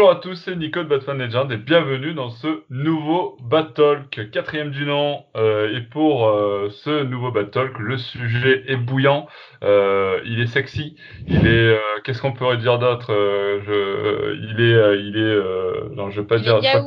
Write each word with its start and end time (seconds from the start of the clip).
Bonjour 0.00 0.16
à 0.16 0.20
tous, 0.22 0.34
c'est 0.34 0.56
Nico 0.56 0.82
de 0.82 0.88
Batman 0.88 1.18
Legend 1.18 1.52
et 1.52 1.58
bienvenue 1.58 2.14
dans 2.14 2.30
ce 2.30 2.62
nouveau 2.70 3.36
Talk, 3.74 4.30
quatrième 4.30 4.70
du 4.70 4.86
nom. 4.86 5.26
Euh, 5.36 5.76
et 5.76 5.82
pour 5.82 6.26
euh, 6.26 6.70
ce 6.70 7.02
nouveau 7.04 7.30
Talk, 7.42 7.78
le 7.78 7.98
sujet 7.98 8.64
est 8.66 8.78
bouillant, 8.78 9.28
euh, 9.62 10.18
il 10.24 10.40
est 10.40 10.46
sexy, 10.46 10.96
il 11.26 11.46
est. 11.46 11.78
Qu'est-ce 12.02 12.22
qu'on 12.22 12.32
pourrait 12.32 12.56
dire 12.56 12.78
d'autre 12.78 13.08
je, 13.12 14.36
Il 14.36 14.62
est. 14.62 15.00
il 15.00 15.18
est. 15.18 15.94
non, 15.94 16.08
je 16.08 16.22
vais 16.22 16.26
pas 16.26 16.38
il 16.38 16.44
dire. 16.44 16.64
Est. 16.64 16.82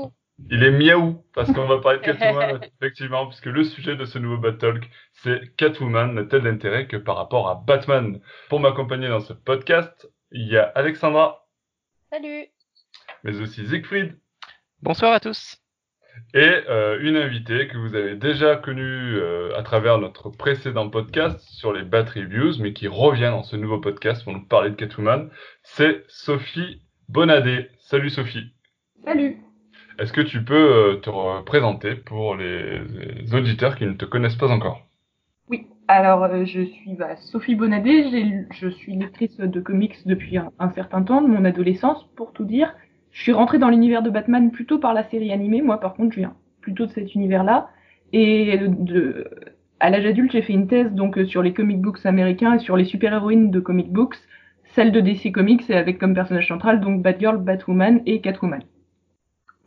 Il 0.50 0.64
est 0.64 0.72
miaou 0.72 1.24
parce 1.36 1.52
qu'on 1.52 1.68
va 1.68 1.78
parler 1.78 2.00
de 2.00 2.04
Catwoman 2.06 2.62
effectivement, 2.82 3.28
puisque 3.28 3.46
le 3.46 3.64
sujet 3.64 3.96
de 3.96 4.06
ce 4.06 4.18
nouveau 4.18 4.52
Talk, 4.54 4.90
c'est 5.22 5.56
Catwoman 5.56 6.16
n'a-t-elle 6.16 6.42
d'intérêt 6.42 6.88
que 6.88 6.98
par 6.98 7.18
rapport 7.18 7.48
à 7.48 7.62
Batman? 7.64 8.20
Pour 8.50 8.60
m'accompagner 8.60 9.08
dans 9.08 9.20
ce 9.20 9.34
podcast, 9.34 10.10
il 10.32 10.48
y 10.48 10.58
a 10.58 10.64
Alexandra. 10.74 11.46
Salut 12.12 12.53
mais 13.24 13.40
aussi 13.40 13.66
Siegfried. 13.66 14.16
Bonsoir 14.82 15.14
à 15.14 15.20
tous. 15.20 15.58
Et 16.34 16.54
euh, 16.70 17.00
une 17.02 17.16
invitée 17.16 17.68
que 17.68 17.78
vous 17.78 17.96
avez 17.96 18.16
déjà 18.16 18.56
connue 18.56 18.84
euh, 18.84 19.58
à 19.58 19.64
travers 19.64 19.98
notre 19.98 20.30
précédent 20.30 20.90
podcast 20.90 21.40
sur 21.40 21.74
les 21.74 21.84
Bat 21.84 22.06
Reviews, 22.16 22.60
mais 22.60 22.74
qui 22.74 22.88
revient 22.88 23.32
dans 23.32 23.44
ce 23.44 23.56
nouveau 23.56 23.80
podcast 23.80 24.24
pour 24.24 24.34
nous 24.34 24.46
parler 24.46 24.72
de 24.72 24.76
Catwoman, 24.76 25.30
c'est 25.64 26.04
Sophie 26.08 26.82
Bonadé. 27.10 27.70
Salut 27.80 28.10
Sophie. 28.10 28.54
Salut. 29.06 29.38
Est-ce 30.00 30.14
que 30.14 30.22
tu 30.22 30.44
peux 30.44 30.56
euh, 30.56 30.96
te 30.98 31.44
présenter 31.44 31.96
pour 31.96 32.36
les, 32.36 32.82
auditeurs 33.34 33.76
qui 33.76 33.86
ne 33.86 33.94
te 33.94 34.06
connaissent 34.06 34.36
pas 34.36 34.50
encore? 34.50 34.88
Oui, 35.50 35.68
alors 35.88 36.46
je 36.46 36.62
suis 36.62 36.94
bah, 36.94 37.16
Sophie 37.16 37.56
Bonadé, 37.56 38.46
je 38.52 38.70
suis 38.70 38.96
lectrice 38.96 39.38
de 39.38 39.62
comics 39.62 39.96
depuis 40.06 40.38
un, 40.38 40.72
certain 40.74 41.04
temps, 41.04 41.22
de 41.22 41.28
mon 41.28 41.46
adolescence 41.46 42.08
pour 42.16 42.34
tout 42.34 42.46
dire. 42.46 42.74
Je 43.14 43.22
suis 43.22 43.32
rentrée 43.32 43.60
dans 43.60 43.70
l'univers 43.70 44.02
de 44.02 44.10
Batman 44.10 44.52
plutôt 44.52 44.80
par 44.80 44.94
la 44.94 45.04
série 45.04 45.32
animée. 45.32 45.62
Moi, 45.62 45.80
par 45.80 45.94
contre, 45.94 46.14
je 46.14 46.20
viens 46.20 46.36
plutôt 46.62 46.88
de 46.88 46.92
cet 46.92 47.14
univers-là. 47.16 47.70
Et 48.12 48.58
de, 48.58 49.30
à 49.80 49.90
l'âge 49.90 50.06
adulte, 50.06 50.32
j'ai 50.32 50.42
fait 50.42 50.54
une 50.54 50.68
thèse 50.68 50.92
donc 50.92 51.18
sur 51.28 51.42
les 51.42 51.54
comic 51.54 51.80
books 51.80 52.06
américains 52.06 52.56
et 52.56 52.60
sur 52.60 52.76
les 52.76 52.86
super-héroïnes 52.86 53.52
de 53.52 53.60
comic 53.60 53.92
books, 53.92 54.16
celle 54.74 54.92
de 54.92 55.00
DC 55.00 55.32
Comics 55.32 55.70
et 55.70 55.76
avec 55.76 56.00
comme 56.00 56.16
personnage 56.16 56.48
central 56.48 56.82
donc 56.82 57.02
Batgirl, 57.02 57.38
Batwoman 57.38 58.02
et 58.06 58.20
Catwoman. 58.20 58.64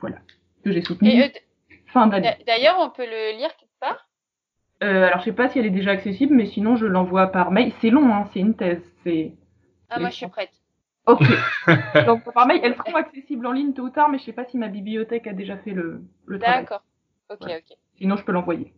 Voilà, 0.01 0.17
que 0.65 0.73
j'ai 0.73 0.83
soutenu. 0.83 1.23
Euh, 1.23 1.29
fin 1.87 2.09
d'année. 2.09 2.35
D'ailleurs, 2.47 2.77
on 2.81 2.91
peut 2.91 3.07
le 3.07 3.39
lire 3.39 3.55
quelque 3.57 3.79
part? 3.81 4.09
Euh, 4.83 5.07
Alors, 5.07 5.21
je 5.21 5.25
sais 5.25 5.33
pas 5.33 5.49
si 5.49 5.59
elle 5.59 5.67
est 5.67 5.71
déjà 5.71 5.93
accessible, 5.93 6.35
mais 6.35 6.47
sinon, 6.47 6.77
je 6.77 6.87
l'envoie 6.87 7.29
par 7.29 7.51
mail. 7.51 7.73
C'est 7.81 7.91
long, 7.91 8.13
hein, 8.13 8.25
c'est 8.33 8.41
une 8.41 8.55
thèse. 8.55 8.83
C'est. 9.05 9.33
Ah, 9.89 10.01
moi, 10.01 10.11
je 10.11 10.17
suis 10.17 10.27
prête. 10.27 10.51
Ok. 11.07 11.23
Donc 12.07 12.33
par 12.33 12.47
mail, 12.47 12.61
elles 12.63 12.77
seront 12.77 12.97
accessibles 12.97 13.47
en 13.47 13.53
ligne 13.53 13.73
tôt 13.73 13.83
ou 13.83 13.91
tard, 13.91 14.09
mais 14.09 14.19
je 14.19 14.25
sais 14.25 14.33
pas 14.33 14.45
si 14.45 14.59
ma 14.59 14.69
bibliothèque 14.69 15.27
a 15.27 15.33
déjà 15.33 15.57
fait 15.59 15.71
le, 15.71 16.03
le 16.27 16.39
travail. 16.39 16.63
D'accord. 16.63 16.83
Ok, 17.31 17.43
ok. 17.43 17.77
Sinon, 17.99 18.17
je 18.17 18.25
peux 18.25 18.33
l'envoyer. 18.33 18.73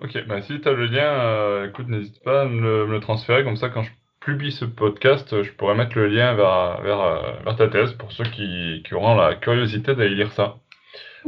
Ok, 0.00 0.16
bah 0.28 0.40
si 0.42 0.60
tu 0.60 0.68
as 0.68 0.72
le 0.72 0.86
lien, 0.86 1.10
euh, 1.10 1.68
écoute, 1.68 1.88
n'hésite 1.88 2.22
pas 2.22 2.42
à 2.42 2.44
me 2.44 2.86
le, 2.86 3.00
transférer, 3.00 3.42
comme 3.42 3.56
ça 3.56 3.68
quand 3.68 3.82
je 3.82 3.90
publie 4.20 4.52
ce 4.52 4.64
podcast, 4.64 5.42
je 5.42 5.50
pourrais 5.52 5.74
mettre 5.74 5.96
le 5.96 6.06
lien 6.06 6.34
vers, 6.34 6.80
vers, 6.82 7.00
euh, 7.00 7.32
vers 7.44 7.56
ta 7.56 7.68
thèse 7.68 7.92
pour 7.94 8.12
ceux 8.12 8.24
qui, 8.24 8.82
qui 8.86 8.94
auront 8.94 9.16
la 9.16 9.34
curiosité 9.34 9.96
d'aller 9.96 10.14
lire 10.14 10.32
ça. 10.32 10.56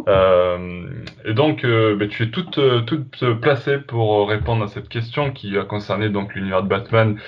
Euh, 0.06 0.88
et 1.24 1.34
donc, 1.34 1.64
euh, 1.64 1.96
bah, 1.96 2.06
tu 2.06 2.22
es 2.22 2.30
toute, 2.30 2.60
toute 2.86 3.40
placée 3.40 3.78
pour 3.78 4.28
répondre 4.28 4.62
à 4.64 4.68
cette 4.68 4.88
question 4.88 5.32
qui 5.32 5.58
a 5.58 5.64
concerné 5.64 6.08
donc 6.08 6.34
l'univers 6.34 6.62
de 6.62 6.68
Batman 6.68 7.18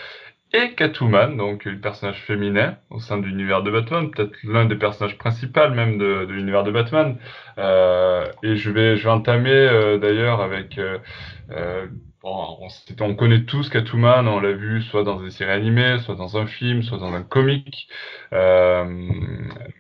et 0.53 0.75
Catwoman, 0.75 1.37
donc 1.37 1.65
une 1.67 1.81
personnage 1.81 2.23
féminin 2.23 2.77
au 2.91 3.01
sein 3.01 3.19
de 3.19 3.25
l'univers 3.27 3.63
de 3.63 3.71
Batman, 3.71 4.11
peut-être 4.11 4.37
l'un 4.45 4.67
des 4.67 4.77
personnages 4.77 5.17
principaux 5.19 5.71
même 5.71 5.99
de, 5.99 6.27
l'univers 6.29 6.65
de 6.65 6.71
Batman. 6.71 7.17
Euh, 7.59 8.27
et 8.43 8.57
je 8.57 8.71
vais, 8.71 8.97
je 8.97 9.05
vais 9.05 9.11
entamer 9.11 9.51
euh, 9.51 9.99
d'ailleurs 9.99 10.41
avec, 10.41 10.79
euh 10.79 11.87
bon, 12.23 12.59
on, 12.61 12.69
on, 13.05 13.15
connaît 13.15 13.45
tous 13.45 13.69
Catwoman, 13.69 14.27
on 14.29 14.41
l'a 14.41 14.53
vu 14.53 14.83
soit 14.83 15.05
dans 15.05 15.21
des 15.21 15.31
séries 15.31 15.53
animées, 15.53 15.99
soit 16.01 16.15
dans 16.15 16.37
un 16.37 16.47
film, 16.47 16.83
soit 16.83 16.99
dans 16.99 17.13
un 17.13 17.23
comic. 17.23 17.89
Euh, 18.33 18.85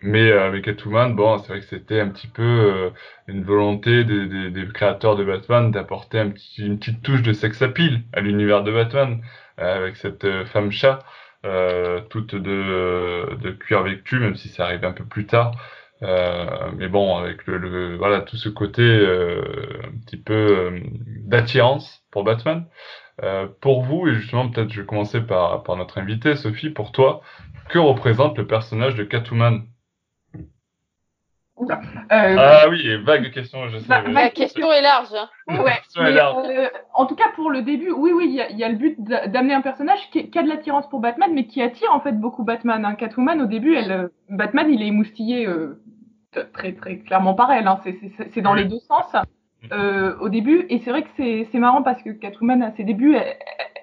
mais 0.02 0.32
avec 0.32 0.64
Catwoman, 0.64 1.14
bon, 1.14 1.38
c'est 1.38 1.48
vrai 1.48 1.60
que 1.60 1.66
c'était 1.66 2.00
un 2.00 2.08
petit 2.08 2.28
peu 2.28 2.90
une 3.28 3.44
volonté 3.44 4.04
des, 4.04 4.68
créateurs 4.74 5.16
de 5.16 5.24
Batman 5.24 5.70
d'apporter 5.70 6.20
une 6.58 6.78
petite 6.78 7.02
touche 7.02 7.22
de 7.22 7.32
sex 7.32 7.62
appeal 7.62 8.02
à 8.12 8.20
l'univers 8.20 8.62
de 8.62 8.72
Batman. 8.72 9.22
Euh, 9.60 9.76
avec 9.76 9.96
cette 9.96 10.24
euh, 10.24 10.46
femme 10.46 10.72
chat, 10.72 11.00
euh, 11.44 12.00
toute 12.10 12.34
de, 12.34 13.36
de 13.40 13.50
cuir 13.50 13.82
vêtu, 13.82 14.18
même 14.18 14.34
si 14.36 14.48
ça 14.48 14.64
arrive 14.64 14.84
un 14.84 14.92
peu 14.92 15.04
plus 15.04 15.26
tard. 15.26 15.52
mais 16.00 16.88
bon, 16.88 17.16
avec 17.18 17.46
le, 17.46 17.96
voilà 17.96 18.20
tout 18.22 18.36
ce 18.36 18.48
côté 18.48 18.82
un 18.82 19.98
petit 20.04 20.16
peu 20.16 20.80
d'attirance 21.06 22.01
pour 22.12 22.22
Batman. 22.22 22.66
pour 23.60 23.82
vous, 23.82 24.06
et 24.06 24.14
justement 24.14 24.48
peut-être 24.48 24.70
je 24.70 24.82
vais 24.82 24.86
commencer 24.86 25.20
par, 25.20 25.62
par 25.64 25.76
notre 25.76 25.98
invité, 25.98 26.36
Sophie, 26.36 26.70
pour 26.70 26.92
toi, 26.92 27.22
que 27.68 27.78
représente 27.78 28.38
le 28.38 28.46
personnage 28.46 28.94
de 28.94 29.04
Catwoman? 29.04 29.62
Euh, 31.70 32.36
ah 32.38 32.68
oui, 32.68 32.82
vague 33.04 33.30
question, 33.30 33.68
je 33.68 33.78
sais. 33.78 33.88
La 33.88 34.30
question 34.30 34.72
est 34.72 34.82
large. 34.82 35.08
Hein. 35.14 35.28
Ouais, 35.62 35.80
euh, 35.98 36.68
en 36.94 37.06
tout 37.06 37.14
cas, 37.14 37.30
pour 37.34 37.50
le 37.50 37.62
début, 37.62 37.90
oui, 37.90 38.12
oui, 38.12 38.40
il 38.50 38.58
y, 38.58 38.64
a 38.64 38.68
le 38.68 38.76
but 38.76 38.96
d'amener 39.00 39.54
un 39.54 39.60
personnage 39.60 40.10
qui, 40.10 40.30
a 40.36 40.42
de 40.42 40.48
l'attirance 40.48 40.88
pour 40.88 41.00
Batman, 41.00 41.30
mais 41.32 41.46
qui 41.46 41.62
attire 41.62 41.92
en 41.92 42.00
fait 42.00 42.12
beaucoup 42.12 42.42
Batman. 42.42 42.84
Hein. 42.84 42.94
Catwoman, 42.94 43.40
au 43.40 43.46
début, 43.46 43.74
elle, 43.76 43.92
euh, 43.92 44.08
Batman, 44.28 44.72
il 44.72 44.82
est 44.82 44.86
émoustillé 44.86 45.48
très, 46.52 46.72
très 46.72 46.98
clairement 46.98 47.34
par 47.34 47.52
elle. 47.52 47.68
Hein. 47.68 47.80
C'est 48.30 48.42
dans 48.42 48.54
les 48.54 48.64
deux 48.64 48.80
sens. 48.80 49.14
Au 49.70 50.28
début, 50.28 50.66
et 50.68 50.80
c'est 50.80 50.90
vrai 50.90 51.02
que 51.02 51.08
c'est 51.16 51.58
marrant 51.58 51.82
parce 51.82 52.02
que 52.02 52.10
Catwoman, 52.10 52.62
à 52.62 52.72
ses 52.72 52.84
débuts, 52.84 53.16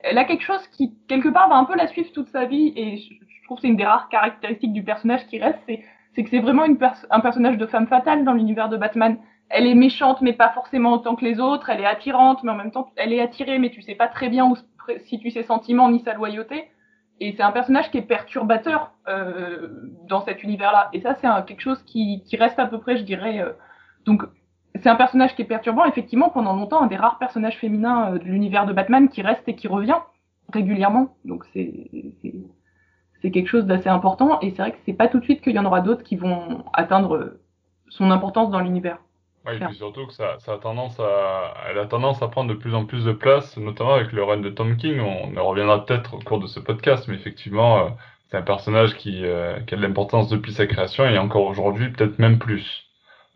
elle, 0.04 0.18
a 0.18 0.26
quelque 0.26 0.44
chose 0.44 0.66
qui, 0.68 0.94
quelque 1.08 1.30
part, 1.30 1.50
va 1.50 1.56
un 1.56 1.66
peu 1.66 1.76
la 1.76 1.88
suivre 1.88 2.12
toute 2.14 2.28
sa 2.30 2.46
vie, 2.46 2.74
et 2.76 2.98
je, 2.98 3.46
trouve 3.46 3.58
que 3.58 3.62
c'est 3.62 3.68
une 3.70 3.78
des 3.78 3.86
rares 3.86 4.10
caractéristiques 4.10 4.74
du 4.74 4.84
personnage 4.84 5.26
qui 5.28 5.40
reste, 5.40 5.60
c'est 5.68 5.84
c'est 6.16 6.24
que 6.24 6.30
c'est 6.30 6.40
vraiment 6.40 6.66
une 6.66 6.78
un 7.12 7.20
personnage 7.20 7.58
de 7.58 7.66
femme 7.66 7.88
fatale 7.88 8.26
dans 8.26 8.34
l'univers 8.34 8.70
de 8.70 8.78
Batman. 8.78 9.18
Elle 9.50 9.66
est 9.66 9.76
méchante, 9.76 10.22
mais 10.22 10.34
pas 10.34 10.50
forcément 10.50 10.94
autant 10.94 11.16
que 11.16 11.26
les 11.26 11.40
autres. 11.40 11.70
Elle 11.70 11.82
est 11.82 11.86
attirante, 11.86 12.44
mais 12.44 12.52
en 12.52 12.56
même 12.56 12.72
temps, 12.72 12.92
elle 12.96 13.14
est 13.14 13.22
attirée, 13.22 13.58
mais 13.58 13.70
tu 13.70 13.82
sais 13.82 13.96
pas 13.96 14.08
très 14.08 14.30
bien 14.30 14.46
où 14.46 14.58
situe 15.06 15.32
ses 15.32 15.44
sentiments 15.44 15.90
ni 15.90 16.02
sa 16.02 16.14
loyauté. 16.14 16.70
Et 17.20 17.34
c'est 17.34 17.44
un 17.44 17.52
personnage 17.52 17.92
qui 17.92 17.98
est 17.98 18.04
perturbateur 18.04 18.92
euh, 19.08 19.70
dans 20.08 20.22
cet 20.22 20.44
univers-là. 20.44 20.90
Et 20.94 21.02
ça, 21.02 21.16
c'est 21.16 21.28
quelque 21.46 21.62
chose 21.62 21.82
qui, 21.84 22.24
qui, 22.26 22.38
reste 22.38 22.60
à 22.60 22.66
peu 22.66 22.80
près, 22.80 22.98
je 22.98 23.04
dirais. 23.04 23.40
Euh, 23.40 23.52
donc, 24.06 24.24
c'est 24.82 24.90
un 24.90 24.96
personnage 24.96 25.36
qui 25.36 25.42
est 25.42 25.46
perturbant, 25.46 25.86
effectivement, 25.86 26.30
pendant 26.30 26.54
longtemps, 26.54 26.82
un 26.82 26.88
des 26.88 26.96
rares 26.96 27.18
personnages 27.18 27.58
féminins 27.58 28.14
euh, 28.14 28.20
de 28.20 28.24
l'univers 28.26 28.66
de 28.66 28.74
Batman 28.74 29.10
qui 29.10 29.22
reste 29.22 29.48
et 29.48 29.56
qui 29.56 29.68
revient 29.68 29.98
régulièrement. 30.52 31.16
Donc, 31.26 31.46
c'est 31.54 31.90
c'est 33.22 33.32
quelque 33.32 33.48
chose 33.48 33.66
d'assez 33.66 33.90
important 33.90 34.40
et 34.40 34.52
c'est 34.52 34.62
vrai 34.62 34.72
que 34.72 34.78
c'est 34.86 34.94
pas 34.94 35.08
tout 35.08 35.20
de 35.20 35.24
suite 35.24 35.42
qu'il 35.42 35.54
y 35.54 35.60
en 35.60 35.66
aura 35.66 35.82
d'autres 35.82 36.04
qui 36.04 36.16
vont 36.16 36.64
atteindre 36.74 37.38
son 37.90 38.12
importance 38.12 38.50
dans 38.50 38.60
l'univers. 38.60 39.00
Oui, 39.46 39.56
et 39.56 39.60
puis 39.60 39.76
surtout 39.76 40.08
que 40.08 40.14
ça, 40.14 40.38
ça, 40.40 40.54
a 40.54 40.58
tendance 40.58 41.00
à, 41.00 41.54
elle 41.70 41.80
a 41.80 41.86
tendance 41.86 42.22
à 42.22 42.28
prendre 42.28 42.50
de 42.50 42.58
plus 42.58 42.76
en 42.76 42.86
plus 42.86 43.06
de 43.06 43.12
place, 43.12 43.58
notamment 43.58 43.96
avec 43.96 44.12
le 44.12 44.24
run 44.24 44.38
de 44.38 44.50
Tom 44.50 44.78
King. 44.78 45.00
On, 45.00 45.38
on 45.38 45.46
reviendra 45.48 45.86
peut-être 45.86 46.16
au 46.16 46.20
cours 46.20 46.40
de 46.40 46.48
ce 46.48 46.60
podcast, 46.60 47.08
mais 47.08 47.16
effectivement, 47.16 47.80
euh, 47.80 47.90
c'est 48.30 48.38
un 48.38 48.42
personnage 48.42 48.96
qui, 48.96 49.26
euh, 49.26 49.60
qui 49.62 49.74
a 49.74 49.78
de 49.78 49.82
l'importance 49.82 50.30
depuis 50.30 50.54
sa 50.54 50.68
création 50.68 51.06
et 51.06 51.18
encore 51.18 51.46
aujourd'hui, 51.46 51.90
peut-être 51.92 52.20
même 52.20 52.38
plus. 52.38 52.89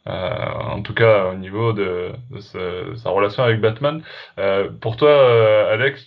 Euh, 0.08 0.12
en 0.12 0.82
tout 0.82 0.94
cas, 0.94 1.28
au 1.28 1.36
niveau 1.36 1.72
de, 1.72 2.12
sa 2.40 3.10
relation 3.10 3.44
avec 3.44 3.62
Batman. 3.62 4.04
Euh, 4.38 4.70
pour 4.70 4.98
toi, 4.98 5.10
euh, 5.10 5.74
Alex, 5.74 6.06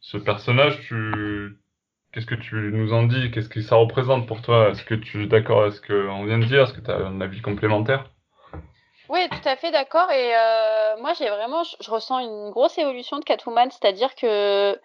ce 0.00 0.16
personnage, 0.18 0.80
Qu'est-ce 2.12 2.26
que 2.26 2.36
tu 2.36 2.54
nous 2.54 2.92
en 2.92 3.02
dis? 3.02 3.32
Qu'est-ce 3.32 3.48
que 3.48 3.60
ça 3.60 3.74
représente 3.74 4.28
pour 4.28 4.40
toi? 4.40 4.68
Est-ce 4.68 4.84
que 4.84 4.94
tu 4.94 5.24
es 5.24 5.26
d'accord 5.26 5.62
avec 5.62 5.74
ce 5.74 5.80
qu'on 5.80 6.24
vient 6.24 6.38
de 6.38 6.44
dire? 6.44 6.62
Est-ce 6.62 6.72
que 6.72 6.80
tu 6.80 6.88
as 6.88 6.94
un 6.94 7.20
avis 7.20 7.40
complémentaire? 7.40 8.04
Oui, 9.08 9.18
tout 9.30 9.48
à 9.48 9.56
fait 9.56 9.72
d'accord. 9.72 10.08
Et 10.12 10.30
moi, 11.00 11.12
j'ai 11.18 11.28
vraiment, 11.28 11.64
je, 11.64 11.90
ressens 11.90 12.20
une 12.20 12.50
grosse 12.50 12.78
évolution 12.78 13.18
de 13.18 13.24
Catwoman, 13.24 13.68
c'est-à-dire 13.72 14.14
que 14.14 14.78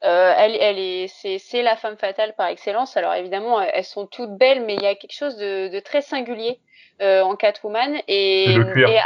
elle, 0.00 0.56
elle 0.60 0.78
est, 0.78 1.08
c'est, 1.08 1.62
la 1.62 1.74
femme 1.74 1.96
fatale 1.96 2.34
par 2.36 2.46
excellence. 2.46 2.96
Alors 2.96 3.14
évidemment, 3.14 3.60
elles 3.60 3.84
sont 3.84 4.06
toutes 4.06 4.36
belles, 4.36 4.64
mais 4.64 4.76
il 4.76 4.82
y 4.82 4.86
a 4.86 4.94
quelque 4.94 5.16
chose 5.16 5.36
de, 5.36 5.80
très 5.80 6.02
singulier 6.02 6.60
en 7.00 7.36
Catwoman. 7.36 8.00
Et, 8.08 8.54
et 8.54 9.00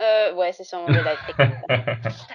euh, 0.00 0.34
ouais, 0.34 0.52
c'est 0.52 0.64
sûrement 0.64 0.88
de 0.88 0.94
la 0.94 1.14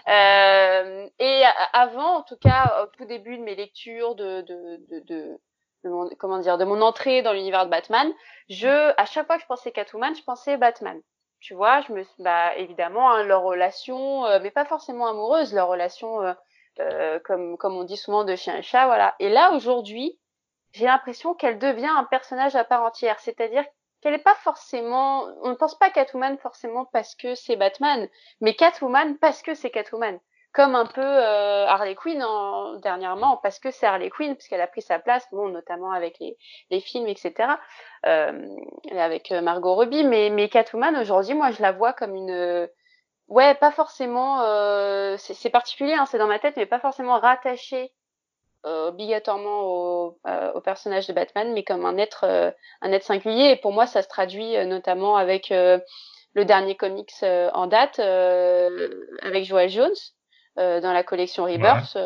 euh, 0.07 1.09
et 1.19 1.43
avant, 1.73 2.19
en 2.19 2.23
tout 2.23 2.37
cas, 2.37 2.83
au 2.83 2.85
tout 2.97 3.05
début 3.05 3.37
de 3.37 3.43
mes 3.43 3.55
lectures, 3.55 4.15
de, 4.15 4.41
de, 4.41 4.79
de, 4.89 5.39
de, 5.83 5.89
mon, 5.89 6.09
comment 6.17 6.39
dire, 6.39 6.57
de 6.57 6.63
mon 6.63 6.81
entrée 6.81 7.21
dans 7.21 7.33
l'univers 7.33 7.65
de 7.65 7.69
Batman, 7.69 8.09
je, 8.49 8.93
à 8.97 9.05
chaque 9.05 9.27
fois 9.27 9.35
que 9.35 9.41
je 9.41 9.47
pensais 9.47 9.71
Catwoman, 9.71 10.15
je 10.15 10.23
pensais 10.23 10.55
Batman. 10.55 11.01
Tu 11.41 11.53
vois, 11.53 11.81
je 11.81 11.93
me, 11.93 12.05
bah, 12.19 12.55
évidemment, 12.55 13.11
hein, 13.11 13.23
leur 13.23 13.43
relation, 13.43 14.25
euh, 14.25 14.39
mais 14.41 14.51
pas 14.51 14.65
forcément 14.65 15.07
amoureuse, 15.07 15.53
leur 15.53 15.67
relation, 15.67 16.21
euh, 16.21 16.33
euh, 16.79 17.19
comme, 17.25 17.57
comme 17.57 17.75
on 17.75 17.83
dit 17.83 17.97
souvent 17.97 18.23
de 18.23 18.35
chien 18.35 18.57
et 18.57 18.61
chat, 18.61 18.85
voilà. 18.85 19.15
Et 19.19 19.29
là, 19.29 19.51
aujourd'hui, 19.51 20.17
j'ai 20.71 20.85
l'impression 20.85 21.33
qu'elle 21.33 21.59
devient 21.59 21.87
un 21.87 22.05
personnage 22.05 22.55
à 22.55 22.63
part 22.63 22.83
entière. 22.83 23.19
C'est-à-dire 23.19 23.65
qu'elle 24.01 24.13
n'est 24.13 24.19
pas 24.19 24.35
forcément, 24.35 25.25
on 25.43 25.49
ne 25.49 25.55
pense 25.55 25.77
pas 25.77 25.89
Catwoman 25.89 26.37
forcément 26.37 26.85
parce 26.85 27.15
que 27.15 27.35
c'est 27.35 27.55
Batman, 27.55 28.07
mais 28.41 28.55
Catwoman 28.55 29.17
parce 29.17 29.41
que 29.41 29.53
c'est 29.53 29.69
Catwoman. 29.69 30.19
Comme 30.51 30.73
un 30.73 30.87
peu 30.87 31.01
euh, 31.01 31.67
Harley 31.67 31.93
Quinn 31.93 32.23
en, 32.23 32.77
dernièrement, 32.79 33.37
parce 33.37 33.59
que 33.59 33.69
c'est 33.69 33.85
Harley 33.85 34.09
Quinn, 34.09 34.35
puisqu'elle 34.35 34.61
a 34.61 34.67
pris 34.67 34.81
sa 34.81 34.97
place, 34.97 35.27
bon, 35.31 35.49
notamment 35.49 35.91
avec 35.91 36.17
les, 36.19 36.37
les 36.71 36.79
films, 36.79 37.07
etc., 37.07 37.51
euh, 38.07 38.47
avec 38.89 39.31
euh, 39.31 39.41
Margot 39.41 39.75
Robbie. 39.75 40.03
Mais, 40.03 40.31
mais 40.31 40.49
Catwoman, 40.49 40.95
aujourd'hui, 40.97 41.35
moi, 41.35 41.51
je 41.51 41.61
la 41.61 41.71
vois 41.71 41.93
comme 41.93 42.15
une... 42.15 42.67
Ouais, 43.27 43.53
pas 43.53 43.69
forcément... 43.71 44.41
Euh, 44.41 45.17
c'est 45.17 45.51
particulier, 45.51 45.93
hein, 45.93 46.07
c'est 46.07 46.17
dans 46.17 46.25
ma 46.25 46.39
tête, 46.39 46.57
mais 46.57 46.65
pas 46.65 46.79
forcément 46.79 47.19
rattachée 47.19 47.93
obligatoirement 48.63 49.61
au, 49.63 50.19
euh, 50.27 50.51
au, 50.53 50.61
personnage 50.61 51.07
de 51.07 51.13
Batman, 51.13 51.53
mais 51.53 51.63
comme 51.63 51.85
un 51.85 51.97
être, 51.97 52.25
euh, 52.25 52.51
un 52.81 52.91
être 52.91 53.03
singulier. 53.03 53.51
Et 53.51 53.55
pour 53.55 53.71
moi, 53.71 53.87
ça 53.87 54.01
se 54.01 54.07
traduit 54.07 54.57
notamment 54.65 55.15
avec 55.15 55.49
le 55.49 56.45
dernier 56.45 56.75
comics 56.75 57.13
en 57.23 57.67
date, 57.67 57.99
avec 57.99 59.45
Joel 59.45 59.69
Jones, 59.69 59.95
dans 60.57 60.93
la 60.93 61.03
collection 61.03 61.45
Rebirth. 61.45 61.97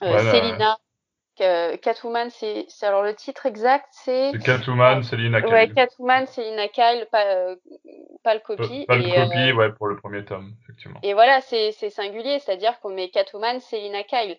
Ouais. 0.00 0.18
Selina, 0.30 0.78
Catwoman, 1.36 2.30
c'est 2.30 2.66
alors 2.82 3.02
le 3.02 3.14
titre 3.14 3.46
exact, 3.46 3.86
c'est. 3.90 4.32
Catwoman, 4.44 5.02
Selina 5.02 5.40
Kyle. 5.40 5.52
Ouais, 5.52 5.68
Catwoman, 5.68 6.26
Selina 6.26 6.68
Kyle, 6.68 7.06
pas, 7.10 7.54
pas 8.22 8.34
le 8.34 8.40
copie. 8.40 8.84
Pas, 8.86 8.96
le 8.96 9.02
copie, 9.02 9.52
ouais, 9.52 9.72
pour 9.72 9.88
le 9.88 9.96
premier 9.96 10.24
tome, 10.24 10.52
effectivement. 10.62 11.00
Et 11.02 11.14
voilà, 11.14 11.40
c'est 11.40 11.72
singulier, 11.72 12.38
c'est-à-dire 12.38 12.78
qu'on 12.80 12.90
met 12.90 13.08
Catwoman, 13.08 13.60
Selina 13.60 14.02
Kyle 14.04 14.38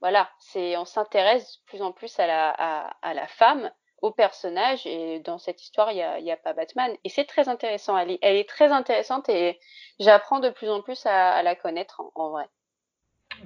voilà, 0.00 0.28
c'est 0.38 0.76
on 0.76 0.84
s'intéresse 0.84 1.60
de 1.60 1.70
plus 1.70 1.82
en 1.82 1.92
plus 1.92 2.18
à 2.18 2.26
la, 2.26 2.50
à, 2.50 3.14
la 3.14 3.26
femme, 3.26 3.70
au 4.00 4.12
personnage, 4.12 4.86
et 4.86 5.20
dans 5.20 5.38
cette 5.38 5.60
histoire, 5.62 5.90
il 5.90 5.96
n'y 5.96 6.30
a, 6.30 6.34
a, 6.34 6.36
pas 6.36 6.52
Batman. 6.52 6.92
Et 7.04 7.08
c'est 7.08 7.24
très 7.24 7.48
intéressant, 7.48 7.98
elle 7.98 8.12
est, 8.12 8.18
elle 8.22 8.36
est, 8.36 8.48
très 8.48 8.70
intéressante 8.70 9.28
et 9.28 9.58
j'apprends 9.98 10.38
de 10.38 10.50
plus 10.50 10.68
en 10.68 10.82
plus 10.82 11.04
à, 11.06 11.42
la 11.42 11.56
connaître 11.56 12.00
en, 12.00 12.12
en 12.14 12.30
vrai. 12.30 12.44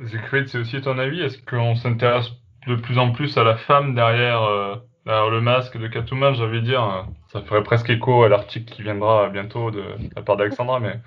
Zekrid, 0.00 0.48
c'est 0.48 0.58
aussi 0.58 0.80
ton 0.80 0.98
avis? 0.98 1.22
Est-ce 1.22 1.38
qu'on 1.38 1.74
s'intéresse 1.74 2.30
de 2.66 2.76
plus 2.76 2.98
en 2.98 3.12
plus 3.12 3.36
à 3.38 3.44
la 3.44 3.56
femme 3.56 3.94
derrière, 3.94 4.42
euh, 4.42 4.76
le 5.06 5.40
masque 5.40 5.78
de 5.78 5.88
Catwoman, 5.88 6.34
j'avais 6.34 6.60
dire 6.60 7.06
Ça 7.28 7.42
ferait 7.42 7.62
presque 7.62 7.90
écho 7.90 8.22
à 8.22 8.28
l'article 8.28 8.72
qui 8.72 8.82
viendra 8.82 9.28
bientôt 9.30 9.70
de, 9.70 9.80
de 9.80 10.14
la 10.14 10.22
part 10.22 10.36
d'Alexandra, 10.36 10.80
mais... 10.80 11.00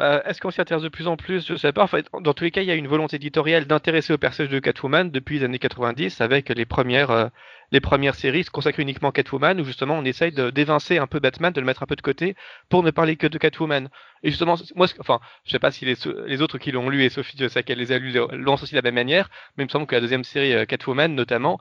Euh, 0.00 0.22
est-ce 0.24 0.40
qu'on 0.42 0.50
s'y 0.50 0.60
intéresse 0.60 0.82
de 0.82 0.90
plus 0.90 1.06
en 1.06 1.16
plus? 1.16 1.46
Je 1.48 1.56
sais 1.56 1.72
pas. 1.72 1.82
En 1.82 1.86
fait, 1.86 2.06
dans 2.20 2.34
tous 2.34 2.44
les 2.44 2.50
cas, 2.50 2.60
il 2.60 2.68
y 2.68 2.70
a 2.70 2.74
une 2.74 2.86
volonté 2.86 3.16
éditoriale 3.16 3.64
d'intéresser 3.66 4.12
au 4.12 4.18
personnage 4.18 4.52
de 4.52 4.58
Catwoman 4.58 5.10
depuis 5.10 5.38
les 5.38 5.44
années 5.44 5.58
90 5.58 6.20
avec 6.20 6.50
les 6.50 6.66
premières, 6.66 7.10
euh, 7.10 7.28
les 7.72 7.80
premières 7.80 8.14
séries 8.14 8.44
consacrées 8.44 8.82
uniquement 8.82 9.08
à 9.08 9.12
Catwoman 9.12 9.58
où 9.58 9.64
justement 9.64 9.94
on 9.94 10.04
essaye 10.04 10.32
d'évincer 10.32 10.98
un 10.98 11.06
peu 11.06 11.18
Batman, 11.18 11.52
de 11.52 11.60
le 11.60 11.66
mettre 11.66 11.82
un 11.82 11.86
peu 11.86 11.96
de 11.96 12.02
côté 12.02 12.36
pour 12.68 12.82
ne 12.82 12.90
parler 12.90 13.16
que 13.16 13.26
de 13.26 13.38
Catwoman. 13.38 13.88
Et 14.22 14.30
justement, 14.30 14.56
moi, 14.74 14.86
enfin, 14.98 15.18
je 15.44 15.52
sais 15.52 15.58
pas 15.58 15.70
si 15.70 15.86
les, 15.86 16.42
autres 16.42 16.58
qui 16.58 16.72
l'ont 16.72 16.90
lu 16.90 17.02
et 17.02 17.08
Sophie, 17.08 17.36
je 17.38 17.48
sais 17.48 17.64
les 17.66 17.92
a 17.92 17.98
lus, 17.98 18.12
l'ont 18.32 18.54
aussi 18.54 18.72
de 18.72 18.76
la 18.76 18.82
même 18.82 18.94
manière, 18.94 19.30
mais 19.56 19.64
il 19.64 19.66
me 19.66 19.70
semble 19.70 19.86
que 19.86 19.94
la 19.94 20.00
deuxième 20.02 20.24
série 20.24 20.54
euh, 20.54 20.66
Catwoman 20.66 21.14
notamment 21.14 21.58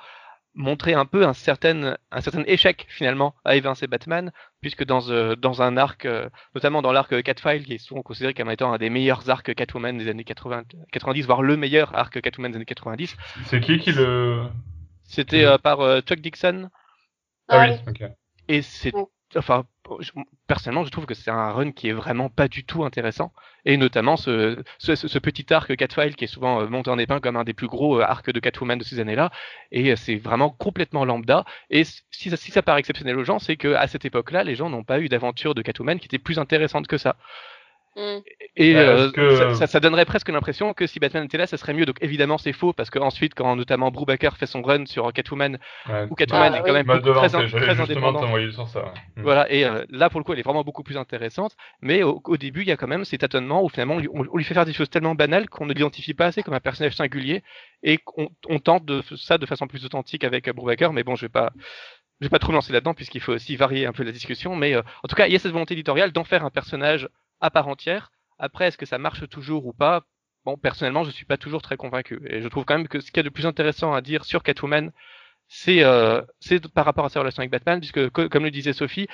montrer 0.55 0.93
un 0.93 1.05
peu 1.05 1.25
un 1.25 1.33
certain, 1.33 1.97
un 2.11 2.21
certain 2.21 2.43
échec 2.47 2.85
finalement 2.89 3.35
à 3.43 3.55
évincer 3.55 3.87
Batman, 3.87 4.31
puisque 4.61 4.85
dans, 4.85 5.09
euh, 5.09 5.35
dans 5.35 5.61
un 5.61 5.77
arc, 5.77 6.05
euh, 6.05 6.29
notamment 6.55 6.81
dans 6.81 6.91
l'arc 6.91 7.21
Catfile, 7.21 7.65
qui 7.65 7.73
est 7.73 7.77
souvent 7.77 8.01
considéré 8.01 8.33
comme 8.33 8.49
étant 8.49 8.73
un 8.73 8.77
des 8.77 8.89
meilleurs 8.89 9.29
arcs 9.29 9.53
Catwoman 9.53 9.97
des 9.97 10.09
années 10.09 10.23
80, 10.23 10.63
90, 10.91 11.25
voire 11.25 11.41
le 11.41 11.57
meilleur 11.57 11.95
arc 11.95 12.19
Catwoman 12.21 12.51
des 12.51 12.55
années 12.55 12.65
90. 12.65 13.15
C'est 13.45 13.59
qui 13.59 13.79
qui 13.79 13.91
le... 13.91 14.47
C'était 15.03 15.45
euh, 15.45 15.57
par 15.57 15.77
Chuck 16.01 16.19
Dixon. 16.19 16.69
Ah, 17.47 17.67
oui, 17.67 17.75
ok. 17.87 18.09
Et 18.47 18.61
c'est 18.61 18.93
enfin, 19.37 19.65
personnellement, 20.47 20.85
je 20.85 20.91
trouve 20.91 21.05
que 21.05 21.13
c'est 21.13 21.31
un 21.31 21.51
run 21.51 21.71
qui 21.71 21.89
est 21.89 21.93
vraiment 21.93 22.29
pas 22.29 22.47
du 22.47 22.65
tout 22.65 22.83
intéressant. 22.83 23.33
Et 23.65 23.77
notamment 23.77 24.17
ce, 24.17 24.61
petit 25.19 25.53
arc 25.53 25.75
Catfile 25.75 26.15
qui 26.15 26.25
est 26.25 26.27
souvent 26.27 26.61
euh, 26.61 26.67
monté 26.67 26.89
en 26.89 26.97
épingle 26.97 27.21
comme 27.21 27.35
un 27.35 27.43
des 27.43 27.53
plus 27.53 27.67
gros 27.67 27.99
euh, 27.99 28.03
arcs 28.03 28.29
de 28.29 28.39
Catwoman 28.39 28.77
de 28.77 28.83
ces 28.83 28.99
années-là. 28.99 29.31
Et 29.71 29.91
euh, 29.91 29.95
c'est 29.95 30.15
vraiment 30.17 30.49
complètement 30.49 31.05
lambda. 31.05 31.45
Et 31.69 31.83
si 31.83 32.29
ça, 32.29 32.37
si 32.37 32.51
paraît 32.61 32.79
exceptionnel 32.79 33.17
aux 33.17 33.23
gens, 33.23 33.39
c'est 33.39 33.57
qu'à 33.57 33.87
cette 33.87 34.05
époque-là, 34.05 34.43
les 34.43 34.55
gens 34.55 34.69
n'ont 34.69 34.83
pas 34.83 34.99
eu 34.99 35.09
d'aventure 35.09 35.55
de 35.55 35.61
Catwoman 35.61 35.99
qui 35.99 36.05
était 36.05 36.19
plus 36.19 36.39
intéressante 36.39 36.87
que 36.87 36.97
ça. 36.97 37.17
Mm. 37.95 38.19
Et 38.57 38.75
euh, 38.75 39.09
que... 39.11 39.53
ça, 39.53 39.67
ça, 39.67 39.79
donnerait 39.79 40.05
presque 40.05 40.29
l'impression 40.29 40.73
que 40.73 40.85
si 40.85 40.99
Batman 40.99 41.23
était 41.23 41.37
là, 41.37 41.47
ça 41.47 41.57
serait 41.57 41.73
mieux. 41.73 41.85
Donc 41.85 41.97
évidemment, 42.01 42.37
c'est 42.37 42.51
faux 42.51 42.73
parce 42.73 42.89
qu'ensuite, 42.89 43.33
quand 43.33 43.55
notamment 43.55 43.89
Brubaker 43.89 44.31
fait 44.37 44.45
son 44.45 44.61
run 44.61 44.85
sur 44.85 45.11
Catwoman, 45.13 45.57
ouais. 45.87 46.07
où 46.09 46.15
Catwoman 46.15 46.53
ah, 46.53 46.59
est 46.59 46.63
quand 46.63 46.73
même 46.73 46.85
bah, 46.85 46.99
très, 46.99 47.29
très 47.29 47.79
indépendante. 47.79 48.25
Sur 48.51 48.67
ça, 48.67 48.79
ouais. 48.79 48.91
Mm. 49.15 49.21
Voilà, 49.21 49.51
et 49.51 49.65
euh, 49.65 49.85
là 49.89 50.09
pour 50.09 50.19
le 50.19 50.25
coup, 50.25 50.33
elle 50.33 50.39
est 50.39 50.43
vraiment 50.43 50.63
beaucoup 50.63 50.83
plus 50.83 50.97
intéressante. 50.97 51.55
Mais 51.81 52.03
au, 52.03 52.21
au 52.25 52.37
début, 52.37 52.61
il 52.61 52.67
y 52.67 52.71
a 52.71 52.77
quand 52.77 52.87
même 52.87 53.05
cet 53.05 53.21
tâtonnement 53.21 53.63
où 53.63 53.69
finalement, 53.69 53.97
on, 54.13 54.25
on, 54.29 54.37
lui 54.37 54.43
fait 54.43 54.53
faire 54.53 54.65
des 54.65 54.73
choses 54.73 54.89
tellement 54.89 55.15
banales 55.15 55.49
qu'on 55.49 55.65
ne 55.65 55.73
l'identifie 55.73 56.13
pas 56.13 56.27
assez 56.27 56.43
comme 56.43 56.53
un 56.53 56.59
personnage 56.59 56.95
singulier 56.95 57.43
et 57.81 57.97
qu'on 57.97 58.29
on 58.49 58.59
tente 58.59 58.83
de 58.85 59.01
ça 59.15 59.37
de 59.37 59.45
façon 59.45 59.67
plus 59.67 59.85
authentique 59.85 60.25
avec 60.25 60.49
Brubaker. 60.49 60.91
Mais 60.91 61.03
bon, 61.03 61.15
je 61.15 61.25
vais 61.25 61.29
pas. 61.29 61.53
Je 62.21 62.27
vais 62.27 62.29
pas 62.29 62.39
trop 62.39 62.53
lancer 62.53 62.71
là-dedans 62.71 62.93
puisqu'il 62.93 63.19
faut 63.19 63.33
aussi 63.33 63.57
varier 63.57 63.85
un 63.85 63.91
peu 63.91 64.03
la 64.03 64.13
discussion, 64.13 64.55
mais 64.55 64.73
euh, 64.73 64.81
en 65.03 65.07
tout 65.09 65.17
cas, 65.17 65.27
il 65.27 65.33
y 65.33 65.35
a 65.35 65.39
cette 65.39 65.51
volonté 65.51 65.73
éditoriale 65.73 66.13
d'en 66.13 66.23
faire 66.23 66.45
un 66.45 66.49
personnage 66.49 67.09
à 67.45 67.51
part 67.51 67.67
entière 67.67 68.11
après, 68.37 68.67
est-ce 68.67 68.77
que 68.77 68.85
ça 68.85 68.97
marche 68.97 69.27
toujours 69.29 69.65
ou 69.65 69.73
pas? 69.73 70.03
Bon, 70.45 70.57
personnellement, 70.57 71.03
je 71.03 71.11
suis 71.11 71.25
pas 71.25 71.37
toujours 71.37 71.61
très 71.61 71.77
convaincu. 71.77 72.21
Et 72.29 72.41
je 72.41 72.47
trouve 72.47 72.65
quand 72.65 72.77
même 72.77 72.87
que 72.87 72.99
ce 72.99 73.07
qu'il 73.07 73.17
y 73.17 73.19
a 73.21 73.23
de 73.23 73.29
plus 73.29 73.45
intéressant 73.45 73.93
à 73.93 74.01
dire 74.01 74.25
sur 74.25 74.43
Catwoman, 74.43 74.91
c'est 75.47 75.83
euh, 75.83 76.21
par 76.73 76.85
rapport 76.85 77.05
à 77.05 77.09
sa 77.09 77.19
relation 77.19 77.41
avec 77.41 77.51
Batman, 77.51 77.79
puisque 77.79 78.09
comme 78.09 78.43
le 78.43 78.51
disait 78.51 78.73
Sophie, 78.73 79.07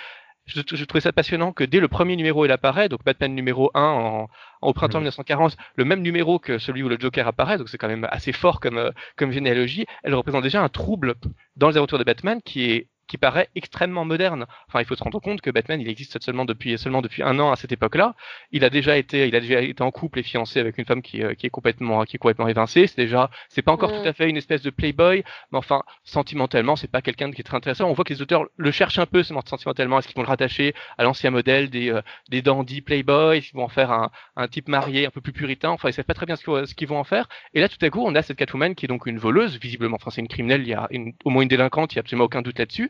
je, 0.45 0.61
je, 0.65 0.85
trouvais 0.85 1.01
ça 1.01 1.13
passionnant 1.13 1.53
que 1.53 1.63
dès 1.63 1.79
le 1.79 1.87
premier 1.87 2.15
numéro 2.15 2.45
il 2.45 2.51
apparaît, 2.51 2.89
donc 2.89 3.03
Batman 3.05 3.33
numéro 3.33 3.69
1 3.75 3.81
en, 3.81 4.27
en 4.61 4.67
au 4.67 4.73
printemps 4.73 4.97
mmh. 4.97 5.03
1940, 5.03 5.57
le 5.75 5.85
même 5.85 6.01
numéro 6.01 6.39
que 6.39 6.57
celui 6.57 6.81
où 6.81 6.89
le 6.89 6.99
Joker 6.99 7.27
apparaît, 7.27 7.59
donc 7.59 7.69
c'est 7.69 7.77
quand 7.77 7.87
même 7.87 8.07
assez 8.09 8.33
fort 8.33 8.59
comme, 8.59 8.77
euh, 8.77 8.91
comme 9.17 9.31
généalogie, 9.31 9.85
elle 10.03 10.15
représente 10.15 10.41
déjà 10.41 10.61
un 10.63 10.69
trouble 10.69 11.13
dans 11.57 11.69
les 11.69 11.77
aventures 11.77 11.99
de 11.99 12.03
Batman 12.03 12.41
qui 12.43 12.71
est 12.71 12.87
qui 13.11 13.17
paraît 13.17 13.49
extrêmement 13.55 14.05
moderne. 14.05 14.45
Enfin, 14.69 14.79
il 14.79 14.85
faut 14.85 14.95
se 14.95 15.03
rendre 15.03 15.19
compte 15.19 15.41
que 15.41 15.49
Batman, 15.49 15.81
il 15.81 15.89
existe 15.89 16.21
seulement 16.23 16.45
depuis 16.45 16.77
seulement 16.77 17.01
depuis 17.01 17.23
un 17.23 17.37
an 17.39 17.51
à 17.51 17.57
cette 17.57 17.73
époque-là. 17.73 18.15
Il 18.53 18.63
a 18.63 18.69
déjà 18.69 18.97
été, 18.97 19.27
il 19.27 19.35
a 19.35 19.41
déjà 19.41 19.59
été 19.59 19.83
en 19.83 19.91
couple 19.91 20.19
et 20.19 20.23
fiancé 20.23 20.61
avec 20.61 20.77
une 20.77 20.85
femme 20.85 21.01
qui, 21.01 21.21
qui 21.37 21.45
est 21.45 21.49
complètement, 21.49 22.05
qui 22.05 22.15
est 22.15 22.19
complètement 22.19 22.47
évincée. 22.47 22.87
C'est 22.87 22.95
déjà, 22.95 23.29
c'est 23.49 23.63
pas 23.63 23.73
encore 23.73 23.91
mmh. 23.91 24.01
tout 24.01 24.07
à 24.07 24.13
fait 24.13 24.29
une 24.29 24.37
espèce 24.37 24.61
de 24.61 24.69
playboy, 24.69 25.25
mais 25.51 25.57
enfin, 25.57 25.83
sentimentalement, 26.05 26.77
c'est 26.77 26.89
pas 26.89 27.01
quelqu'un 27.01 27.29
qui 27.31 27.41
est 27.41 27.43
très 27.43 27.57
intéressant. 27.57 27.89
On 27.89 27.93
voit 27.93 28.05
que 28.05 28.13
les 28.13 28.21
auteurs 28.21 28.45
le 28.55 28.71
cherchent 28.71 28.99
un 28.99 29.05
peu 29.05 29.23
sentimentalement. 29.23 29.99
Est-ce 29.99 30.07
qu'ils 30.07 30.15
vont 30.15 30.21
le 30.21 30.29
rattacher 30.29 30.73
à 30.97 31.03
l'ancien 31.03 31.31
modèle 31.31 31.69
des, 31.69 31.91
euh, 31.91 32.01
des 32.29 32.41
dandy 32.41 32.79
playboys? 32.79 33.35
Est-ce 33.35 33.49
qu'ils 33.49 33.57
vont 33.57 33.65
en 33.65 33.67
faire 33.67 33.91
un, 33.91 34.09
un 34.37 34.47
type 34.47 34.69
marié 34.69 35.05
un 35.05 35.09
peu 35.09 35.19
plus 35.19 35.33
puritain? 35.33 35.71
Enfin, 35.71 35.89
ils 35.89 35.93
savent 35.93 36.05
pas 36.05 36.13
très 36.13 36.25
bien 36.25 36.37
ce 36.37 36.73
qu'ils 36.75 36.87
vont 36.87 36.99
en 36.99 37.03
faire. 37.03 37.27
Et 37.53 37.59
là, 37.59 37.67
tout 37.67 37.83
à 37.85 37.89
coup, 37.89 38.03
on 38.05 38.15
a 38.15 38.21
cette 38.21 38.37
Catwoman 38.37 38.73
qui 38.73 38.85
est 38.85 38.87
donc 38.87 39.05
une 39.05 39.19
voleuse, 39.19 39.59
visiblement. 39.59 39.97
Enfin, 39.97 40.11
c'est 40.11 40.21
une 40.21 40.29
criminelle. 40.29 40.61
Il 40.61 40.69
y 40.69 40.73
a 40.73 40.87
une, 40.91 41.11
au 41.25 41.29
moins 41.29 41.43
une 41.43 41.49
délinquante. 41.49 41.91
Il 41.91 41.97
y 41.97 41.99
a 41.99 42.01
absolument 42.01 42.25
aucun 42.25 42.41
doute 42.41 42.57
là-dessus. 42.57 42.89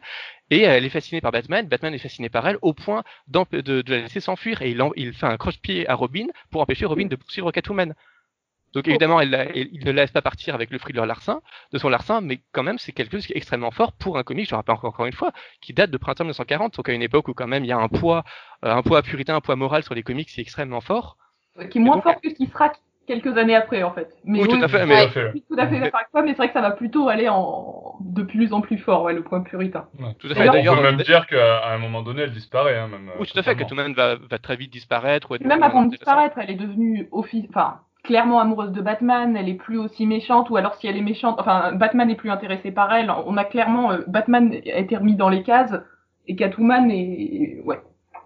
Et 0.50 0.62
elle 0.62 0.84
est 0.84 0.90
fascinée 0.90 1.22
par 1.22 1.32
Batman, 1.32 1.68
Batman 1.68 1.94
est 1.94 2.00
fasciné 2.00 2.30
par 2.30 2.48
elle, 2.48 2.58
au 2.62 2.74
point 2.74 3.04
de, 3.28 3.62
de, 3.62 3.84
la 3.88 4.02
laisser 4.02 4.20
s'enfuir. 4.20 4.62
Et 4.62 4.72
il, 4.72 4.82
en, 4.82 4.92
il 4.98 5.14
fait 5.14 5.26
un 5.26 5.38
croche-pied 5.38 5.88
à 5.88 5.96
Robin 5.96 6.28
pour 6.50 6.62
empêcher 6.62 6.86
Robin 6.86 7.06
de 7.06 7.16
poursuivre 7.16 7.52
Catwoman. 7.52 7.96
Donc 8.74 8.88
évidemment, 8.88 9.20
elle, 9.20 9.34
elle, 9.34 9.70
il 9.72 9.86
ne 9.86 9.92
laisse 9.92 10.12
pas 10.12 10.22
partir 10.22 10.56
avec 10.56 10.72
le 10.72 10.78
fruit 10.78 10.94
de 10.94 10.98
leur 10.98 11.06
larcin, 11.06 11.42
de 11.74 11.78
son 11.78 11.90
larcin, 11.90 12.22
mais 12.22 12.40
quand 12.54 12.64
même, 12.64 12.78
c'est 12.78 12.94
quelque 12.94 13.12
chose 13.12 13.26
qui 13.26 13.34
est 13.34 13.38
extrêmement 13.38 13.72
fort 13.72 13.92
pour 13.94 14.18
un 14.18 14.24
comic, 14.24 14.48
je 14.48 14.56
rappelle 14.56 14.76
encore, 14.76 14.90
encore 14.90 15.06
une 15.06 15.14
fois, 15.14 15.34
qui 15.62 15.74
date 15.74 15.92
de 15.92 15.98
printemps 15.98 16.24
1940, 16.24 16.76
donc 16.76 16.88
à 16.88 16.94
une 16.94 17.02
époque 17.02 17.28
où 17.28 17.34
quand 17.34 17.48
même 17.48 17.66
il 17.66 17.68
y 17.68 17.74
a 17.74 17.78
un 17.78 17.90
poids, 17.90 18.24
euh, 18.64 18.72
un 18.72 18.82
poids 18.82 19.02
puritain, 19.02 19.36
un 19.36 19.42
poids 19.42 19.58
moral 19.58 19.84
sur 19.84 19.94
les 19.94 20.04
comics, 20.04 20.30
c'est 20.30 20.42
extrêmement 20.42 20.80
fort. 20.80 21.18
Qui 21.70 21.80
est 21.80 21.82
moins 21.82 21.96
donc, 21.96 22.04
fort 22.04 22.22
que 22.22 22.30
ce 22.30 22.36
qui 22.36 22.48
sera 22.48 22.72
quelques 23.08 23.38
années 23.38 23.56
après 23.56 23.84
en 23.84 23.92
fait. 23.92 24.10
Mais 24.24 24.42
oui, 24.42 24.48
tout 24.48 24.64
à 24.64 24.68
fait. 24.68 24.86
Mais... 24.86 25.08
Je 25.08 25.30
suis 25.30 25.44
tout 25.44 25.56
à 25.58 25.68
fait 25.68 25.80
d'accord 25.80 26.00
avec 26.00 26.12
toi, 26.12 26.22
mais 26.22 26.30
c'est 26.32 26.38
vrai 26.38 26.48
que 26.48 26.54
ça 26.54 26.62
va 26.62 26.72
plutôt 26.72 27.10
aller 27.10 27.30
en 27.30 27.96
de 28.00 28.24
plus 28.24 28.54
en 28.54 28.62
plus 28.62 28.78
fort, 28.78 29.04
ouais, 29.04 29.14
le 29.14 29.24
point 29.24 29.42
puritain. 29.42 29.86
Ouais, 30.00 30.14
tout 30.20 30.28
à 30.32 30.36
fait. 30.36 30.48
D'ailleurs, 30.48 30.74
on 30.74 30.78
peut 30.78 30.84
même 30.84 30.98
dire 30.98 31.28
qu'à 31.28 31.68
un 31.70 31.78
moment 31.78 32.02
donné, 32.02 32.24
elle 32.24 32.32
disparaît. 32.32 32.78
Hein, 32.78 32.88
même, 32.88 33.12
oui, 33.20 33.28
tout 33.32 33.38
à 33.38 33.44
fait. 33.44 33.56
Que 33.56 33.60
Catwoman 33.60 33.94
va, 33.94 34.16
va 34.16 34.38
très 34.38 34.56
vite 34.56 34.72
disparaître. 34.72 35.38
Même 35.42 35.64
avant 35.64 35.84
de 35.84 35.92
disparaître, 35.92 36.38
elle 36.38 36.52
est 36.52 36.56
devenue 36.56 37.08
office, 37.12 37.46
enfin 37.50 37.82
clairement 38.04 38.40
amoureuse 38.40 38.72
de 38.72 38.82
Batman, 38.82 39.38
elle 39.38 39.50
est 39.50 39.56
plus 39.56 39.78
aussi 39.78 40.08
méchante, 40.08 40.50
ou 40.50 40.58
alors 40.58 40.76
si 40.76 40.88
elle 40.88 40.98
est 40.98 41.02
méchante, 41.02 41.40
enfin 41.40 41.74
Batman 41.74 42.10
est 42.10 42.16
plus 42.16 42.32
intéressé 42.32 42.72
par 42.72 42.92
elle. 42.94 43.12
On 43.26 43.38
a 43.38 43.44
clairement 43.44 43.92
euh, 43.92 44.00
Batman 44.08 44.52
a 44.54 44.80
été 44.80 44.98
remis 44.98 45.16
dans 45.16 45.30
les 45.30 45.44
cases 45.44 45.76
et 46.28 46.36
Catwoman 46.36 46.90
est 46.90 47.62
ouais 47.64 47.80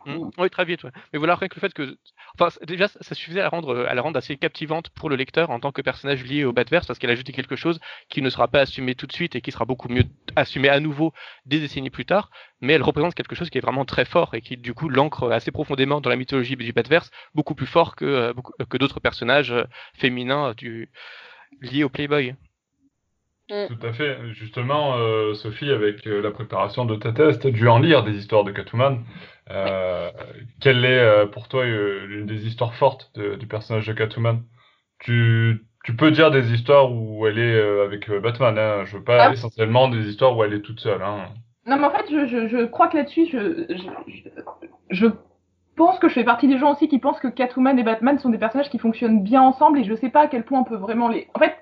Mmh. 0.05 0.29
Oui, 0.37 0.49
très 0.49 0.65
vite. 0.65 0.83
Ouais. 0.83 0.91
Mais 1.13 1.19
voilà, 1.19 1.35
rien 1.35 1.47
que 1.47 1.55
le 1.55 1.61
fait 1.61 1.73
que, 1.73 1.97
enfin, 2.39 2.49
déjà, 2.65 2.87
ça 2.87 3.15
suffisait 3.15 3.39
à 3.39 3.43
la 3.43 3.49
rendre, 3.49 3.85
à 3.85 3.93
la 3.93 4.01
rendre 4.01 4.17
assez 4.17 4.37
captivante 4.37 4.89
pour 4.89 5.09
le 5.09 5.15
lecteur 5.15 5.49
en 5.49 5.59
tant 5.59 5.71
que 5.71 5.81
personnage 5.81 6.23
lié 6.23 6.43
au 6.43 6.53
Batverse, 6.53 6.85
parce 6.85 6.99
qu'elle 6.99 7.09
a 7.09 7.13
ajouté 7.13 7.31
quelque 7.33 7.55
chose 7.55 7.79
qui 8.09 8.21
ne 8.21 8.29
sera 8.29 8.47
pas 8.47 8.61
assumé 8.61 8.95
tout 8.95 9.07
de 9.07 9.13
suite 9.13 9.35
et 9.35 9.41
qui 9.41 9.51
sera 9.51 9.65
beaucoup 9.65 9.89
mieux 9.89 10.03
assumé 10.35 10.69
à 10.69 10.79
nouveau 10.79 11.13
des 11.45 11.59
décennies 11.59 11.89
plus 11.89 12.05
tard. 12.05 12.29
Mais 12.61 12.73
elle 12.73 12.83
représente 12.83 13.15
quelque 13.15 13.35
chose 13.35 13.49
qui 13.49 13.57
est 13.57 13.61
vraiment 13.61 13.85
très 13.85 14.05
fort 14.05 14.35
et 14.35 14.41
qui, 14.41 14.57
du 14.57 14.73
coup, 14.73 14.89
l'ancre 14.89 15.31
assez 15.31 15.51
profondément 15.51 16.01
dans 16.01 16.09
la 16.09 16.15
mythologie 16.15 16.55
du 16.55 16.73
Batverse, 16.73 17.09
beaucoup 17.33 17.55
plus 17.55 17.67
fort 17.67 17.95
que, 17.95 18.05
euh, 18.05 18.33
que 18.69 18.77
d'autres 18.77 18.99
personnages 18.99 19.51
euh, 19.51 19.63
féminins 19.95 20.53
du, 20.55 20.89
liés 21.61 21.83
au 21.83 21.89
Playboy. 21.89 22.35
Mm. 23.49 23.67
Tout 23.67 23.87
à 23.87 23.93
fait. 23.93 24.17
Justement, 24.33 24.95
euh, 24.97 25.33
Sophie, 25.35 25.69
avec 25.69 26.07
euh, 26.07 26.21
la 26.21 26.31
préparation 26.31 26.85
de 26.85 26.95
ta 26.95 27.11
thèse, 27.11 27.39
tu 27.39 27.47
as 27.47 27.51
dû 27.51 27.67
en 27.67 27.79
lire 27.79 28.03
des 28.03 28.13
histoires 28.17 28.43
de 28.43 28.51
Catwoman. 28.51 29.03
Euh, 29.51 30.09
Quelle 30.61 30.83
est 30.83 31.27
pour 31.31 31.47
toi 31.47 31.65
l'une 31.65 32.25
des 32.25 32.47
histoires 32.47 32.73
fortes 32.75 33.11
du 33.15 33.45
personnage 33.45 33.85
de 33.85 33.93
Catwoman? 33.93 34.41
Tu, 34.99 35.63
tu, 35.83 35.95
peux 35.95 36.09
dire 36.09 36.31
des 36.31 36.53
histoires 36.53 36.91
où 36.91 37.27
elle 37.27 37.37
est 37.37 37.83
avec 37.83 38.09
Batman. 38.09 38.57
Hein. 38.57 38.85
Je 38.85 38.97
veux 38.97 39.03
pas 39.03 39.25
ah. 39.25 39.33
essentiellement 39.33 39.89
des 39.89 40.09
histoires 40.09 40.35
où 40.35 40.43
elle 40.43 40.53
est 40.53 40.61
toute 40.61 40.79
seule. 40.79 41.03
Hein. 41.03 41.27
Non, 41.67 41.77
mais 41.77 41.85
en 41.85 41.91
fait, 41.91 42.05
je, 42.09 42.25
je, 42.25 42.47
je 42.47 42.65
crois 42.65 42.87
que 42.87 42.97
là-dessus, 42.97 43.27
je, 43.31 43.65
je, 43.69 43.89
je 44.89 45.07
pense 45.75 45.99
que 45.99 46.07
je 46.07 46.13
fais 46.13 46.23
partie 46.23 46.47
des 46.47 46.57
gens 46.57 46.71
aussi 46.71 46.87
qui 46.87 46.97
pensent 46.97 47.19
que 47.19 47.27
Catwoman 47.27 47.77
et 47.77 47.83
Batman 47.83 48.17
sont 48.17 48.29
des 48.29 48.37
personnages 48.37 48.69
qui 48.69 48.79
fonctionnent 48.79 49.21
bien 49.21 49.41
ensemble 49.43 49.79
et 49.79 49.83
je 49.83 49.93
sais 49.93 50.09
pas 50.09 50.21
à 50.21 50.27
quel 50.27 50.43
point 50.43 50.59
on 50.59 50.63
peut 50.63 50.77
vraiment 50.77 51.09
les. 51.09 51.27
En 51.35 51.39
fait, 51.39 51.55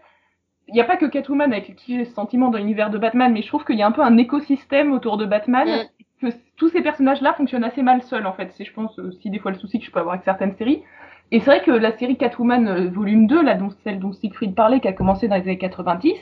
il 0.67 0.73
n'y 0.73 0.81
a 0.81 0.85
pas 0.85 0.97
que 0.97 1.05
Catwoman 1.05 1.51
avec 1.51 1.75
qui 1.75 1.97
j'ai 1.97 2.05
ce 2.05 2.13
sentiment 2.13 2.49
dans 2.49 2.57
l'univers 2.57 2.89
de 2.89 2.97
Batman, 2.97 3.31
mais 3.33 3.41
je 3.41 3.47
trouve 3.47 3.65
qu'il 3.65 3.77
y 3.77 3.81
a 3.81 3.87
un 3.87 3.91
peu 3.91 4.01
un 4.01 4.17
écosystème 4.17 4.91
autour 4.91 5.17
de 5.17 5.25
Batman, 5.25 5.67
mm. 5.67 6.29
que 6.29 6.35
tous 6.57 6.69
ces 6.69 6.81
personnages-là 6.81 7.33
fonctionnent 7.33 7.63
assez 7.63 7.83
mal 7.83 8.01
seuls, 8.01 8.25
en 8.25 8.33
fait. 8.33 8.51
C'est, 8.51 8.63
je 8.63 8.73
pense, 8.73 8.97
aussi 8.99 9.29
des 9.29 9.39
fois 9.39 9.51
le 9.51 9.57
souci 9.57 9.79
que 9.79 9.85
je 9.85 9.91
peux 9.91 9.99
avoir 9.99 10.13
avec 10.13 10.23
certaines 10.23 10.55
séries. 10.55 10.83
Et 11.31 11.39
c'est 11.39 11.45
vrai 11.45 11.63
que 11.63 11.71
la 11.71 11.97
série 11.97 12.17
Catwoman 12.17 12.67
euh, 12.67 12.89
volume 12.89 13.27
2, 13.27 13.41
là, 13.43 13.55
dont, 13.55 13.69
celle 13.83 13.99
dont 13.99 14.13
Siegfried 14.13 14.55
parlait, 14.55 14.79
qui 14.79 14.87
a 14.87 14.93
commencé 14.93 15.27
dans 15.27 15.35
les 15.35 15.41
années 15.43 15.57
90, 15.57 16.15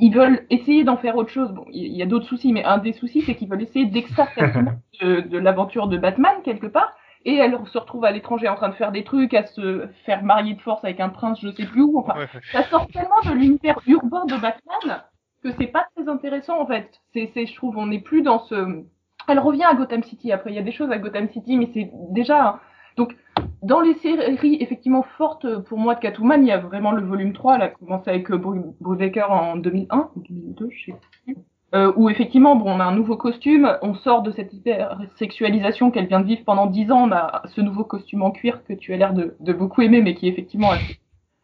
ils 0.00 0.14
veulent 0.14 0.46
essayer 0.50 0.84
d'en 0.84 0.96
faire 0.96 1.16
autre 1.16 1.30
chose. 1.30 1.52
Bon, 1.52 1.64
il 1.70 1.96
y 1.96 2.02
a 2.02 2.06
d'autres 2.06 2.26
soucis, 2.26 2.52
mais 2.52 2.64
un 2.64 2.78
des 2.78 2.92
soucis, 2.92 3.22
c'est 3.22 3.34
qu'ils 3.34 3.48
veulent 3.48 3.62
essayer 3.62 3.86
d'extraire 3.86 4.28
de 5.00 5.38
l'aventure 5.38 5.88
de 5.88 5.98
Batman, 5.98 6.34
quelque 6.44 6.66
part 6.66 6.97
et 7.24 7.36
elle 7.36 7.58
se 7.66 7.78
retrouve 7.78 8.04
à 8.04 8.10
l'étranger 8.10 8.48
en 8.48 8.54
train 8.54 8.68
de 8.68 8.74
faire 8.74 8.92
des 8.92 9.04
trucs, 9.04 9.34
à 9.34 9.46
se 9.46 9.88
faire 10.04 10.22
marier 10.22 10.54
de 10.54 10.60
force 10.60 10.84
avec 10.84 11.00
un 11.00 11.08
prince, 11.08 11.40
je 11.42 11.50
sais 11.50 11.66
plus 11.66 11.82
où. 11.82 11.98
Enfin, 11.98 12.14
ça 12.52 12.62
sort 12.64 12.86
tellement 12.88 13.20
de 13.24 13.32
l'univers 13.32 13.78
urbain 13.86 14.24
de 14.26 14.34
Batman 14.34 15.02
que 15.42 15.50
c'est 15.58 15.66
pas 15.68 15.86
très 15.94 16.08
intéressant 16.08 16.60
en 16.60 16.66
fait. 16.66 17.00
C'est, 17.12 17.30
c'est, 17.34 17.46
je 17.46 17.54
trouve, 17.54 17.76
on 17.76 17.86
n'est 17.86 18.00
plus 18.00 18.22
dans 18.22 18.40
ce. 18.40 18.84
Elle 19.28 19.38
revient 19.38 19.64
à 19.64 19.74
Gotham 19.74 20.02
City. 20.02 20.32
Après, 20.32 20.50
il 20.50 20.56
y 20.56 20.58
a 20.58 20.62
des 20.62 20.72
choses 20.72 20.90
à 20.90 20.98
Gotham 20.98 21.28
City, 21.28 21.56
mais 21.56 21.70
c'est 21.74 21.90
déjà. 22.10 22.60
Donc, 22.96 23.14
dans 23.62 23.80
les 23.80 23.94
séries 23.94 24.56
effectivement 24.60 25.04
fortes 25.16 25.46
pour 25.64 25.78
moi 25.78 25.94
de 25.94 26.00
Catwoman, 26.00 26.42
il 26.42 26.48
y 26.48 26.52
a 26.52 26.58
vraiment 26.58 26.90
le 26.90 27.04
volume 27.04 27.32
3, 27.32 27.56
elle 27.56 27.62
a 27.62 27.68
commencé 27.68 28.10
avec 28.10 28.30
euh, 28.30 28.38
Brubaker 28.38 29.30
en 29.30 29.56
2001 29.56 30.10
ou 30.16 30.20
2002, 30.20 30.68
je 30.70 30.86
sais 30.86 30.98
plus 31.24 31.36
euh, 31.74 31.92
où 31.96 32.08
effectivement, 32.08 32.56
bon, 32.56 32.70
on 32.70 32.80
a 32.80 32.84
un 32.84 32.94
nouveau 32.94 33.16
costume, 33.16 33.76
on 33.82 33.94
sort 33.94 34.22
de 34.22 34.30
cette 34.30 34.54
hyper-sexualisation 34.54 35.90
qu'elle 35.90 36.06
vient 36.06 36.20
de 36.20 36.26
vivre 36.26 36.42
pendant 36.44 36.66
dix 36.66 36.90
ans, 36.90 37.08
on 37.08 37.12
a 37.12 37.42
ce 37.44 37.60
nouveau 37.60 37.84
costume 37.84 38.22
en 38.22 38.30
cuir 38.30 38.64
que 38.64 38.72
tu 38.72 38.94
as 38.94 38.96
l'air 38.96 39.12
de, 39.12 39.36
de, 39.40 39.52
beaucoup 39.52 39.82
aimer, 39.82 40.00
mais 40.00 40.14
qui 40.14 40.26
est 40.26 40.30
effectivement 40.30 40.70
assez, 40.70 40.98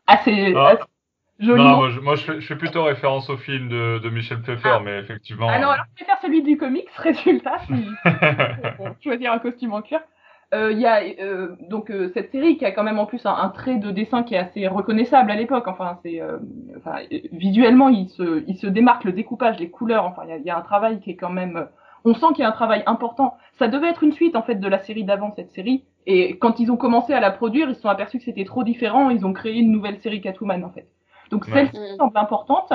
assez, 0.06 0.54
ah. 0.56 0.78
joli. 1.38 1.62
Non, 1.62 1.76
moi, 1.76 1.90
je, 1.90 2.00
moi 2.00 2.14
je, 2.16 2.40
fais, 2.40 2.56
plutôt 2.56 2.84
référence 2.84 3.28
au 3.28 3.36
film 3.36 3.68
de, 3.68 3.98
de 3.98 4.08
Michel 4.08 4.40
Pfeiffer, 4.40 4.76
ah. 4.76 4.80
mais 4.82 4.98
effectivement... 4.98 5.48
Ah 5.50 5.58
non, 5.58 5.68
alors 5.68 5.84
je 5.90 5.96
préfère 5.96 6.18
celui 6.22 6.42
du 6.42 6.56
comics, 6.56 6.88
résultat, 6.96 7.58
si 7.66 7.84
choisir 9.02 9.30
un 9.30 9.38
costume 9.38 9.74
en 9.74 9.82
cuir. 9.82 10.00
Euh, 10.52 10.72
il 10.72 10.78
y 10.78 10.86
a 10.86 11.00
euh, 11.20 11.56
donc 11.68 11.90
euh, 11.90 12.10
cette 12.14 12.30
série 12.30 12.58
qui 12.58 12.64
a 12.64 12.72
quand 12.72 12.82
même 12.82 12.98
en 12.98 13.06
plus 13.06 13.24
un, 13.24 13.48
trait 13.48 13.76
de 13.76 13.90
dessin 13.90 14.22
qui 14.22 14.34
est 14.34 14.38
assez 14.38 14.68
reconnaissable 14.68 15.30
à 15.30 15.36
l'époque. 15.36 15.66
Enfin, 15.66 15.98
c'est 16.02 16.20
enfin, 16.76 16.96
visuellement 17.32 17.88
il 17.88 18.08
se 18.08 18.44
il 18.46 18.56
se 18.56 18.66
démarque 18.66 19.04
le 19.04 19.12
découpage, 19.12 19.58
les 19.58 19.70
couleurs. 19.70 20.04
Enfin, 20.04 20.22
il 20.24 20.30
y 20.30 20.32
a, 20.32 20.38
y 20.38 20.50
a, 20.50 20.58
un 20.58 20.62
travail 20.62 21.00
qui 21.00 21.10
est 21.10 21.16
quand 21.16 21.30
même. 21.30 21.66
On 22.04 22.14
sent 22.14 22.26
qu'il 22.34 22.40
y 22.40 22.44
a 22.44 22.48
un 22.48 22.52
travail 22.52 22.82
important. 22.86 23.36
Ça 23.58 23.68
devait 23.68 23.88
être 23.88 24.02
une 24.02 24.12
suite 24.12 24.36
en 24.36 24.42
fait 24.42 24.56
de 24.56 24.68
la 24.68 24.78
série 24.78 25.04
d'avant 25.04 25.32
cette 25.34 25.50
série. 25.52 25.84
Et 26.06 26.36
quand 26.38 26.60
ils 26.60 26.70
ont 26.70 26.76
commencé 26.76 27.14
à 27.14 27.20
la 27.20 27.30
produire, 27.30 27.68
ils 27.70 27.74
se 27.74 27.80
sont 27.80 27.88
aperçus 27.88 28.18
que 28.18 28.24
c'était 28.24 28.44
trop 28.44 28.62
différent. 28.62 29.10
Ils 29.10 29.24
ont 29.24 29.32
créé 29.32 29.54
une 29.54 29.70
nouvelle 29.70 29.98
série 30.00 30.20
Catwoman 30.20 30.62
en 30.64 30.70
fait. 30.70 30.86
Donc 31.30 31.46
celle-ci 31.46 31.96
semble 31.96 32.18
importante. 32.18 32.72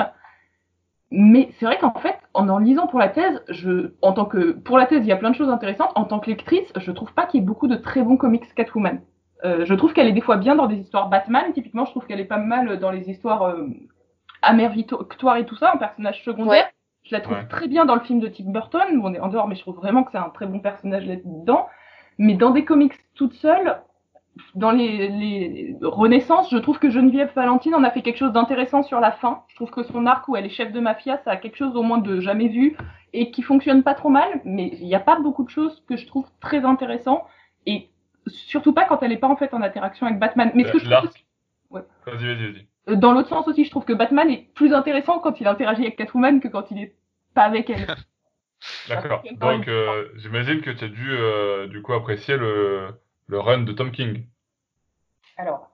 Mais 1.10 1.50
c'est 1.58 1.66
vrai 1.66 1.78
qu'en 1.78 1.92
fait, 1.94 2.16
en 2.34 2.48
en 2.48 2.58
lisant 2.58 2.86
pour 2.86 3.00
la 3.00 3.08
thèse, 3.08 3.42
je, 3.48 3.92
en 4.00 4.12
tant 4.12 4.26
que, 4.26 4.52
pour 4.52 4.78
la 4.78 4.86
thèse, 4.86 5.00
il 5.02 5.08
y 5.08 5.12
a 5.12 5.16
plein 5.16 5.30
de 5.30 5.34
choses 5.34 5.48
intéressantes. 5.48 5.90
En 5.96 6.04
tant 6.04 6.20
que 6.20 6.30
lectrice, 6.30 6.72
je 6.76 6.92
trouve 6.92 7.12
pas 7.12 7.26
qu'il 7.26 7.40
y 7.40 7.42
ait 7.42 7.46
beaucoup 7.46 7.66
de 7.66 7.76
très 7.76 8.02
bons 8.02 8.16
comics 8.16 8.54
Catwoman. 8.54 9.00
Euh, 9.44 9.64
je 9.64 9.74
trouve 9.74 9.92
qu'elle 9.92 10.06
est 10.06 10.12
des 10.12 10.20
fois 10.20 10.36
bien 10.36 10.54
dans 10.54 10.66
des 10.66 10.76
histoires 10.76 11.08
Batman. 11.08 11.52
Typiquement, 11.52 11.84
je 11.84 11.90
trouve 11.90 12.06
qu'elle 12.06 12.20
est 12.20 12.26
pas 12.26 12.38
mal 12.38 12.78
dans 12.78 12.92
les 12.92 13.10
histoires 13.10 13.42
euh, 13.42 13.66
Amère 14.42 14.70
Victoire 14.70 15.36
et 15.36 15.46
tout 15.46 15.56
ça, 15.56 15.74
en 15.74 15.78
personnage 15.78 16.22
secondaire. 16.22 16.68
Je 17.02 17.14
la 17.16 17.22
trouve 17.22 17.38
très 17.48 17.66
bien 17.66 17.86
dans 17.86 17.94
le 17.94 18.02
film 18.02 18.20
de 18.20 18.28
Tim 18.28 18.50
Burton. 18.50 19.00
on 19.02 19.12
est 19.14 19.20
en 19.20 19.28
dehors, 19.28 19.48
mais 19.48 19.56
je 19.56 19.62
trouve 19.62 19.76
vraiment 19.76 20.04
que 20.04 20.12
c'est 20.12 20.18
un 20.18 20.28
très 20.28 20.46
bon 20.46 20.60
personnage 20.60 21.06
là-dedans. 21.06 21.66
Mais 22.18 22.34
dans 22.34 22.50
des 22.50 22.64
comics 22.64 22.92
toute 23.14 23.32
seule, 23.32 23.80
dans 24.54 24.70
les, 24.70 25.08
les 25.08 25.76
Renaissances, 25.82 26.50
je 26.50 26.58
trouve 26.58 26.78
que 26.78 26.90
Geneviève 26.90 27.32
Valentine 27.34 27.74
en 27.74 27.84
a 27.84 27.90
fait 27.90 28.02
quelque 28.02 28.18
chose 28.18 28.32
d'intéressant 28.32 28.82
sur 28.82 29.00
la 29.00 29.12
fin. 29.12 29.42
Je 29.48 29.56
trouve 29.56 29.70
que 29.70 29.82
son 29.82 30.06
arc 30.06 30.28
où 30.28 30.36
elle 30.36 30.46
est 30.46 30.50
chef 30.50 30.72
de 30.72 30.80
mafia, 30.80 31.18
ça 31.24 31.32
a 31.32 31.36
quelque 31.36 31.56
chose 31.56 31.76
au 31.76 31.82
moins 31.82 31.98
de 31.98 32.20
jamais 32.20 32.48
vu 32.48 32.76
et 33.12 33.30
qui 33.30 33.42
fonctionne 33.42 33.82
pas 33.82 33.94
trop 33.94 34.08
mal, 34.08 34.40
mais 34.44 34.70
il 34.80 34.86
n'y 34.86 34.94
a 34.94 35.00
pas 35.00 35.18
beaucoup 35.18 35.44
de 35.44 35.50
choses 35.50 35.82
que 35.88 35.96
je 35.96 36.06
trouve 36.06 36.26
très 36.40 36.64
intéressant 36.64 37.26
et 37.66 37.90
surtout 38.26 38.72
pas 38.72 38.84
quand 38.84 39.02
elle 39.02 39.12
est 39.12 39.18
pas 39.18 39.28
en 39.28 39.36
fait 39.36 39.52
en 39.54 39.62
interaction 39.62 40.06
avec 40.06 40.18
Batman. 40.18 40.50
Mais 40.54 40.64
ce 40.64 40.72
que 40.72 40.78
je 40.78 40.90
trouve 40.90 41.10
ouais. 41.70 41.82
Vas-y, 42.06 42.26
vas-y, 42.26 42.52
vas-y. 42.52 42.66
Euh, 42.88 42.96
dans 42.96 43.12
l'autre 43.12 43.28
sens 43.28 43.46
aussi, 43.48 43.64
je 43.64 43.70
trouve 43.70 43.84
que 43.84 43.92
Batman 43.92 44.28
est 44.30 44.48
plus 44.54 44.72
intéressant 44.72 45.18
quand 45.18 45.40
il 45.40 45.46
interagit 45.46 45.82
avec 45.82 45.96
Catwoman 45.96 46.40
que 46.40 46.48
quand 46.48 46.70
il 46.70 46.78
est 46.78 46.94
pas 47.34 47.42
avec 47.42 47.70
elle. 47.70 47.86
D'accord. 48.88 49.22
Donc, 49.40 49.68
euh, 49.68 50.08
j'imagine 50.16 50.60
que 50.60 50.70
tu 50.70 50.84
as 50.84 50.88
dû, 50.88 51.10
euh, 51.10 51.66
du 51.68 51.80
coup, 51.82 51.94
apprécier 51.94 52.36
le, 52.36 52.88
le 53.30 53.38
run 53.38 53.62
de 53.62 53.72
Tom 53.72 53.92
King. 53.92 54.24
Alors. 55.38 55.68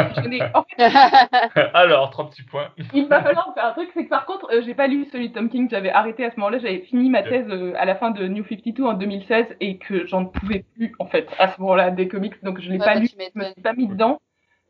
Alors, 1.73 2.09
trois 2.11 2.29
petits 2.29 2.43
points. 2.43 2.69
Il 2.93 3.07
va 3.07 3.21
falloir 3.21 3.53
faire 3.53 3.65
un 3.65 3.71
truc, 3.71 3.89
c'est 3.93 4.05
que 4.05 4.09
par 4.09 4.25
contre, 4.25 4.49
euh, 4.51 4.61
j'ai 4.63 4.73
pas 4.73 4.87
lu 4.87 5.05
celui 5.11 5.29
de 5.29 5.33
Tom 5.33 5.49
King, 5.49 5.67
j'avais 5.69 5.89
arrêté 5.89 6.25
à 6.25 6.31
ce 6.31 6.37
moment-là, 6.37 6.59
j'avais 6.59 6.79
fini 6.79 7.09
ma 7.09 7.23
thèse 7.23 7.47
euh, 7.49 7.73
à 7.77 7.85
la 7.85 7.95
fin 7.95 8.11
de 8.11 8.27
New 8.27 8.43
52 8.43 8.83
en 8.83 8.93
2016 8.93 9.57
et 9.59 9.77
que 9.77 10.05
j'en 10.07 10.25
pouvais 10.25 10.65
plus 10.75 10.93
en 10.99 11.05
fait 11.05 11.27
à 11.37 11.49
ce 11.49 11.61
moment-là 11.61 11.91
des 11.91 12.07
comics, 12.07 12.41
donc 12.43 12.59
je 12.61 12.71
l'ai 12.71 12.79
pas 12.79 12.95
bah, 12.95 12.99
lu, 12.99 13.07
je 13.07 13.39
me 13.39 13.45
suis 13.45 13.61
pas 13.61 13.73
mis 13.73 13.87
dedans. 13.87 14.19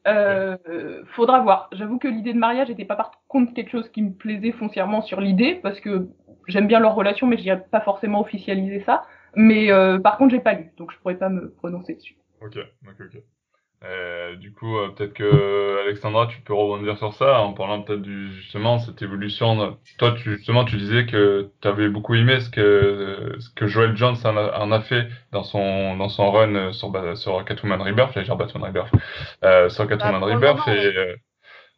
Euh, 0.08 1.04
faudra 1.16 1.40
voir. 1.42 1.70
J'avoue 1.74 1.98
que 1.98 2.08
l'idée 2.08 2.34
de 2.34 2.40
mariage 2.40 2.70
n'était 2.70 2.86
pas 2.86 2.96
par 2.96 3.12
contre 3.28 3.54
quelque 3.54 3.72
chose 3.72 3.90
qui 3.90 4.02
me 4.02 4.14
plaisait 4.14 4.54
foncièrement 4.54 5.02
sur 5.02 5.22
l'idée 5.22 5.56
parce 5.56 5.80
que 5.82 6.08
j'aime 6.48 6.68
bien 6.68 6.80
leur 6.80 6.96
relation, 6.96 7.28
mais 7.28 7.38
je 7.38 7.44
n'irais 7.44 7.64
pas 7.72 7.82
forcément 7.82 8.22
officialiser 8.22 8.84
ça. 8.86 9.04
Mais 9.36 9.72
euh, 9.72 10.00
par 10.00 10.18
contre, 10.18 10.32
j'ai 10.32 10.40
pas 10.40 10.54
lu, 10.54 10.72
donc 10.78 10.92
je 10.92 10.98
pourrais 10.98 11.18
pas 11.18 11.30
me 11.30 11.52
prononcer 11.52 11.96
dessus. 11.96 12.18
Ok, 12.42 12.58
ok, 12.88 12.96
ok. 13.00 13.22
Euh, 13.84 14.36
du 14.36 14.52
coup, 14.54 14.76
euh, 14.76 14.90
peut-être 14.90 15.14
que 15.14 15.82
Alexandra, 15.84 16.26
tu 16.26 16.42
peux 16.42 16.54
rebondir 16.54 16.98
sur 16.98 17.14
ça 17.14 17.42
en 17.42 17.54
parlant 17.54 17.84
peut-être 17.84 18.02
du 18.02 18.34
justement 18.34 18.80
cette 18.80 19.04
évolution. 19.04 19.78
Toi, 20.00 20.14
tu, 20.14 20.36
justement, 20.38 20.66
tu 20.66 20.78
disais 20.78 21.06
que 21.06 21.52
tu 21.62 21.68
avais 21.68 21.88
beaucoup 21.88 22.16
aimé 22.16 22.40
ce 22.40 22.50
que 22.50 23.36
ce 23.38 23.52
que 23.52 23.68
Joel 23.68 23.96
Jones 23.96 24.16
en 24.24 24.36
a, 24.36 24.58
en 24.58 24.72
a 24.72 24.82
fait 24.82 25.08
dans 25.32 25.44
son 25.44 25.96
dans 25.96 26.10
son 26.10 26.32
run 26.32 26.74
sur 26.74 26.92
sur 27.18 27.46
Catwoman 27.46 27.80
Rebirth, 27.80 28.14
j'allais 28.16 28.26
dire 28.26 28.36
Batman 28.36 28.64
Rebirth, 28.64 28.92
euh, 29.46 29.70
sur 29.70 29.88
Catwoman 29.88 30.22
bah, 30.22 30.26
Rebirth 30.26 30.68
et 30.70 30.98
euh, 30.98 31.16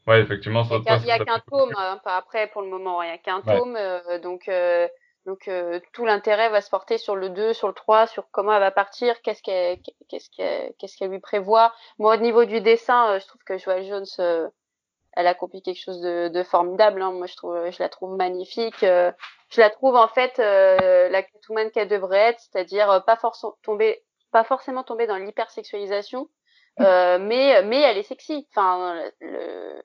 ouais, 0.08 0.22
effectivement, 0.22 0.64
ça. 0.64 0.76
Il 0.76 1.04
n'y 1.04 1.12
a, 1.12 1.20
qu'un 1.20 1.40
tome, 1.52 1.74
hein, 1.78 2.00
pas 2.06 2.16
après 2.16 2.48
pour 2.48 2.62
le 2.62 2.70
moment, 2.70 3.04
il 3.04 3.08
n'y 3.08 3.14
a 3.14 3.18
qu'un 3.18 3.42
tome, 3.42 3.78
donc. 4.24 4.50
Donc 5.30 5.48
euh, 5.48 5.80
tout 5.94 6.06
l'intérêt 6.06 6.50
va 6.50 6.60
se 6.60 6.72
porter 6.72 6.98
sur 6.98 7.16
le 7.16 7.30
2, 7.30 7.54
sur 7.54 7.68
le 7.68 7.76
3, 7.76 8.08
sur 8.08 8.32
comment 8.32 8.52
elle 8.52 8.62
va 8.62 8.72
partir, 8.72 9.22
qu'est-ce 9.22 9.44
qu'elle 9.44 9.78
qu'est-ce 10.10 10.28
qu'elle 10.36 10.74
qu'est-ce 10.80 10.98
qu'elle 10.98 11.12
lui 11.12 11.20
prévoit. 11.20 11.72
Moi 12.00 12.16
au 12.16 12.18
niveau 12.18 12.46
du 12.46 12.62
dessin, 12.62 13.12
euh, 13.12 13.20
je 13.20 13.28
trouve 13.28 13.44
que 13.46 13.60
Joelle 13.60 13.86
Jones 13.86 14.08
euh, 14.18 14.50
elle 15.14 15.28
a 15.28 15.32
accompli 15.32 15.62
quelque 15.62 15.80
chose 15.80 16.02
de, 16.02 16.30
de 16.30 16.42
formidable. 16.42 17.00
Hein. 17.04 17.12
Moi 17.12 17.28
je 17.28 17.36
trouve 17.36 17.70
je 17.70 17.78
la 17.78 17.90
trouve 17.90 18.16
magnifique. 18.16 18.80
je 18.82 19.14
la 19.62 19.70
trouve 19.70 19.96
en 19.96 20.08
fait 20.08 20.40
la 20.40 21.22
Catwoman 21.22 21.70
qu'elle 21.70 21.90
devrait 21.90 22.30
être, 22.32 22.40
c'est-à-dire 22.40 23.04
pas 23.06 23.16
forcément 23.16 23.56
tomber 23.62 24.04
pas 24.32 24.44
forcément 24.44 24.84
tomber 24.84 25.06
dans 25.06 25.18
l'hypersexualisation. 25.18 26.28
Euh, 26.80 27.20
mais 27.22 27.62
mais 27.62 27.82
elle 27.82 28.00
est 28.00 28.04
sexy. 28.04 28.48
Enfin, 28.50 29.00
le, 29.22 29.84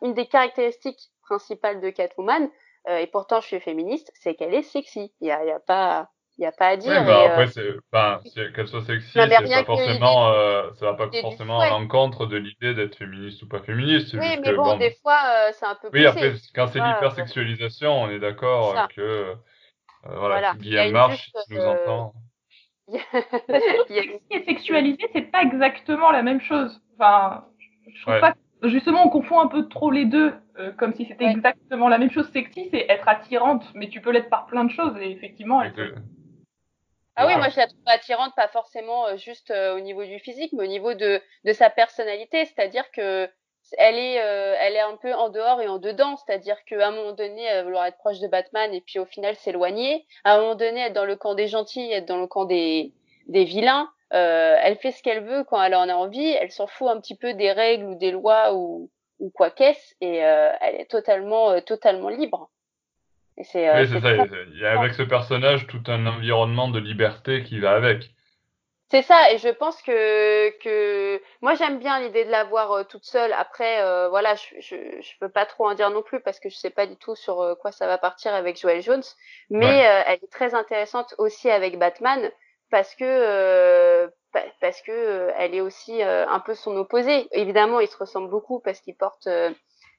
une 0.00 0.14
des 0.14 0.26
caractéristiques 0.26 1.10
principales 1.20 1.82
de 1.82 1.90
Catwoman, 1.90 2.44
euh, 2.44 2.48
et 2.88 3.06
pourtant 3.06 3.40
je 3.40 3.46
suis 3.46 3.60
féministe, 3.60 4.10
c'est 4.14 4.34
qu'elle 4.34 4.54
est 4.54 4.62
sexy. 4.62 5.12
Il 5.20 5.28
y 5.28 5.30
a, 5.30 5.44
y 5.44 5.50
a 5.50 5.60
pas 5.60 6.08
il 6.38 6.42
y 6.42 6.46
a 6.46 6.52
pas 6.52 6.68
à 6.68 6.76
dire. 6.76 6.92
Oui, 7.00 7.04
bah, 7.04 7.32
après, 7.32 7.48
euh, 7.58 8.52
qu'elle 8.52 8.68
soit 8.68 8.84
sexy, 8.84 9.10
c'est 9.12 9.28
pas 9.28 9.64
forcément, 9.64 10.28
euh, 10.28 10.70
ça 10.74 10.86
va 10.86 10.94
pas 10.94 11.10
forcément 11.20 11.58
à 11.58 11.70
l'encontre 11.70 12.26
de 12.26 12.36
l'idée 12.36 12.74
d'être 12.74 12.96
féministe 12.96 13.42
ou 13.42 13.48
pas 13.48 13.58
féministe. 13.58 14.14
Oui, 14.14 14.38
mais 14.44 14.52
bon, 14.52 14.76
des 14.76 14.94
fois, 15.02 15.18
euh, 15.26 15.50
c'est 15.52 15.66
un 15.66 15.74
peu. 15.74 15.90
Oui, 15.92 16.06
après, 16.06 16.34
quand 16.54 16.68
c'est 16.68 16.78
l'hypersexualisation, 16.78 18.02
on 18.02 18.10
est 18.10 18.20
d'accord 18.20 18.88
que, 18.94 19.34
voilà, 20.04 20.52
si 20.52 20.58
Guillaume 20.60 20.92
Marche 20.92 21.30
nous 21.50 21.60
entend. 21.60 22.12
Ce 22.88 23.86
qui 23.86 23.98
est 23.98 24.44
sexualisé, 24.44 25.10
c'est 25.12 25.30
pas 25.30 25.42
exactement 25.42 26.10
la 26.10 26.22
même 26.22 26.40
chose. 26.40 26.80
Enfin, 26.98 27.44
je 27.92 28.02
trouve 28.02 28.20
pas. 28.20 28.34
Justement, 28.62 29.06
on 29.06 29.08
confond 29.08 29.40
un 29.40 29.46
peu 29.46 29.68
trop 29.68 29.90
les 29.90 30.04
deux. 30.04 30.34
Euh, 30.58 30.72
comme 30.72 30.92
si 30.92 31.04
c'était 31.04 31.26
exactement 31.26 31.88
la 31.88 31.98
même 31.98 32.10
chose. 32.10 32.28
Sexy, 32.32 32.68
c'est 32.72 32.86
être 32.88 33.08
attirante, 33.08 33.64
mais 33.74 33.88
tu 33.88 34.00
peux 34.00 34.10
l'être 34.10 34.28
par 34.28 34.46
plein 34.46 34.64
de 34.64 34.70
choses, 34.70 34.96
et 35.00 35.10
effectivement. 35.10 35.62
Ah 37.14 37.26
oui, 37.26 37.36
moi 37.36 37.48
je 37.48 37.56
la 37.56 37.66
trouve 37.66 37.80
attirante, 37.86 38.34
pas 38.36 38.48
forcément 38.48 39.06
euh, 39.06 39.16
juste 39.16 39.50
euh, 39.50 39.76
au 39.76 39.80
niveau 39.80 40.04
du 40.04 40.18
physique, 40.18 40.52
mais 40.52 40.64
au 40.64 40.68
niveau 40.68 40.94
de, 40.94 41.20
de 41.44 41.52
sa 41.52 41.70
personnalité. 41.70 42.44
C'est-à-dire 42.44 42.90
que 42.92 43.28
elle 43.76 43.96
est, 43.96 44.20
euh, 44.20 44.54
elle 44.60 44.74
est 44.74 44.80
un 44.80 44.96
peu 44.96 45.12
en 45.14 45.28
dehors 45.28 45.60
et 45.60 45.68
en 45.68 45.78
dedans, 45.78 46.16
c'est-à-dire 46.16 46.56
qu'à 46.64 46.88
un 46.88 46.92
moment 46.92 47.12
donné, 47.12 47.42
elle 47.42 47.58
va 47.58 47.62
vouloir 47.64 47.86
être 47.86 47.98
proche 47.98 48.18
de 48.20 48.28
Batman 48.28 48.72
et 48.72 48.80
puis 48.80 48.98
au 48.98 49.04
final 49.04 49.36
s'éloigner. 49.36 50.06
À 50.24 50.34
un 50.34 50.40
moment 50.40 50.54
donné, 50.54 50.80
être 50.80 50.92
dans 50.92 51.04
le 51.04 51.16
camp 51.16 51.34
des 51.34 51.48
gentils, 51.48 51.92
être 51.92 52.06
dans 52.06 52.20
le 52.20 52.26
camp 52.26 52.44
des, 52.46 52.92
des 53.26 53.44
vilains. 53.44 53.90
Euh, 54.14 54.56
elle 54.62 54.76
fait 54.76 54.92
ce 54.92 55.02
qu'elle 55.02 55.24
veut 55.24 55.44
quand 55.44 55.62
elle 55.62 55.74
en 55.74 55.88
a 55.88 55.94
envie. 55.94 56.30
Elle 56.40 56.50
s'en 56.50 56.66
fout 56.66 56.88
un 56.88 57.00
petit 57.00 57.16
peu 57.16 57.34
des 57.34 57.52
règles 57.52 57.84
ou 57.84 57.94
des 57.94 58.10
lois 58.10 58.54
ou, 58.54 58.90
ou 59.18 59.30
quoi 59.30 59.50
qu'est-ce 59.50 59.94
et 60.00 60.24
euh, 60.24 60.50
elle 60.60 60.76
est 60.76 60.90
totalement, 60.90 61.50
euh, 61.50 61.60
totalement 61.60 62.08
libre. 62.08 62.50
Et 63.36 63.44
c'est, 63.44 63.70
oui, 63.70 63.86
c'est 63.86 64.00
ça. 64.00 64.14
Il 64.14 64.58
y 64.58 64.66
a 64.66 64.78
avec 64.78 64.94
ce 64.94 65.02
personnage 65.02 65.66
tout 65.66 65.82
un 65.86 66.06
environnement 66.06 66.68
de 66.68 66.80
liberté 66.80 67.44
qui 67.44 67.60
va 67.60 67.72
avec. 67.72 68.10
C'est 68.90 69.02
ça, 69.02 69.30
et 69.30 69.36
je 69.38 69.50
pense 69.50 69.82
que 69.82 70.48
que 70.60 71.20
moi 71.42 71.54
j'aime 71.54 71.78
bien 71.78 72.00
l'idée 72.00 72.24
de 72.24 72.30
la 72.30 72.44
voir 72.44 72.88
toute 72.88 73.04
seule. 73.04 73.34
Après, 73.34 74.08
voilà, 74.08 74.34
je, 74.34 74.60
je 74.60 74.76
je 75.02 75.18
peux 75.20 75.28
pas 75.28 75.44
trop 75.44 75.68
en 75.68 75.74
dire 75.74 75.90
non 75.90 76.02
plus 76.02 76.20
parce 76.20 76.40
que 76.40 76.48
je 76.48 76.56
sais 76.56 76.70
pas 76.70 76.86
du 76.86 76.96
tout 76.96 77.14
sur 77.14 77.56
quoi 77.60 77.70
ça 77.70 77.86
va 77.86 77.98
partir 77.98 78.34
avec 78.34 78.58
Joel 78.58 78.82
Jones, 78.82 79.04
mais 79.50 79.84
elle 80.06 80.18
est 80.22 80.32
très 80.32 80.54
intéressante 80.54 81.14
aussi 81.18 81.50
avec 81.50 81.78
Batman 81.78 82.28
parce 82.70 82.94
que 82.94 84.10
parce 84.60 84.82
que 84.82 85.30
elle 85.36 85.54
est 85.54 85.60
aussi 85.60 86.02
un 86.02 86.40
peu 86.40 86.54
son 86.54 86.76
opposé. 86.76 87.28
Évidemment, 87.32 87.80
ils 87.80 87.88
se 87.88 87.96
ressemblent 87.96 88.30
beaucoup 88.30 88.60
parce 88.60 88.80
qu'ils 88.80 88.96
portent, 88.96 89.28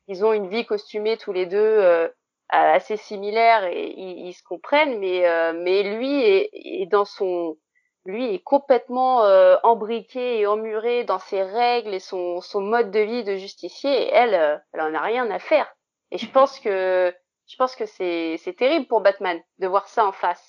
ils 0.08 0.26
ont 0.26 0.34
une 0.34 0.50
vie 0.50 0.66
costumée 0.66 1.18
tous 1.18 1.34
les 1.34 1.46
deux 1.46 2.10
assez 2.50 2.98
similaire 2.98 3.66
et 3.66 3.94
ils, 3.98 4.34
se 4.34 4.44
comprennent, 4.44 5.00
mais 5.00 5.24
mais 5.54 5.84
lui 5.84 6.22
est, 6.22 6.50
est 6.54 6.86
dans 6.86 7.06
son 7.06 7.58
lui 8.06 8.34
est 8.34 8.44
complètement 8.44 9.24
euh, 9.26 9.58
embriqué 9.64 10.40
et 10.40 10.48
emmuré 10.48 11.04
dans 11.04 11.20
ses 11.20 11.44
règles 11.44 11.94
et 11.94 12.00
son, 12.00 12.42
son 12.42 12.62
mode 12.62 12.92
de 12.92 13.00
vie 13.00 13.24
de 13.24 13.36
justicier 13.36 13.92
et 13.92 14.10
elle, 14.14 14.34
euh, 14.34 14.58
elle 14.74 14.82
en 14.82 14.94
a 14.94 15.02
rien 15.02 15.30
à 15.32 15.40
faire. 15.40 15.68
Et 16.12 16.18
je 16.18 16.30
pense 16.30 16.60
que 16.60 17.14
je 17.48 17.56
pense 17.56 17.76
que 17.76 17.86
c'est 17.86 18.38
c'est 18.38 18.54
terrible 18.54 18.88
pour 18.88 19.02
Batman 19.02 19.40
de 19.60 19.68
voir 19.68 19.88
ça 19.88 20.06
en 20.06 20.12
face, 20.12 20.49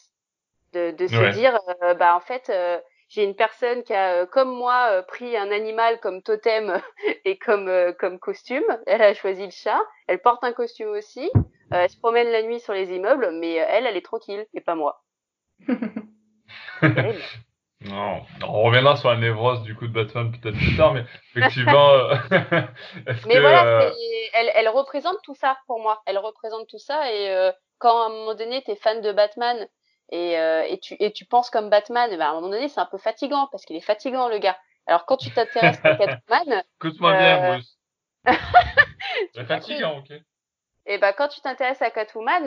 de 0.73 0.91
de 0.93 1.07
se 1.07 1.33
dire 1.33 1.59
euh, 1.83 1.95
bah 1.95 2.15
en 2.17 2.21
fait 2.21 2.53
j'ai 3.09 3.25
une 3.25 3.35
personne 3.35 3.83
qui 3.83 3.93
a 3.93 4.27
comme 4.27 4.55
moi 4.55 5.03
pris 5.09 5.37
un 5.37 5.51
animal 5.51 5.99
comme 6.01 6.23
totem 6.23 6.81
et 7.25 7.37
comme 7.39 7.71
comme 7.99 8.19
costume. 8.19 8.65
Elle 8.87 9.03
a 9.03 9.15
choisi 9.15 9.45
le 9.45 9.51
chat. 9.51 9.81
Elle 10.07 10.21
porte 10.21 10.45
un 10.45 10.53
costume 10.53 10.91
aussi. 10.91 11.31
elle 11.71 11.91
se 11.91 11.99
promène 11.99 12.31
la 12.31 12.43
nuit 12.43 12.61
sur 12.61 12.73
les 12.73 12.93
immeubles, 12.93 13.31
mais 13.33 13.55
elle, 13.55 13.87
elle 13.87 13.97
est 13.97 14.05
tranquille 14.05 14.47
et 14.55 14.61
pas 14.61 14.75
moi. 14.75 15.03
Non, 17.83 18.21
on 18.47 18.63
reviendra 18.63 18.97
sur 18.97 19.09
la 19.09 19.17
névrose 19.17 19.63
du 19.63 19.75
coup 19.75 19.87
de 19.87 19.93
Batman 19.93 20.31
peut-être 20.31 20.57
plus 20.57 20.77
tard, 20.77 20.93
mais 20.93 21.05
effectivement. 21.35 21.93
Euh, 23.09 23.15
mais 23.27 23.41
voilà, 23.41 23.67
euh, 23.67 23.91
elle, 24.35 24.51
elle, 24.55 24.69
représente 24.69 25.17
tout 25.23 25.35
ça 25.35 25.57
pour 25.67 25.81
moi. 25.81 26.03
Elle 26.07 26.19
représente 26.19 26.67
tout 26.69 26.79
ça 26.79 27.13
et 27.13 27.31
euh, 27.31 27.53
quand 27.79 28.03
à 28.03 28.07
un 28.07 28.09
moment 28.09 28.35
donné 28.35 28.63
tu 28.63 28.73
es 28.73 28.77
fan 28.77 29.01
de 29.01 29.13
Batman 29.13 29.67
et, 30.11 30.33
et, 30.35 30.79
tu, 30.81 30.97
et 30.99 31.13
tu 31.13 31.25
penses 31.25 31.51
comme 31.51 31.71
Batman, 31.71 32.17
bah, 32.17 32.27
à 32.27 32.31
un 32.31 32.35
moment 32.35 32.49
donné 32.49 32.69
c'est 32.69 32.81
un 32.81 32.87
peu 32.87 32.99
fatigant 32.99 33.49
parce 33.51 33.65
qu'il 33.65 33.77
est 33.77 33.81
fatigant 33.81 34.29
le 34.29 34.39
gars. 34.39 34.59
Alors 34.87 35.07
quand 35.07 35.17
tu 35.17 35.31
t'intéresses 35.31 35.81
à 35.85 35.95
Catwoman. 35.97 36.63
Écoute-moi 36.81 37.17
bien, 37.17 37.53
Bruce. 37.53 37.79
c'est 39.35 39.45
fatigant, 39.45 39.99
ok. 39.99 40.13
Et 40.87 40.99
bah 40.99 41.13
quand 41.13 41.29
tu 41.29 41.41
t'intéresses 41.41 41.83
à 41.83 41.91
Catwoman, 41.91 42.43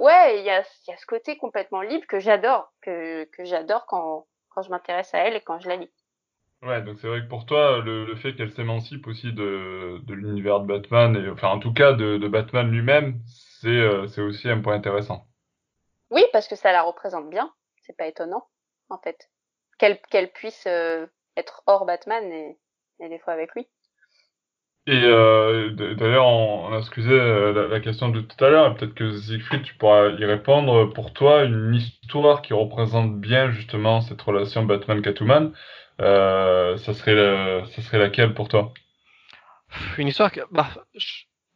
ouais, 0.00 0.38
il 0.38 0.44
y 0.44 0.50
a, 0.50 0.62
y 0.88 0.92
a 0.92 0.96
ce 0.96 1.06
côté 1.06 1.36
complètement 1.36 1.82
libre 1.82 2.06
que 2.06 2.20
j'adore, 2.20 2.72
que, 2.82 3.24
que 3.24 3.44
j'adore 3.44 3.86
quand 3.86 4.26
quand 4.58 4.62
je 4.62 4.70
m'intéresse 4.70 5.14
à 5.14 5.18
elle 5.18 5.36
et 5.36 5.40
quand 5.40 5.60
je 5.60 5.68
la 5.68 5.76
lis. 5.76 5.90
Ouais, 6.62 6.82
donc 6.82 6.98
c'est 6.98 7.06
vrai 7.06 7.20
que 7.20 7.28
pour 7.28 7.46
toi, 7.46 7.78
le, 7.78 8.04
le 8.04 8.16
fait 8.16 8.34
qu'elle 8.34 8.50
s'émancipe 8.50 9.06
aussi 9.06 9.32
de, 9.32 10.00
de 10.02 10.14
l'univers 10.14 10.58
de 10.60 10.66
Batman, 10.66 11.14
et 11.14 11.30
enfin 11.30 11.48
en 11.48 11.60
tout 11.60 11.72
cas 11.72 11.92
de, 11.92 12.18
de 12.18 12.28
Batman 12.28 12.68
lui-même, 12.68 13.20
c'est 13.60 13.68
euh, 13.68 14.08
c'est 14.08 14.22
aussi 14.22 14.48
un 14.50 14.60
point 14.60 14.74
intéressant. 14.74 15.27
Oui, 16.10 16.24
parce 16.32 16.48
que 16.48 16.56
ça 16.56 16.72
la 16.72 16.82
représente 16.82 17.28
bien, 17.30 17.52
c'est 17.82 17.96
pas 17.96 18.06
étonnant, 18.06 18.46
en 18.88 18.98
fait. 18.98 19.30
Qu'elle 19.78 20.00
qu'elle 20.10 20.32
puisse 20.32 20.66
euh, 20.66 21.06
être 21.36 21.62
hors 21.66 21.86
Batman 21.86 22.24
et, 22.32 22.58
et 23.00 23.08
des 23.08 23.18
fois 23.18 23.34
avec 23.34 23.54
lui. 23.54 23.68
Et 24.88 25.04
euh, 25.04 25.68
d'ailleurs, 25.96 26.26
on, 26.26 26.72
a 26.72 26.78
excusé 26.78 27.10
euh, 27.10 27.68
la, 27.68 27.78
question 27.78 28.08
de 28.08 28.22
tout 28.22 28.42
à 28.42 28.48
l'heure, 28.48 28.74
peut-être 28.74 28.94
que 28.94 29.18
Siegfried, 29.18 29.62
tu 29.62 29.74
pourras 29.74 30.08
y 30.08 30.24
répondre. 30.24 30.86
Pour 30.86 31.12
toi, 31.12 31.44
une 31.44 31.74
histoire 31.74 32.40
qui 32.40 32.54
représente 32.54 33.20
bien 33.20 33.50
justement 33.50 34.00
cette 34.00 34.22
relation 34.22 34.64
Batman-Catwoman, 34.64 35.52
euh, 36.00 36.78
ça, 36.78 36.94
serait 36.94 37.66
ça 37.66 37.82
serait 37.82 37.98
laquelle 37.98 38.32
pour 38.32 38.48
toi? 38.48 38.72
Une 39.98 40.08
histoire 40.08 40.32
que... 40.32 40.40
Bah, 40.50 40.70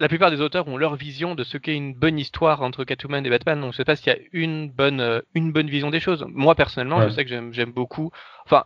la 0.02 0.08
plupart 0.08 0.32
des 0.32 0.40
auteurs 0.40 0.66
ont 0.66 0.76
leur 0.76 0.96
vision 0.96 1.36
de 1.36 1.44
ce 1.44 1.56
qu'est 1.58 1.76
une 1.76 1.94
bonne 1.94 2.18
histoire 2.18 2.62
entre 2.62 2.82
Catwoman 2.82 3.24
et 3.24 3.30
Batman. 3.30 3.60
Donc 3.60 3.70
je 3.70 3.76
sais 3.76 3.84
pas 3.84 3.94
s'il 3.94 4.12
y 4.12 4.16
a 4.16 4.18
une 4.32 4.68
bonne, 4.68 5.22
une 5.36 5.52
bonne 5.52 5.70
vision 5.70 5.90
des 5.90 6.00
choses. 6.00 6.26
Moi, 6.28 6.56
personnellement, 6.56 7.00
je 7.02 7.10
sais 7.10 7.24
que 7.24 7.52
j'aime 7.52 7.70
beaucoup... 7.70 8.10
Enfin, 8.44 8.64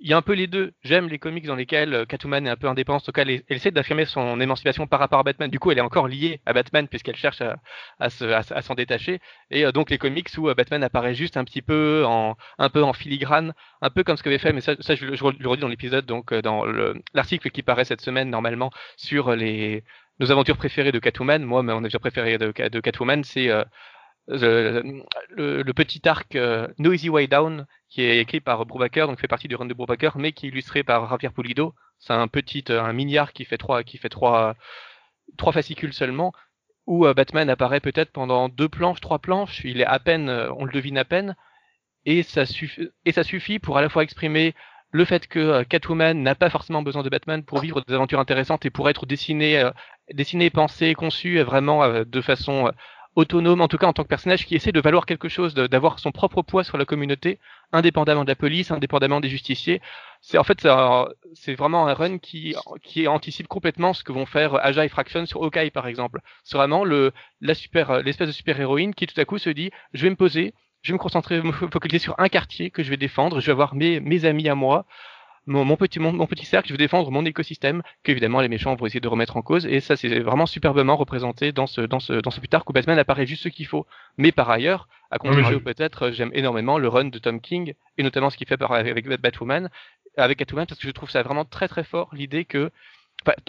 il 0.00 0.10
y 0.10 0.12
a 0.12 0.18
un 0.18 0.22
peu 0.22 0.34
les 0.34 0.46
deux. 0.46 0.74
J'aime 0.82 1.08
les 1.08 1.18
comics 1.18 1.46
dans 1.46 1.54
lesquels 1.54 1.94
euh, 1.94 2.04
Catwoman 2.04 2.46
est 2.46 2.50
un 2.50 2.56
peu 2.56 2.68
indépendante, 2.68 3.02
en 3.02 3.06
tout 3.06 3.12
cas, 3.12 3.22
elle, 3.22 3.42
essaie 3.48 3.70
d'affirmer 3.70 4.04
son 4.04 4.38
émancipation 4.42 4.86
par 4.86 5.00
rapport 5.00 5.20
à 5.20 5.22
Batman. 5.22 5.50
Du 5.50 5.58
coup, 5.58 5.70
elle 5.70 5.78
est 5.78 5.80
encore 5.80 6.06
liée 6.06 6.42
à 6.44 6.52
Batman 6.52 6.86
puisqu'elle 6.86 7.16
cherche 7.16 7.40
à, 7.40 7.56
à, 7.98 8.10
s'en 8.10 8.74
détacher. 8.74 9.20
Et 9.50 9.64
euh, 9.64 9.72
donc 9.72 9.88
les 9.88 9.96
comics 9.96 10.28
où 10.36 10.50
euh, 10.50 10.54
Batman 10.54 10.84
apparaît 10.84 11.14
juste 11.14 11.38
un 11.38 11.44
petit 11.44 11.62
peu 11.62 12.04
en 12.06 12.36
un 12.58 12.68
peu 12.68 12.82
en 12.82 12.92
filigrane, 12.92 13.54
un 13.80 13.88
peu 13.88 14.04
comme 14.04 14.18
ce 14.18 14.22
qu'avait 14.22 14.36
fait, 14.36 14.52
mais 14.52 14.60
ça, 14.60 14.74
ça 14.80 14.94
je, 14.94 15.14
je, 15.14 15.24
le 15.24 15.48
redis 15.48 15.62
dans 15.62 15.68
l'épisode, 15.68 16.04
donc 16.04 16.34
dans 16.34 16.64
l'article 17.14 17.50
qui 17.50 17.62
paraît 17.62 17.86
cette 17.86 18.02
semaine 18.02 18.28
normalement 18.28 18.70
sur 18.98 19.34
les 19.34 19.82
nos 20.18 20.30
aventures 20.30 20.56
préférées 20.56 20.92
de 20.92 20.98
Catwoman. 20.98 21.42
Moi, 21.42 21.62
mon 21.62 21.78
aventure 21.78 22.00
préférée 22.00 22.38
de, 22.38 22.52
de 22.68 22.80
Catwoman, 22.80 23.24
c'est 23.24 23.50
le, 24.28 25.62
le, 25.62 25.72
petit 25.72 26.06
arc 26.06 26.36
euh, 26.36 26.68
Noisy 26.78 27.08
Way 27.08 27.26
Down 27.26 27.66
qui 27.88 28.02
est 28.02 28.18
écrit 28.18 28.40
par 28.40 28.66
Brubaker, 28.66 29.06
donc 29.06 29.20
fait 29.20 29.28
partie 29.28 29.48
du 29.48 29.56
run 29.56 29.66
de 29.66 29.74
Brubaker, 29.74 30.18
mais 30.18 30.32
qui 30.32 30.46
est 30.46 30.48
illustré 30.50 30.82
par 30.82 31.08
Javier 31.08 31.30
Pulido. 31.30 31.74
C'est 31.98 32.12
un 32.12 32.28
petit, 32.28 32.64
euh, 32.70 32.82
un 32.82 32.92
mini 32.92 33.16
arc 33.16 33.34
qui 33.34 33.44
fait 33.44 33.56
trois, 33.56 33.82
qui 33.82 33.96
fait 33.96 34.10
trois, 34.10 34.54
trois 35.36 35.52
fascicules 35.52 35.94
seulement, 35.94 36.32
où 36.86 37.06
euh, 37.06 37.14
Batman 37.14 37.48
apparaît 37.48 37.80
peut-être 37.80 38.12
pendant 38.12 38.48
deux 38.48 38.68
planches, 38.68 39.00
trois 39.00 39.18
planches. 39.18 39.62
Il 39.64 39.80
est 39.80 39.86
à 39.86 39.98
peine, 39.98 40.28
on 40.30 40.64
le 40.64 40.72
devine 40.72 40.98
à 40.98 41.04
peine, 41.04 41.34
et 42.04 42.22
ça 42.22 42.44
suffit 42.44 43.58
pour 43.58 43.78
à 43.78 43.82
la 43.82 43.88
fois 43.88 44.02
exprimer 44.02 44.54
le 44.90 45.04
fait 45.04 45.26
que 45.26 45.62
Catwoman 45.64 46.22
n'a 46.22 46.34
pas 46.34 46.50
forcément 46.50 46.82
besoin 46.82 47.02
de 47.02 47.08
Batman 47.08 47.42
pour 47.42 47.60
vivre 47.60 47.82
des 47.86 47.94
aventures 47.94 48.20
intéressantes 48.20 48.64
et 48.66 48.70
pour 48.70 48.88
être 48.88 49.06
dessiné, 49.06 49.70
dessiné, 50.12 50.50
pensé, 50.50 50.94
conçu 50.94 51.40
vraiment 51.40 51.86
de 52.04 52.20
façon 52.20 52.72
autonome, 53.18 53.60
en 53.60 53.68
tout 53.68 53.78
cas 53.78 53.86
en 53.86 53.92
tant 53.92 54.04
que 54.04 54.08
personnage 54.08 54.46
qui 54.46 54.54
essaie 54.54 54.70
de 54.70 54.80
valoir 54.80 55.04
quelque 55.04 55.28
chose, 55.28 55.54
d'avoir 55.54 55.98
son 55.98 56.12
propre 56.12 56.42
poids 56.42 56.62
sur 56.62 56.78
la 56.78 56.84
communauté, 56.84 57.40
indépendamment 57.72 58.22
de 58.22 58.28
la 58.28 58.36
police, 58.36 58.70
indépendamment 58.70 59.20
des 59.20 59.28
justiciers. 59.28 59.80
C'est 60.20 60.38
en 60.38 60.44
fait 60.44 60.66
c'est 61.34 61.54
vraiment 61.54 61.88
un 61.88 61.94
run 61.94 62.18
qui 62.18 62.54
qui 62.82 63.08
anticipe 63.08 63.48
complètement 63.48 63.92
ce 63.92 64.04
que 64.04 64.12
vont 64.12 64.26
faire 64.26 64.54
Aja 64.64 64.88
Fraction 64.88 65.26
sur 65.26 65.42
Hawkeye 65.42 65.70
par 65.70 65.88
exemple. 65.88 66.20
C'est 66.44 66.56
vraiment 66.56 66.84
le 66.84 67.12
la 67.40 67.54
super 67.54 68.02
l'espèce 68.02 68.28
de 68.28 68.32
super 68.32 68.60
héroïne 68.60 68.94
qui 68.94 69.06
tout 69.06 69.20
à 69.20 69.24
coup 69.24 69.38
se 69.38 69.50
dit 69.50 69.70
je 69.92 70.02
vais 70.02 70.10
me 70.10 70.16
poser, 70.16 70.54
je 70.82 70.92
vais 70.92 70.94
me 70.94 71.02
concentrer, 71.02 71.42
me 71.42 71.52
focaliser 71.52 71.98
sur 71.98 72.14
un 72.18 72.28
quartier 72.28 72.70
que 72.70 72.82
je 72.82 72.90
vais 72.90 72.96
défendre, 72.96 73.40
je 73.40 73.46
vais 73.46 73.52
avoir 73.52 73.74
mes 73.74 74.00
mes 74.00 74.24
amis 74.24 74.48
à 74.48 74.54
moi 74.54 74.86
mon, 75.48 75.76
petit, 75.76 75.98
mon, 75.98 76.26
petit 76.26 76.44
cercle, 76.44 76.68
je 76.68 76.74
veux 76.74 76.78
défendre 76.78 77.10
mon 77.10 77.24
écosystème, 77.24 77.82
qu'évidemment 78.02 78.40
les 78.40 78.48
méchants 78.48 78.74
vont 78.74 78.86
essayer 78.86 79.00
de 79.00 79.08
remettre 79.08 79.36
en 79.36 79.42
cause, 79.42 79.66
et 79.66 79.80
ça 79.80 79.96
c'est 79.96 80.20
vraiment 80.20 80.46
superbement 80.46 80.96
représenté 80.96 81.52
dans 81.52 81.66
ce, 81.66 81.80
dans 81.80 82.00
ce, 82.00 82.12
dans 82.12 82.30
ce 82.30 82.38
Plutarque 82.38 82.68
où 82.68 82.72
Batman 82.72 82.98
apparaît 82.98 83.26
juste 83.26 83.44
ce 83.44 83.48
qu'il 83.48 83.66
faut. 83.66 83.86
Mais 84.18 84.30
par 84.30 84.50
ailleurs, 84.50 84.88
à 85.10 85.18
contrario 85.18 85.60
peut-être, 85.60 86.10
j'aime 86.10 86.30
énormément 86.34 86.78
le 86.78 86.88
run 86.88 87.06
de 87.06 87.18
Tom 87.18 87.40
King, 87.40 87.74
et 87.96 88.02
notamment 88.02 88.30
ce 88.30 88.36
qu'il 88.36 88.46
fait 88.46 88.60
avec 88.60 89.08
Batwoman, 89.20 89.70
avec 90.16 90.38
Catwoman, 90.38 90.66
parce 90.66 90.80
que 90.80 90.86
je 90.86 90.92
trouve 90.92 91.10
ça 91.10 91.22
vraiment 91.22 91.44
très 91.44 91.68
très 91.68 91.84
fort, 91.84 92.10
l'idée 92.12 92.44
que 92.44 92.70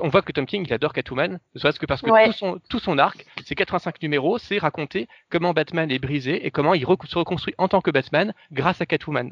on 0.01 0.09
voit 0.09 0.21
que 0.21 0.31
Tom 0.31 0.45
King, 0.45 0.65
il 0.67 0.73
adore 0.73 0.93
Catwoman, 0.93 1.39
serait-ce 1.55 1.79
que 1.79 1.85
parce 1.85 2.01
que 2.01 2.25
tout, 2.25 2.33
son, 2.33 2.59
tout 2.69 2.79
son 2.79 2.97
arc, 2.97 3.25
ces 3.45 3.55
85 3.55 4.01
numéros, 4.01 4.37
c'est 4.37 4.57
raconter 4.57 5.07
comment 5.29 5.53
Batman 5.53 5.89
est 5.91 5.99
brisé 5.99 6.45
et 6.45 6.51
comment 6.51 6.73
il 6.73 6.81
se 6.81 7.17
reconstruit 7.17 7.55
en 7.57 7.67
tant 7.67 7.81
que 7.81 7.91
Batman 7.91 8.33
grâce 8.51 8.81
à 8.81 8.85
Catwoman 8.85 9.31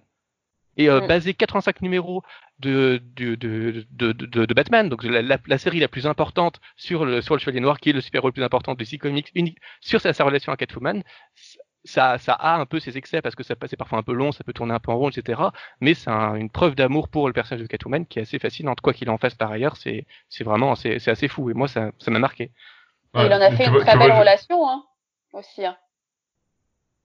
et 0.77 0.89
euh, 0.89 1.01
mm. 1.01 1.07
basé 1.07 1.33
85 1.33 1.81
numéros 1.81 2.23
de, 2.59 3.01
de, 3.15 3.35
de, 3.35 3.85
de, 3.91 4.11
de 4.45 4.53
Batman, 4.53 4.89
donc 4.89 5.03
la, 5.03 5.21
la, 5.21 5.57
série 5.57 5.79
la 5.79 5.87
plus 5.87 6.07
importante 6.07 6.59
sur 6.75 7.05
le, 7.05 7.21
sur 7.21 7.35
le 7.35 7.39
Chevalier 7.39 7.59
Noir, 7.59 7.79
qui 7.79 7.89
est 7.89 7.93
le 7.93 8.01
super-héros 8.01 8.29
le 8.29 8.33
plus 8.33 8.43
important 8.43 8.73
de 8.73 8.83
DC 8.83 8.99
Comics, 8.99 9.31
unique, 9.35 9.57
sur 9.81 10.01
sa, 10.01 10.13
sa, 10.13 10.23
relation 10.23 10.51
à 10.51 10.57
Catwoman. 10.57 11.03
Ça, 11.87 12.17
ça 12.17 12.33
a 12.33 12.55
un 12.57 12.65
peu 12.65 12.79
ses 12.79 12.97
excès 12.97 13.21
parce 13.21 13.35
que 13.35 13.43
ça 13.43 13.55
c'est 13.67 13.77
parfois 13.77 13.99
un 13.99 14.03
peu 14.03 14.13
long, 14.13 14.31
ça 14.31 14.43
peut 14.43 14.53
tourner 14.53 14.73
un 14.73 14.79
peu 14.79 14.91
en 14.91 14.97
rond, 14.97 15.09
etc. 15.09 15.41
Mais 15.81 15.93
c'est 15.93 16.11
une 16.11 16.49
preuve 16.49 16.75
d'amour 16.75 17.09
pour 17.09 17.27
le 17.27 17.33
personnage 17.33 17.63
de 17.63 17.67
Catwoman 17.67 18.05
qui 18.05 18.19
est 18.19 18.23
assez 18.23 18.39
fascinante. 18.39 18.81
Quoi 18.81 18.93
qu'il 18.93 19.09
en 19.09 19.17
fasse 19.17 19.35
par 19.35 19.51
ailleurs, 19.51 19.77
c'est 19.77 20.05
vraiment 20.41 20.75
c'est 20.75 21.07
assez 21.07 21.27
fou. 21.27 21.49
Et 21.49 21.53
moi, 21.53 21.67
ça 21.67 21.91
m'a 22.07 22.19
marqué. 22.19 22.51
il 23.15 23.21
en 23.33 23.41
a 23.41 23.51
fait 23.51 23.65
une 23.65 23.79
très 23.79 23.97
belle 23.97 24.11
relation 24.11 24.67
hein, 24.69 24.83
aussi. 25.33 25.65
Hein. 25.65 25.77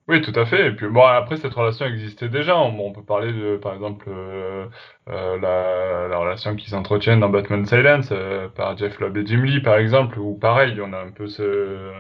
Oui, 0.09 0.21
tout 0.21 0.33
à 0.39 0.45
fait. 0.47 0.69
Et 0.69 0.73
puis 0.73 0.89
bon, 0.89 1.03
après 1.05 1.37
cette 1.37 1.55
relation 1.55 1.87
existait 1.87 2.29
déjà. 2.29 2.59
On, 2.59 2.77
on 2.81 2.93
peut 2.93 3.05
parler 3.05 3.33
de, 3.33 3.57
par 3.57 3.73
exemple, 3.75 4.07
euh, 4.09 4.67
euh, 5.09 5.39
la, 5.41 6.09
la, 6.09 6.19
relation 6.19 6.57
qui 6.57 6.69
s'entretient 6.69 7.17
dans 7.17 7.29
Batman 7.29 7.65
Silence 7.67 8.09
euh, 8.11 8.49
par 8.49 8.77
Jeff 8.77 8.99
Lobb 8.99 9.17
et 9.17 9.27
Jim 9.27 9.43
Lee, 9.43 9.61
par 9.61 9.77
exemple, 9.77 10.19
ou 10.19 10.35
pareil, 10.37 10.81
on 10.81 10.93
a 10.93 10.99
un 10.99 11.13
peu 11.13 11.29
ce. 11.29 11.93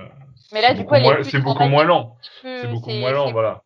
Mais 0.53 0.61
là, 0.61 0.75
du 0.75 0.85
coup, 0.85 0.95
c'est 1.25 1.39
beaucoup 1.41 1.65
moins 1.65 1.85
long. 1.85 2.13
C'est 2.43 2.69
beaucoup 2.69 2.91
moins 2.91 3.13
long, 3.13 3.33
voilà. 3.33 3.63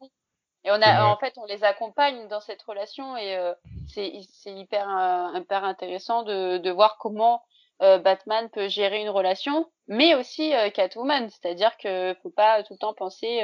Et 0.65 0.71
on 0.71 0.83
a, 0.83 1.05
en 1.07 1.17
fait, 1.17 1.35
on 1.37 1.45
les 1.45 1.63
accompagne 1.63 2.27
dans 2.29 2.41
cette 2.41 2.63
relation 2.63 3.17
et 3.17 3.37
euh, 3.37 3.55
c'est 3.87 4.13
hyper, 4.47 4.89
euh, 4.89 5.39
hyper 5.39 5.63
intéressant 5.65 6.23
de, 6.25 6.59
de 6.59 6.71
voir 6.71 6.97
comment 6.99 7.43
euh, 7.83 7.99
Batman 7.99 8.49
peut 8.51 8.69
gérer 8.69 9.01
une 9.01 9.11
relation, 9.11 9.71
mais 9.87 10.15
aussi 10.15 10.53
Catwoman. 10.75 11.29
C'est-à-dire 11.31 11.77
que 11.77 12.17
faut 12.23 12.31
pas 12.31 12.63
tout 12.65 12.73
le 12.73 12.79
temps 12.79 12.95
penser 12.95 13.43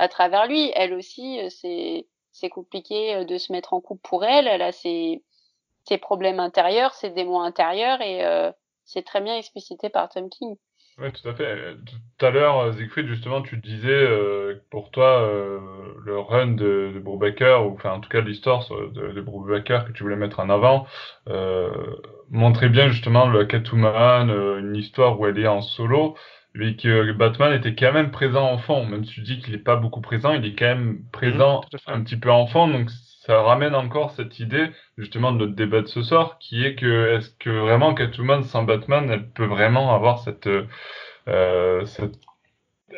à 0.00 0.08
travers 0.08 0.46
lui. 0.46 0.72
Elle 0.74 0.94
aussi, 0.94 1.38
euh, 1.40 1.48
c'est 1.50 2.06
c'est 2.32 2.48
compliqué 2.48 3.14
euh, 3.14 3.24
de 3.24 3.38
se 3.38 3.52
mettre 3.52 3.74
en 3.74 3.80
couple 3.80 4.00
pour 4.02 4.24
elle. 4.24 4.48
Elle 4.48 4.62
a 4.62 4.72
ses, 4.72 5.22
ses 5.88 5.98
problèmes 5.98 6.40
intérieurs, 6.40 6.94
ses 6.94 7.10
démons 7.10 7.42
intérieurs, 7.42 8.00
et 8.00 8.24
euh, 8.24 8.50
c'est 8.84 9.04
très 9.04 9.20
bien 9.20 9.36
explicité 9.36 9.90
par 9.90 10.08
Tom 10.08 10.28
King. 10.30 10.56
Oui, 11.00 11.10
tout 11.12 11.28
à 11.30 11.34
fait. 11.34 11.76
Tout 12.18 12.26
à 12.26 12.30
l'heure, 12.30 12.74
Siegfried, 12.74 13.06
justement, 13.08 13.40
tu 13.40 13.56
disais 13.56 13.88
euh, 13.88 14.62
pour 14.70 14.90
toi 14.90 15.22
euh, 15.22 15.58
le 16.04 16.18
run 16.18 16.48
de, 16.48 16.92
de 16.94 16.98
Brubaker, 17.00 17.64
ou 17.66 17.72
enfin 17.74 17.92
en 17.92 18.00
tout 18.00 18.10
cas 18.10 18.20
l'histoire 18.20 18.68
de, 18.68 19.12
de 19.12 19.20
Brubaker 19.22 19.86
que 19.86 19.92
tu 19.92 20.02
voulais 20.02 20.16
mettre 20.16 20.40
en 20.40 20.50
avant, 20.50 20.86
euh, 21.28 21.70
montrait 22.28 22.68
bien 22.68 22.88
justement 22.90 23.26
le 23.28 23.46
Catwoman, 23.46 24.28
une 24.58 24.76
histoire 24.76 25.18
où 25.18 25.26
elle 25.26 25.38
est 25.38 25.46
en 25.46 25.62
solo, 25.62 26.16
mais 26.54 26.76
que 26.76 27.12
Batman 27.12 27.54
était 27.54 27.74
quand 27.74 27.92
même 27.94 28.10
présent 28.10 28.50
en 28.50 28.58
fond, 28.58 28.84
même 28.84 29.04
si 29.06 29.14
tu 29.14 29.20
dis 29.22 29.40
qu'il 29.40 29.52
n'est 29.54 29.58
pas 29.62 29.76
beaucoup 29.76 30.02
présent, 30.02 30.34
il 30.34 30.44
est 30.44 30.54
quand 30.54 30.66
même 30.66 31.02
présent 31.12 31.62
mmh, 31.72 31.76
un 31.86 32.02
petit 32.04 32.18
peu 32.18 32.30
en 32.30 32.46
fond, 32.46 32.68
donc 32.68 32.90
ça 33.30 33.42
ramène 33.42 33.76
encore 33.76 34.10
cette 34.10 34.40
idée 34.40 34.72
justement 34.98 35.30
de 35.30 35.38
notre 35.38 35.54
débat 35.54 35.82
de 35.82 35.86
ce 35.86 36.02
soir, 36.02 36.38
qui 36.40 36.64
est 36.64 36.74
que 36.74 37.14
est-ce 37.14 37.30
que 37.38 37.50
vraiment 37.50 37.94
Catwoman 37.94 38.42
sans 38.42 38.64
Batman, 38.64 39.08
elle 39.08 39.30
peut 39.30 39.44
vraiment 39.44 39.94
avoir 39.94 40.18
cette, 40.18 40.48
euh, 41.28 41.84
cette 41.84 42.18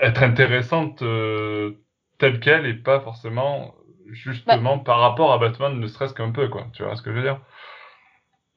être 0.00 0.22
intéressante 0.22 1.02
euh, 1.02 1.72
telle 2.16 2.40
qu'elle 2.40 2.64
et 2.64 2.72
pas 2.72 3.00
forcément 3.00 3.74
justement 4.06 4.78
bah. 4.78 4.84
par 4.86 5.00
rapport 5.00 5.34
à 5.34 5.38
Batman, 5.38 5.78
ne 5.78 5.86
serait-ce 5.86 6.14
qu'un 6.14 6.30
peu 6.30 6.48
quoi. 6.48 6.66
Tu 6.72 6.82
vois 6.82 6.96
ce 6.96 7.02
que 7.02 7.10
je 7.10 7.16
veux 7.16 7.22
dire? 7.22 7.38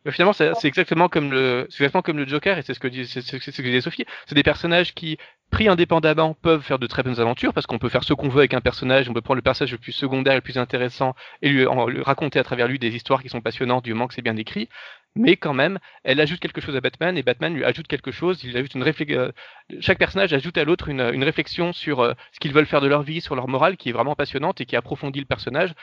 Mais 0.06 0.12
finalement, 0.12 0.34
c'est 0.34 0.54
exactement 0.64 1.10
comme 1.10 1.32
le, 1.32 1.66
exactement 1.66 2.04
comme 2.04 2.18
le 2.18 2.26
Joker, 2.28 2.58
et 2.58 2.62
c'est 2.62 2.76
ce 2.76 2.80
que 2.80 2.88
disait, 2.88 3.22
ce 3.22 3.38
que 3.38 3.62
disait 3.64 3.82
Sophie. 3.82 4.06
C'est 4.28 4.36
des 4.36 4.44
personnages 4.44 4.94
qui, 4.94 5.18
pris 5.52 5.68
indépendamment, 5.68 6.34
peuvent 6.34 6.62
faire 6.62 6.80
de 6.80 6.88
très 6.88 7.04
bonnes 7.04 7.20
aventures, 7.20 7.54
parce 7.54 7.66
qu'on 7.66 7.80
peut 7.80 7.90
faire 7.90 8.04
ce 8.04 8.14
qu'on 8.14 8.30
veut 8.30 8.40
avec 8.40 8.54
un 8.54 8.62
personnage, 8.62 9.10
on 9.10 9.14
peut 9.14 9.22
prendre 9.22 9.38
le 9.38 9.42
personnage 9.42 9.72
le 9.72 9.78
plus 9.78 9.92
secondaire, 9.92 10.36
le 10.36 10.42
plus 10.42 10.58
intéressant, 10.58 11.16
et 11.42 11.50
lui, 11.50 11.66
raconter 11.66 12.40
à 12.40 12.44
travers 12.44 12.68
lui 12.68 12.80
des 12.80 12.96
histoires 12.96 13.22
qui 13.22 13.30
sont 13.30 13.42
passionnantes, 13.42 13.84
du 13.84 13.94
moment 13.94 14.08
que 14.08 14.14
c'est 14.14 14.22
bien 14.22 14.36
écrit. 14.36 14.70
Mais 15.16 15.38
quand 15.38 15.54
même, 15.54 15.80
elle 16.04 16.20
ajoute 16.20 16.42
quelque 16.42 16.60
chose 16.60 16.76
à 16.76 16.82
Batman, 16.82 17.18
et 17.18 17.24
Batman 17.24 17.54
lui 17.54 17.64
ajoute 17.64 17.88
quelque 17.88 18.12
chose, 18.12 18.44
il 18.44 18.58
ajoute 18.58 18.76
une 18.76 18.84
euh, 18.84 19.32
chaque 19.80 19.98
personnage 19.98 20.34
ajoute 20.34 20.58
à 20.58 20.66
l'autre 20.66 20.90
une, 20.90 21.02
réflexion 21.24 21.72
sur 21.72 22.02
euh, 22.02 22.14
ce 22.34 22.40
qu'ils 22.40 22.52
veulent 22.52 22.66
faire 22.66 22.82
de 22.82 22.88
leur 22.88 23.04
vie, 23.04 23.22
sur 23.22 23.36
leur 23.36 23.48
morale, 23.48 23.78
qui 23.78 23.90
est 23.90 23.94
vraiment 23.94 24.16
passionnante 24.16 24.60
et 24.60 24.66
qui 24.66 24.76
approfondit 24.76 25.20
le 25.20 25.26
personnage, 25.26 25.74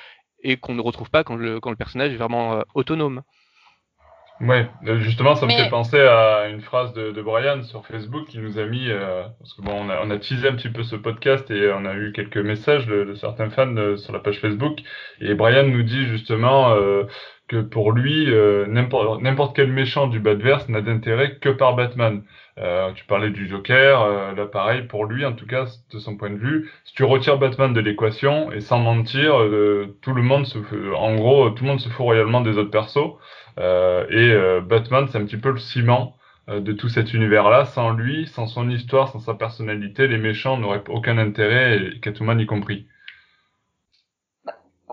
et 0.42 0.58
qu'on 0.58 0.74
ne 0.74 0.82
retrouve 0.82 1.08
pas 1.08 1.24
quand 1.24 1.36
le, 1.36 1.60
quand 1.60 1.70
le 1.70 1.76
personnage 1.76 2.12
est 2.12 2.16
vraiment 2.16 2.54
euh, 2.58 2.62
autonome. 2.74 3.22
Ouais, 4.42 4.68
euh, 4.88 4.98
justement, 4.98 5.36
ça 5.36 5.46
me 5.46 5.52
fait 5.52 5.70
penser 5.70 6.00
à 6.00 6.48
une 6.48 6.62
phrase 6.62 6.92
de, 6.94 7.12
de, 7.12 7.22
Brian 7.22 7.62
sur 7.62 7.86
Facebook 7.86 8.26
qui 8.26 8.38
nous 8.38 8.58
a 8.58 8.66
mis, 8.66 8.90
euh, 8.90 9.22
parce 9.38 9.54
que 9.54 9.62
bon, 9.62 9.72
on 9.72 9.88
a, 9.88 10.00
on 10.02 10.10
a 10.10 10.18
teasé 10.18 10.48
un 10.48 10.56
petit 10.56 10.68
peu 10.68 10.82
ce 10.82 10.96
podcast 10.96 11.48
et 11.52 11.70
on 11.70 11.84
a 11.84 11.94
eu 11.94 12.10
quelques 12.10 12.38
messages 12.38 12.88
de, 12.88 13.04
de 13.04 13.14
certains 13.14 13.50
fans 13.50 13.70
de, 13.70 13.94
sur 13.94 14.12
la 14.12 14.18
page 14.18 14.40
Facebook. 14.40 14.80
Et 15.20 15.34
Brian 15.34 15.62
nous 15.68 15.84
dit 15.84 16.06
justement 16.06 16.72
euh, 16.72 17.04
que 17.52 17.60
pour 17.60 17.92
lui, 17.92 18.32
euh, 18.32 18.66
n'importe 18.66 19.54
quel 19.54 19.70
méchant 19.70 20.06
du 20.06 20.20
Badverse 20.20 20.68
n'a 20.68 20.80
d'intérêt 20.80 21.36
que 21.36 21.50
par 21.50 21.76
Batman. 21.76 22.22
Euh, 22.58 22.92
tu 22.94 23.04
parlais 23.04 23.30
du 23.30 23.46
Joker, 23.48 24.02
euh, 24.02 24.32
là 24.34 24.46
pareil, 24.46 24.82
pour 24.82 25.04
lui 25.04 25.24
en 25.24 25.32
tout 25.32 25.46
cas, 25.46 25.66
de 25.92 25.98
son 25.98 26.16
point 26.16 26.30
de 26.30 26.36
vue, 26.36 26.70
si 26.84 26.94
tu 26.94 27.04
retires 27.04 27.38
Batman 27.38 27.72
de 27.72 27.80
l'équation, 27.80 28.52
et 28.52 28.60
sans 28.60 28.78
mentir, 28.78 29.36
tout 30.00 30.12
le 30.14 30.22
monde 30.22 30.46
se 30.46 30.58
en 30.94 31.14
gros, 31.14 31.50
tout 31.50 31.64
le 31.64 31.70
monde 31.70 31.80
se 31.80 31.88
fout 31.88 32.04
royalement 32.04 32.40
des 32.40 32.58
autres 32.58 32.70
persos. 32.70 33.16
Euh, 33.58 34.06
et 34.08 34.32
euh, 34.32 34.60
Batman, 34.60 35.06
c'est 35.08 35.18
un 35.18 35.24
petit 35.24 35.36
peu 35.36 35.50
le 35.50 35.58
ciment 35.58 36.16
euh, 36.48 36.60
de 36.60 36.72
tout 36.72 36.88
cet 36.88 37.12
univers-là. 37.14 37.66
Sans 37.66 37.90
lui, 37.92 38.26
sans 38.26 38.46
son 38.46 38.70
histoire, 38.70 39.08
sans 39.08 39.20
sa 39.20 39.34
personnalité, 39.34 40.08
les 40.08 40.18
méchants 40.18 40.58
n'auraient 40.58 40.84
aucun 40.88 41.18
intérêt, 41.18 41.76
et 41.78 42.00
Catwoman 42.00 42.40
y 42.40 42.46
compris. 42.46 42.86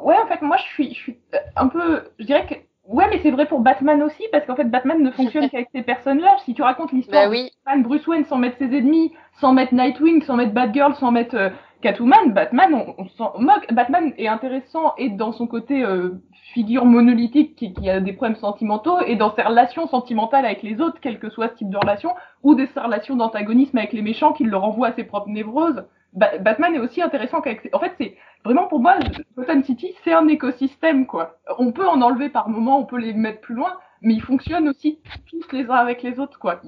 Ouais, 0.03 0.15
en 0.17 0.27
fait, 0.27 0.41
moi, 0.41 0.57
je 0.57 0.63
suis, 0.63 0.93
je 0.93 0.99
suis 0.99 1.17
un 1.55 1.67
peu, 1.67 2.03
je 2.19 2.25
dirais 2.25 2.45
que 2.47 2.55
Ouais, 2.89 3.05
mais 3.07 3.19
c'est 3.21 3.29
vrai 3.29 3.45
pour 3.45 3.59
Batman 3.59 4.01
aussi, 4.01 4.23
parce 4.31 4.47
qu'en 4.47 4.55
fait, 4.55 4.63
Batman 4.63 4.99
ne 5.03 5.11
fonctionne 5.11 5.47
qu'avec 5.51 5.69
ces 5.71 5.83
personnes-là. 5.83 6.37
Si 6.43 6.55
tu 6.55 6.63
racontes 6.63 6.91
l'histoire 6.91 7.25
bah 7.25 7.29
oui. 7.29 7.43
de 7.43 7.49
Batman, 7.63 7.83
Bruce 7.83 8.07
Wayne 8.07 8.25
sans 8.25 8.37
mettre 8.37 8.57
ses 8.57 8.75
ennemis, 8.75 9.13
sans 9.39 9.53
mettre 9.53 9.75
Nightwing, 9.75 10.23
sans 10.23 10.35
mettre 10.35 10.53
Batgirl, 10.53 10.95
sans 10.95 11.11
mettre 11.11 11.51
Catwoman, 11.81 12.33
Batman, 12.33 12.73
on, 12.73 12.95
on 12.97 13.07
s'en 13.09 13.39
moque. 13.39 13.71
Batman 13.71 14.11
est 14.17 14.27
intéressant 14.27 14.93
et 14.97 15.09
dans 15.09 15.31
son 15.31 15.45
côté 15.45 15.83
euh, 15.83 16.19
figure 16.53 16.85
monolithique 16.85 17.55
qui, 17.55 17.73
qui, 17.73 17.89
a 17.91 17.99
des 17.99 18.13
problèmes 18.13 18.37
sentimentaux 18.37 18.99
et 19.05 19.15
dans 19.15 19.35
ses 19.35 19.43
relations 19.43 19.87
sentimentales 19.87 20.45
avec 20.45 20.63
les 20.63 20.81
autres, 20.81 20.97
quel 20.99 21.19
que 21.19 21.29
soit 21.29 21.49
ce 21.49 21.55
type 21.55 21.69
de 21.69 21.77
relation, 21.77 22.15
ou 22.41 22.55
des 22.55 22.67
relations 22.75 23.15
d'antagonisme 23.15 23.77
avec 23.77 23.93
les 23.93 24.01
méchants 24.01 24.33
qui 24.33 24.45
le 24.45 24.57
renvoient 24.57 24.87
à 24.87 24.93
ses 24.93 25.03
propres 25.03 25.29
névroses. 25.29 25.85
Batman 26.13 26.75
est 26.75 26.79
aussi 26.79 27.01
intéressant 27.01 27.41
qu'avec... 27.41 27.69
En 27.73 27.79
fait, 27.79 27.93
c'est 27.99 28.17
vraiment 28.43 28.67
pour 28.67 28.79
moi, 28.79 28.97
Gotham 29.37 29.63
City, 29.63 29.95
c'est 30.03 30.13
un 30.13 30.27
écosystème, 30.27 31.05
quoi. 31.05 31.39
On 31.57 31.71
peut 31.71 31.87
en 31.87 32.01
enlever 32.01 32.29
par 32.29 32.49
moment, 32.49 32.79
on 32.79 32.85
peut 32.85 32.97
les 32.97 33.13
mettre 33.13 33.41
plus 33.41 33.55
loin, 33.55 33.77
mais 34.01 34.13
ils 34.13 34.21
fonctionnent 34.21 34.67
aussi 34.67 34.99
tous 35.29 35.51
les 35.51 35.65
uns 35.65 35.75
avec 35.75 36.01
les 36.03 36.19
autres, 36.19 36.39
quoi. 36.39 36.61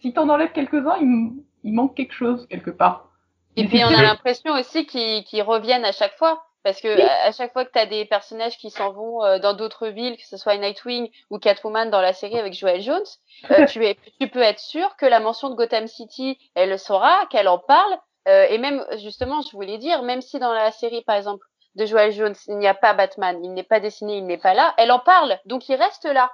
Si 0.00 0.12
t'en 0.12 0.28
enlèves 0.28 0.52
quelques-uns, 0.52 0.96
il, 1.00 1.32
il 1.64 1.72
manque 1.72 1.96
quelque 1.96 2.14
chose, 2.14 2.46
quelque 2.48 2.70
part. 2.70 3.08
Et, 3.56 3.66
puis 3.66 3.84
on 3.84 3.88
a 3.88 4.02
l'impression 4.02 4.52
aussi 4.54 4.86
qu'ils 4.86 5.42
reviennent 5.42 5.84
à 5.84 5.92
chaque 5.92 6.16
fois. 6.16 6.42
Parce 6.64 6.80
que 6.80 7.00
à 7.26 7.32
chaque 7.32 7.52
fois 7.52 7.64
que 7.64 7.72
tu 7.72 7.78
as 7.78 7.86
des 7.86 8.04
personnages 8.04 8.56
qui 8.56 8.70
s'en 8.70 8.92
vont 8.92 9.24
euh, 9.24 9.40
dans 9.40 9.52
d'autres 9.52 9.88
villes, 9.88 10.16
que 10.16 10.26
ce 10.26 10.36
soit 10.36 10.56
Nightwing 10.56 11.10
ou 11.30 11.38
Catwoman 11.38 11.90
dans 11.90 12.00
la 12.00 12.12
série 12.12 12.38
avec 12.38 12.52
Joel 12.54 12.80
Jones, 12.80 13.02
euh, 13.50 13.66
tu, 13.66 13.84
es, 13.84 13.96
tu 14.20 14.28
peux 14.28 14.42
être 14.42 14.60
sûr 14.60 14.94
que 14.96 15.04
la 15.04 15.18
mention 15.18 15.50
de 15.50 15.56
Gotham 15.56 15.88
City, 15.88 16.38
elle 16.54 16.70
le 16.70 16.76
saura, 16.76 17.26
qu'elle 17.30 17.48
en 17.48 17.58
parle. 17.58 17.98
Euh, 18.28 18.46
et 18.48 18.58
même, 18.58 18.84
justement, 18.98 19.40
je 19.42 19.50
voulais 19.52 19.78
dire, 19.78 20.02
même 20.02 20.22
si 20.22 20.38
dans 20.38 20.52
la 20.52 20.70
série, 20.70 21.02
par 21.02 21.16
exemple, 21.16 21.44
de 21.74 21.86
Joel 21.86 22.12
Jones, 22.12 22.34
il 22.48 22.58
n'y 22.58 22.68
a 22.68 22.74
pas 22.74 22.92
Batman, 22.92 23.42
il 23.42 23.52
n'est 23.52 23.62
pas 23.62 23.80
dessiné, 23.80 24.18
il 24.18 24.26
n'est 24.26 24.38
pas 24.38 24.54
là, 24.54 24.74
elle 24.76 24.92
en 24.92 24.98
parle. 24.98 25.38
Donc 25.46 25.68
il 25.68 25.74
reste 25.74 26.04
là. 26.04 26.30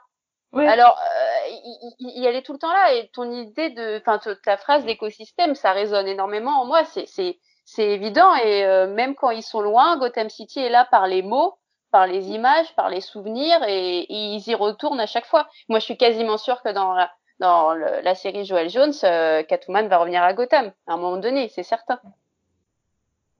Oui. 0.53 0.67
Alors, 0.67 0.99
euh, 0.99 1.49
il, 1.49 1.95
il, 2.17 2.27
elle 2.27 2.35
est 2.35 2.43
tout 2.43 2.55
le 2.55 2.59
temps 2.59 2.73
là. 2.73 2.95
Et 2.95 3.09
ton 3.13 3.31
idée 3.31 3.71
de, 3.71 3.99
enfin, 3.99 4.19
ta 4.43 4.57
phrase 4.57 4.85
d'écosystème, 4.85 5.55
ça 5.55 5.73
résonne 5.73 6.09
énormément 6.09 6.61
en 6.61 6.65
moi. 6.65 6.85
C'est, 6.85 7.07
c'est, 7.07 7.39
c'est 7.65 7.89
évident. 7.89 8.35
Et 8.35 8.65
euh, 8.65 8.87
même 8.89 9.15
quand 9.15 9.31
ils 9.31 9.43
sont 9.43 9.61
loin, 9.61 9.97
Gotham 9.99 10.31
City 10.31 10.61
est 10.61 10.71
là 10.71 10.87
par 10.91 11.07
les 11.07 11.23
mots, 11.23 11.59
par 11.91 12.07
les 12.07 12.31
images, 12.31 12.75
par 12.75 12.89
les 12.89 13.01
souvenirs, 13.01 13.63
et, 13.69 14.01
et 14.01 14.35
ils 14.35 14.49
y 14.49 14.55
retournent 14.55 15.01
à 15.01 15.07
chaque 15.07 15.27
fois. 15.27 15.49
Moi, 15.69 15.79
je 15.79 15.85
suis 15.85 15.97
quasiment 15.99 16.39
sûre 16.39 16.63
que 16.63 16.71
dans 16.71 16.95
la, 16.95 17.13
dans 17.41 17.75
le, 17.75 18.03
la 18.03 18.15
série 18.15 18.45
Joel 18.45 18.69
Jones, 18.69 18.93
euh, 19.05 19.43
Catwoman 19.43 19.89
va 19.89 19.99
revenir 19.99 20.23
à 20.23 20.33
Gotham 20.33 20.73
à 20.87 20.95
un 20.95 20.97
moment 20.97 21.17
donné, 21.17 21.49
c'est 21.49 21.63
certain. 21.63 22.01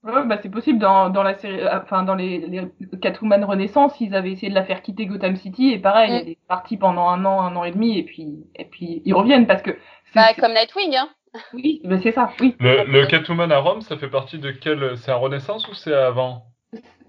Ouais, 0.05 0.25
bah 0.25 0.39
c'est 0.41 0.49
possible 0.49 0.79
dans, 0.79 1.11
dans 1.11 1.25
la 1.25 1.35
série, 1.35 1.61
euh, 1.61 1.81
enfin 1.83 2.05
dans 2.05 2.15
les, 2.15 2.39
les, 2.39 2.69
Catwoman 3.03 3.45
Renaissance, 3.45 4.01
ils 4.01 4.15
avaient 4.15 4.31
essayé 4.31 4.49
de 4.49 4.55
la 4.55 4.65
faire 4.65 4.81
quitter 4.83 5.07
Gotham 5.07 5.37
City 5.37 5.71
et 5.73 5.79
pareil, 5.79 6.13
mm. 6.13 6.15
elle 6.15 6.29
est 6.29 6.39
partie 6.47 6.77
pendant 6.77 7.09
un 7.09 7.25
an, 7.25 7.41
un 7.41 7.57
an 7.57 7.65
et 7.65 7.73
demi 7.73 7.99
et 7.99 8.05
puis 8.05 8.47
et 8.55 8.65
puis 8.65 9.03
ils 9.05 9.15
reviennent 9.15 9.47
parce 9.47 9.63
que. 9.63 9.77
Bah 10.15 10.35
comme 10.39 10.53
Nightwing, 10.53 10.95
hein. 10.97 11.09
Oui, 11.53 11.81
bah 11.85 11.97
c'est 12.03 12.13
ça, 12.13 12.31
oui. 12.41 12.57
Le, 12.61 12.85
le, 12.85 13.07
Catwoman 13.07 13.53
à 13.53 13.59
Rome, 13.59 13.83
ça 13.83 13.99
fait 13.99 14.09
partie 14.09 14.39
de 14.39 14.51
quel 14.51 14.97
C'est 14.97 15.11
à 15.11 15.17
Renaissance 15.17 15.69
ou 15.69 15.75
c'est 15.75 15.93
avant? 15.93 16.45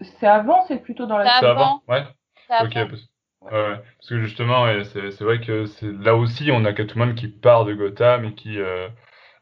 C'est 0.01 0.27
avant, 0.27 0.65
c'est 0.67 0.77
plutôt 0.77 1.05
dans 1.05 1.17
la. 1.17 1.39
C'est 1.39 1.45
avant. 1.45 1.81
Ouais. 1.87 2.03
Ok. 2.61 2.75
Avant. 2.75 2.97
Ouais, 3.41 3.51
parce 3.97 4.09
que 4.09 4.19
justement, 4.21 4.65
c'est 4.83 5.21
vrai 5.21 5.39
que 5.39 5.65
là 6.03 6.15
aussi 6.15 6.51
on 6.51 6.65
a 6.65 6.73
Catwoman 6.73 7.15
qui 7.15 7.27
part 7.29 7.65
de 7.65 7.73
Gotham 7.73 8.25
et 8.25 8.35
qui 8.35 8.59
euh, 8.59 8.89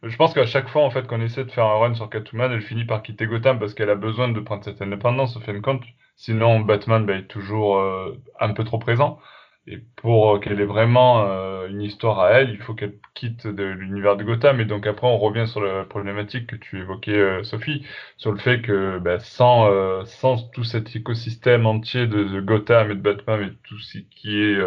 je 0.04 0.16
pense 0.18 0.34
qu'à 0.34 0.46
chaque 0.46 0.70
fois, 0.70 0.84
en 0.84 0.92
fait, 0.92 1.08
qu'on 1.08 1.22
essaie 1.22 1.46
de 1.46 1.52
faire 1.52 1.66
un 1.66 1.80
run 1.80 1.96
sur 1.96 2.10
Catwoman, 2.10 2.52
elle 2.52 2.62
finit 2.62 2.86
par 2.86 3.04
quitter 3.04 3.28
Gotham 3.28 3.60
parce 3.60 3.74
qu'elle 3.74 3.90
a 3.90 3.96
besoin 3.96 4.30
de 4.30 4.40
prendre 4.42 4.64
cette 4.64 4.82
indépendance, 4.82 5.38
au 5.38 5.42
fin 5.42 5.54
de 5.54 5.60
compte. 5.60 5.84
Sinon, 6.16 6.62
Batman 6.62 7.06
bah, 7.06 7.16
est 7.16 7.28
toujours 7.28 7.78
euh, 7.80 8.16
un 8.40 8.54
peu 8.54 8.64
trop 8.64 8.80
présent. 8.80 9.20
Et 9.70 9.80
pour 9.98 10.36
euh, 10.36 10.40
qu'elle 10.40 10.62
ait 10.62 10.66
vraiment 10.66 11.26
euh, 11.28 11.68
une 11.68 11.82
histoire 11.82 12.20
à 12.22 12.32
elle, 12.32 12.52
il 12.52 12.58
faut 12.58 12.74
qu'elle 12.74 12.98
quitte 13.14 13.46
de 13.48 13.64
l'univers 13.64 14.16
de 14.16 14.24
Gotham. 14.24 14.62
Et 14.62 14.66
donc 14.66 14.88
après, 14.88 15.08
on 15.08 15.18
revient 15.18 15.46
sur 15.46 15.62
la 15.62 15.84
problématique 15.84 16.48
que 16.48 16.56
tu 16.56 16.80
évoquais, 16.80 17.18
euh, 17.18 17.44
Sophie, 17.44 17.86
sur 18.16 18.32
le 18.32 18.38
fait 18.38 18.62
que 18.62 18.98
bah, 19.00 19.20
sans, 19.20 19.70
euh, 19.70 20.06
sans 20.06 20.50
tout 20.52 20.64
cet 20.64 20.96
écosystème 20.96 21.66
entier 21.66 22.08
de, 22.08 22.24
de, 22.24 22.40
Gotham 22.40 22.92
et 22.92 22.96
de 22.96 23.02
Batman 23.02 23.42
et 23.44 23.68
tout 23.68 23.78
ce 23.80 23.98
qui 23.98 24.42
est 24.42 24.58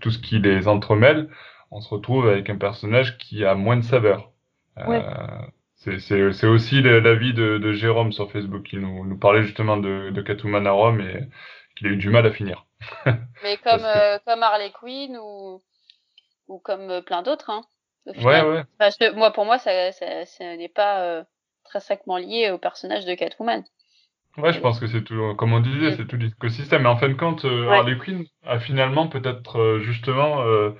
tout 0.00 0.10
ce 0.10 0.18
qui 0.18 0.38
les 0.38 0.66
entremêle, 0.66 1.28
on 1.70 1.80
se 1.80 1.88
retrouve 1.90 2.28
avec 2.28 2.48
un 2.48 2.56
personnage 2.56 3.18
qui 3.18 3.44
a 3.44 3.54
moins 3.54 3.76
de 3.76 3.82
saveur. 3.82 4.32
Ouais. 4.86 5.02
c'est 5.76 6.46
aussi 6.46 6.80
l'avis 6.80 7.34
de, 7.34 7.58
de 7.58 7.72
Jérôme 7.72 8.12
sur 8.12 8.32
Facebook 8.32 8.62
qui 8.62 8.78
nous, 8.78 9.04
nous 9.04 9.18
parlait 9.18 9.42
justement 9.42 9.76
de, 9.76 10.10
de 10.10 10.22
Catwoman 10.22 10.66
à 10.66 10.70
Rome 10.70 11.00
et 11.02 11.28
qu'il 11.76 11.88
a 11.88 11.90
eu 11.90 11.96
du 11.96 12.08
mal 12.08 12.26
à 12.26 12.32
finir. 12.32 12.64
Mais 13.42 13.56
comme, 13.58 13.84
euh, 13.84 14.18
comme 14.26 14.42
Harley 14.42 14.70
Quinn 14.72 15.16
ou, 15.18 15.62
ou 16.48 16.58
comme 16.58 16.90
euh, 16.90 17.02
plein 17.02 17.22
d'autres. 17.22 17.50
Hein, 17.50 17.62
ouais, 18.06 18.42
ouais. 18.42 18.64
Que 18.98 19.12
moi, 19.14 19.32
pour 19.32 19.44
moi, 19.44 19.58
ça, 19.58 19.92
ça, 19.92 20.24
ça 20.26 20.56
n'est 20.56 20.68
pas 20.68 21.00
euh, 21.02 21.24
très 21.64 21.80
sacrement 21.80 22.16
lié 22.18 22.50
au 22.50 22.58
personnage 22.58 23.04
de 23.04 23.14
Catwoman. 23.14 23.64
Ouais, 24.36 24.52
je 24.52 24.60
pense 24.60 24.78
que 24.78 24.86
c'est 24.86 25.02
tout, 25.02 25.34
comme 25.36 25.52
on 25.52 25.60
disait, 25.60 25.96
c'est 25.96 26.06
tout 26.06 26.16
l'écosystème. 26.16 26.82
Mais 26.82 26.88
en 26.88 26.96
fin 26.96 27.08
de 27.08 27.14
compte, 27.14 27.44
euh, 27.44 27.68
Harley 27.68 27.98
Quinn 27.98 28.24
a 28.46 28.58
finalement 28.60 29.08
peut-être 29.08 29.58
euh, 29.58 29.80
justement 29.80 30.42
euh, 30.42 30.70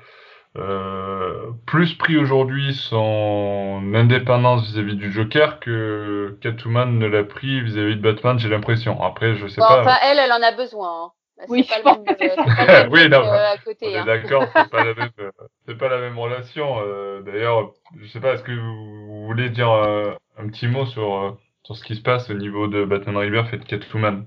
euh, 0.56 1.50
plus 1.66 1.94
pris 1.94 2.16
aujourd'hui 2.16 2.74
son 2.74 3.92
indépendance 3.94 4.68
vis-à-vis 4.70 4.94
du 4.96 5.12
Joker 5.12 5.58
que 5.60 6.38
Catwoman 6.40 6.98
ne 6.98 7.06
l'a 7.06 7.24
pris 7.24 7.60
vis-à-vis 7.60 7.96
de 7.96 8.00
Batman, 8.00 8.38
j'ai 8.38 8.48
l'impression. 8.48 9.02
Après, 9.02 9.34
je 9.34 9.46
sais 9.48 9.60
Bon, 9.60 9.66
pas. 9.66 9.80
enfin, 9.82 9.96
elle, 10.02 10.18
elle 10.18 10.32
en 10.32 10.42
a 10.42 10.52
besoin. 10.52 11.04
hein. 11.06 11.12
Oui, 11.48 11.64
c'est 11.68 11.78
je 11.78 11.82
pas 11.82 11.92
le 11.94 12.04
même, 12.04 12.04
pense 12.06 12.16
que 12.16 12.24
euh, 12.24 12.36
c'est 12.36 12.66
pas 12.66 12.88
Oui, 12.90 13.08
non, 13.08 13.24
euh, 13.24 13.52
à 13.52 13.58
côté. 13.58 13.96
Hein. 13.96 14.04
d'accord, 14.04 14.44
c'est 14.54 14.70
pas 14.70 14.84
la 14.84 14.94
même, 14.94 15.10
euh, 15.20 15.30
c'est 15.66 15.78
pas 15.78 15.88
la 15.88 15.98
même 16.00 16.18
relation. 16.18 16.80
euh, 16.80 17.22
D'ailleurs, 17.22 17.72
je 18.00 18.06
sais 18.06 18.20
pas, 18.20 18.34
est-ce 18.34 18.42
que 18.42 18.52
vous 18.52 19.26
voulez 19.26 19.50
dire 19.50 19.70
euh, 19.70 20.14
un 20.38 20.48
petit 20.48 20.68
mot 20.68 20.86
sur 20.86 21.14
euh, 21.14 21.30
sur 21.64 21.76
ce 21.76 21.84
qui 21.84 21.96
se 21.96 22.02
passe 22.02 22.30
au 22.30 22.34
niveau 22.34 22.66
de 22.68 22.84
Batman 22.84 23.16
Rebirth 23.16 23.52
et 23.52 23.58
de 23.58 23.64
Catwoman? 23.64 24.26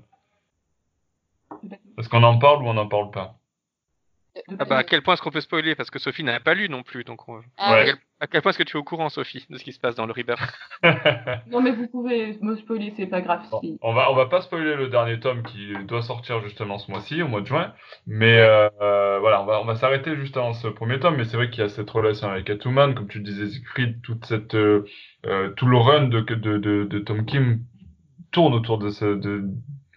Est-ce 1.98 2.08
qu'on 2.08 2.22
en 2.22 2.38
parle 2.38 2.62
ou 2.62 2.68
on 2.68 2.74
n'en 2.74 2.88
parle 2.88 3.10
pas? 3.10 3.36
Ah 4.58 4.64
bah, 4.64 4.78
à 4.78 4.84
quel 4.84 5.02
point 5.02 5.14
est-ce 5.14 5.22
qu'on 5.22 5.30
peut 5.30 5.40
spoiler? 5.40 5.74
Parce 5.76 5.90
que 5.90 5.98
Sophie 5.98 6.24
n'a 6.24 6.40
pas 6.40 6.54
lu 6.54 6.68
non 6.68 6.82
plus. 6.82 7.04
Donc 7.04 7.28
on- 7.28 7.40
Ah 7.56 7.72
Ouais. 7.74 7.80
à, 7.80 7.84
quel, 7.84 7.94
à 8.20 8.26
quel 8.26 8.42
point 8.42 8.50
est-ce 8.50 8.58
que 8.58 8.64
tu 8.64 8.76
es 8.76 8.80
au 8.80 8.84
courant, 8.84 9.08
Sophie, 9.08 9.46
de 9.48 9.56
ce 9.58 9.62
qui 9.64 9.72
se 9.72 9.78
passe 9.78 9.94
dans 9.94 10.06
le 10.06 10.12
Rebirth 10.12 10.40
Non, 11.50 11.60
mais 11.60 11.70
vous 11.70 11.86
pouvez 11.86 12.36
me 12.40 12.56
spoiler, 12.56 12.92
c'est 12.96 13.06
pas 13.06 13.20
grave. 13.20 13.42
Bon, 13.50 13.60
si- 13.60 13.78
on 13.80 13.92
va 13.94 14.10
on 14.10 14.14
va 14.16 14.26
pas 14.26 14.40
spoiler 14.40 14.74
le 14.74 14.88
dernier 14.88 15.20
tome 15.20 15.42
qui 15.44 15.72
doit 15.86 16.02
sortir 16.02 16.40
justement 16.42 16.78
ce 16.78 16.90
mois-ci, 16.90 17.22
au 17.22 17.28
mois 17.28 17.42
de 17.42 17.46
juin. 17.46 17.72
Mais 18.06 18.38
euh, 18.40 18.68
euh, 18.82 19.18
voilà, 19.20 19.40
on 19.42 19.46
va 19.46 19.60
on 19.60 19.64
va 19.64 19.76
s'arrêter 19.76 20.16
juste 20.16 20.36
avant 20.36 20.52
ce 20.52 20.66
premier 20.68 20.98
tome. 20.98 21.16
Mais 21.16 21.24
c'est 21.24 21.36
vrai 21.36 21.48
qu'il 21.50 21.60
y 21.60 21.66
a 21.66 21.68
cette 21.68 21.90
relation 21.90 22.28
avec 22.28 22.46
Catwoman, 22.46 22.94
comme 22.94 23.08
tu 23.08 23.18
le 23.18 23.24
disais, 23.24 23.46
Siegfried, 23.48 24.02
toute 24.02 24.24
cette 24.26 24.54
euh, 24.56 24.84
euh, 25.26 25.50
tout 25.50 25.66
le 25.66 25.76
run 25.78 26.08
de 26.08 26.20
de 26.20 26.58
de, 26.58 26.84
de 26.84 26.98
Tom 26.98 27.24
Kim 27.24 27.60
tourne 28.32 28.52
autour 28.54 28.78
de 28.78 28.88
ce 28.90 29.04
de, 29.04 29.44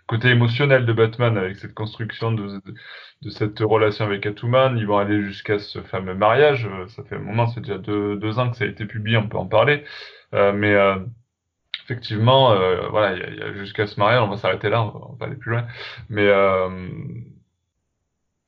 côté 0.07 0.29
émotionnel 0.29 0.85
de 0.85 0.93
Batman 0.93 1.37
avec 1.37 1.57
cette 1.57 1.73
construction 1.73 2.31
de, 2.31 2.61
de, 3.21 3.29
cette 3.29 3.59
relation 3.59 4.05
avec 4.05 4.21
Catwoman. 4.23 4.77
Ils 4.77 4.87
vont 4.87 4.97
aller 4.97 5.21
jusqu'à 5.23 5.59
ce 5.59 5.81
fameux 5.81 6.15
mariage. 6.15 6.65
Euh, 6.67 6.87
Ça 6.87 7.03
fait 7.03 7.15
un 7.15 7.19
moment, 7.19 7.47
c'est 7.47 7.61
déjà 7.61 7.77
deux, 7.77 8.17
deux 8.17 8.39
ans 8.39 8.49
que 8.51 8.57
ça 8.57 8.65
a 8.65 8.67
été 8.67 8.85
publié, 8.85 9.17
on 9.17 9.27
peut 9.29 9.37
en 9.37 9.47
parler. 9.47 9.83
Euh, 10.33 10.51
mais 10.53 10.73
euh, 10.73 10.97
effectivement, 11.85 12.55
voilà, 12.91 13.15
il 13.15 13.35
y 13.35 13.39
y 13.39 13.43
a 13.43 13.53
jusqu'à 13.53 13.87
ce 13.87 13.99
mariage, 13.99 14.21
on 14.21 14.27
va 14.29 14.37
s'arrêter 14.37 14.69
là, 14.69 14.83
on 14.83 14.89
va, 14.91 15.05
on 15.11 15.13
va 15.15 15.25
aller 15.27 15.35
plus 15.35 15.51
loin. 15.51 15.67
Mais 16.09 16.27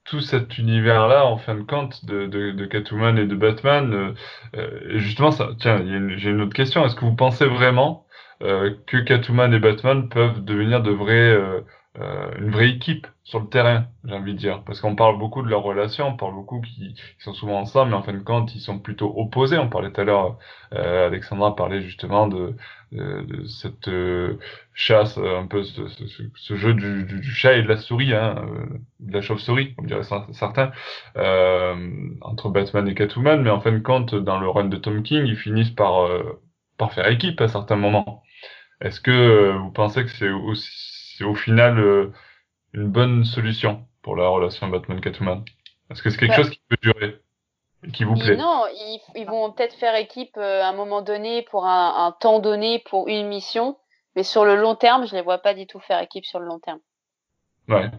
tout 0.09 0.21
cet 0.21 0.57
univers-là, 0.57 1.25
en 1.25 1.37
fin 1.37 1.55
de 1.55 1.61
compte, 1.61 2.03
de, 2.05 2.25
de, 2.25 2.65
Catwoman 2.65 3.17
et 3.17 3.25
de 3.25 3.35
Batman, 3.35 3.93
euh, 3.93 4.13
euh, 4.57 4.99
justement, 4.99 5.31
ça, 5.31 5.49
tiens, 5.59 5.83
j'ai 6.17 6.29
une 6.29 6.41
autre 6.41 6.53
question. 6.53 6.85
Est-ce 6.85 6.95
que 6.95 7.05
vous 7.05 7.15
pensez 7.15 7.45
vraiment 7.45 8.05
euh, 8.41 8.73
que 8.87 8.97
Catwoman 8.97 9.53
et 9.53 9.59
Batman 9.59 10.09
peuvent 10.09 10.43
devenir 10.43 10.81
de 10.81 10.91
vrais, 10.91 11.37
euh, 11.97 12.31
une 12.37 12.51
vraie 12.51 12.69
équipe 12.69 13.07
sur 13.23 13.39
le 13.39 13.47
terrain, 13.47 13.87
j'ai 14.05 14.13
envie 14.13 14.33
de 14.33 14.37
dire. 14.37 14.63
Parce 14.63 14.79
qu'on 14.79 14.95
parle 14.95 15.17
beaucoup 15.17 15.41
de 15.41 15.49
leur 15.49 15.63
relation, 15.63 16.09
on 16.09 16.15
parle 16.15 16.35
beaucoup 16.35 16.61
qu'ils 16.61 16.91
ils 16.91 17.23
sont 17.23 17.33
souvent 17.33 17.59
ensemble, 17.59 17.91
mais 17.91 17.97
en 17.97 18.03
fin 18.03 18.13
de 18.13 18.19
compte, 18.19 18.53
ils 18.53 18.59
sont 18.61 18.77
plutôt 18.79 19.11
opposés. 19.17 19.57
On 19.57 19.69
parlait 19.69 19.91
tout 19.91 20.01
à 20.01 20.03
l'heure, 20.03 20.37
euh, 20.73 21.07
Alexandra 21.07 21.55
parlait 21.55 21.81
justement 21.81 22.27
de, 22.27 22.55
cette 23.47 23.87
euh, 23.87 24.39
chasse, 24.73 25.17
un 25.17 25.47
peu 25.47 25.63
ce, 25.63 26.55
jeu 26.55 26.73
du, 26.75 27.23
chat 27.23 27.53
et 27.53 27.63
de 27.63 27.67
la 27.67 27.77
souris, 27.77 28.13
hein, 28.13 28.35
de 28.99 29.13
la 29.13 29.21
chauve-souris, 29.21 29.73
comme 29.75 29.87
diraient 29.87 30.01
cer- 30.01 30.31
certains, 30.33 30.71
entre 32.21 32.49
Batman 32.49 32.87
et 32.87 32.93
Catwoman. 32.95 33.41
Mais 33.41 33.49
en 33.49 33.61
fin 33.61 33.71
de 33.71 33.79
compte, 33.79 34.13
dans 34.15 34.39
le 34.39 34.47
run 34.47 34.65
de 34.65 34.77
Tom 34.77 35.01
King, 35.03 35.25
ils 35.25 35.37
finissent 35.37 35.71
par, 35.71 36.07
faire 36.91 37.07
équipe 37.07 37.41
à 37.41 37.47
certains 37.47 37.75
moments. 37.75 38.23
Est-ce 38.81 39.01
que 39.01 39.57
vous 39.57 39.71
pensez 39.71 40.03
que 40.03 40.11
c'est 40.11 40.29
aussi, 40.29 40.98
c'est 41.19 41.25
au 41.25 41.35
final 41.35 41.77
euh, 41.79 42.11
une 42.73 42.87
bonne 42.87 43.25
solution 43.25 43.85
pour 44.01 44.15
la 44.15 44.27
relation 44.29 44.69
Batman-Catwoman 44.69 45.43
Est-ce 45.91 46.01
que 46.01 46.09
c'est 46.09 46.17
quelque 46.17 46.33
chose 46.35 46.49
qui 46.49 46.61
peut 46.69 46.77
durer 46.81 47.19
qui 47.93 48.05
vous 48.05 48.15
Ils- 48.15 48.23
plaît 48.23 48.37
non, 48.37 48.63
ils, 48.73 49.01
ils 49.15 49.25
vont 49.25 49.51
peut-être 49.51 49.75
faire 49.75 49.95
équipe 49.95 50.37
euh, 50.37 50.63
à 50.63 50.69
un 50.69 50.73
moment 50.73 51.01
donné 51.01 51.41
pour 51.51 51.65
un, 51.65 52.05
un 52.07 52.11
temps 52.13 52.39
donné 52.39 52.79
pour 52.89 53.09
une 53.09 53.27
mission, 53.27 53.77
mais 54.15 54.23
sur 54.23 54.45
le 54.45 54.55
long 54.55 54.75
terme, 54.75 55.05
je 55.05 55.13
les 55.15 55.21
vois 55.21 55.39
pas 55.39 55.53
du 55.53 55.67
tout 55.67 55.79
faire 55.79 56.01
équipe 56.01 56.25
sur 56.25 56.39
le 56.39 56.45
long 56.45 56.59
terme. 56.59 56.79
Ouais. 57.67 57.91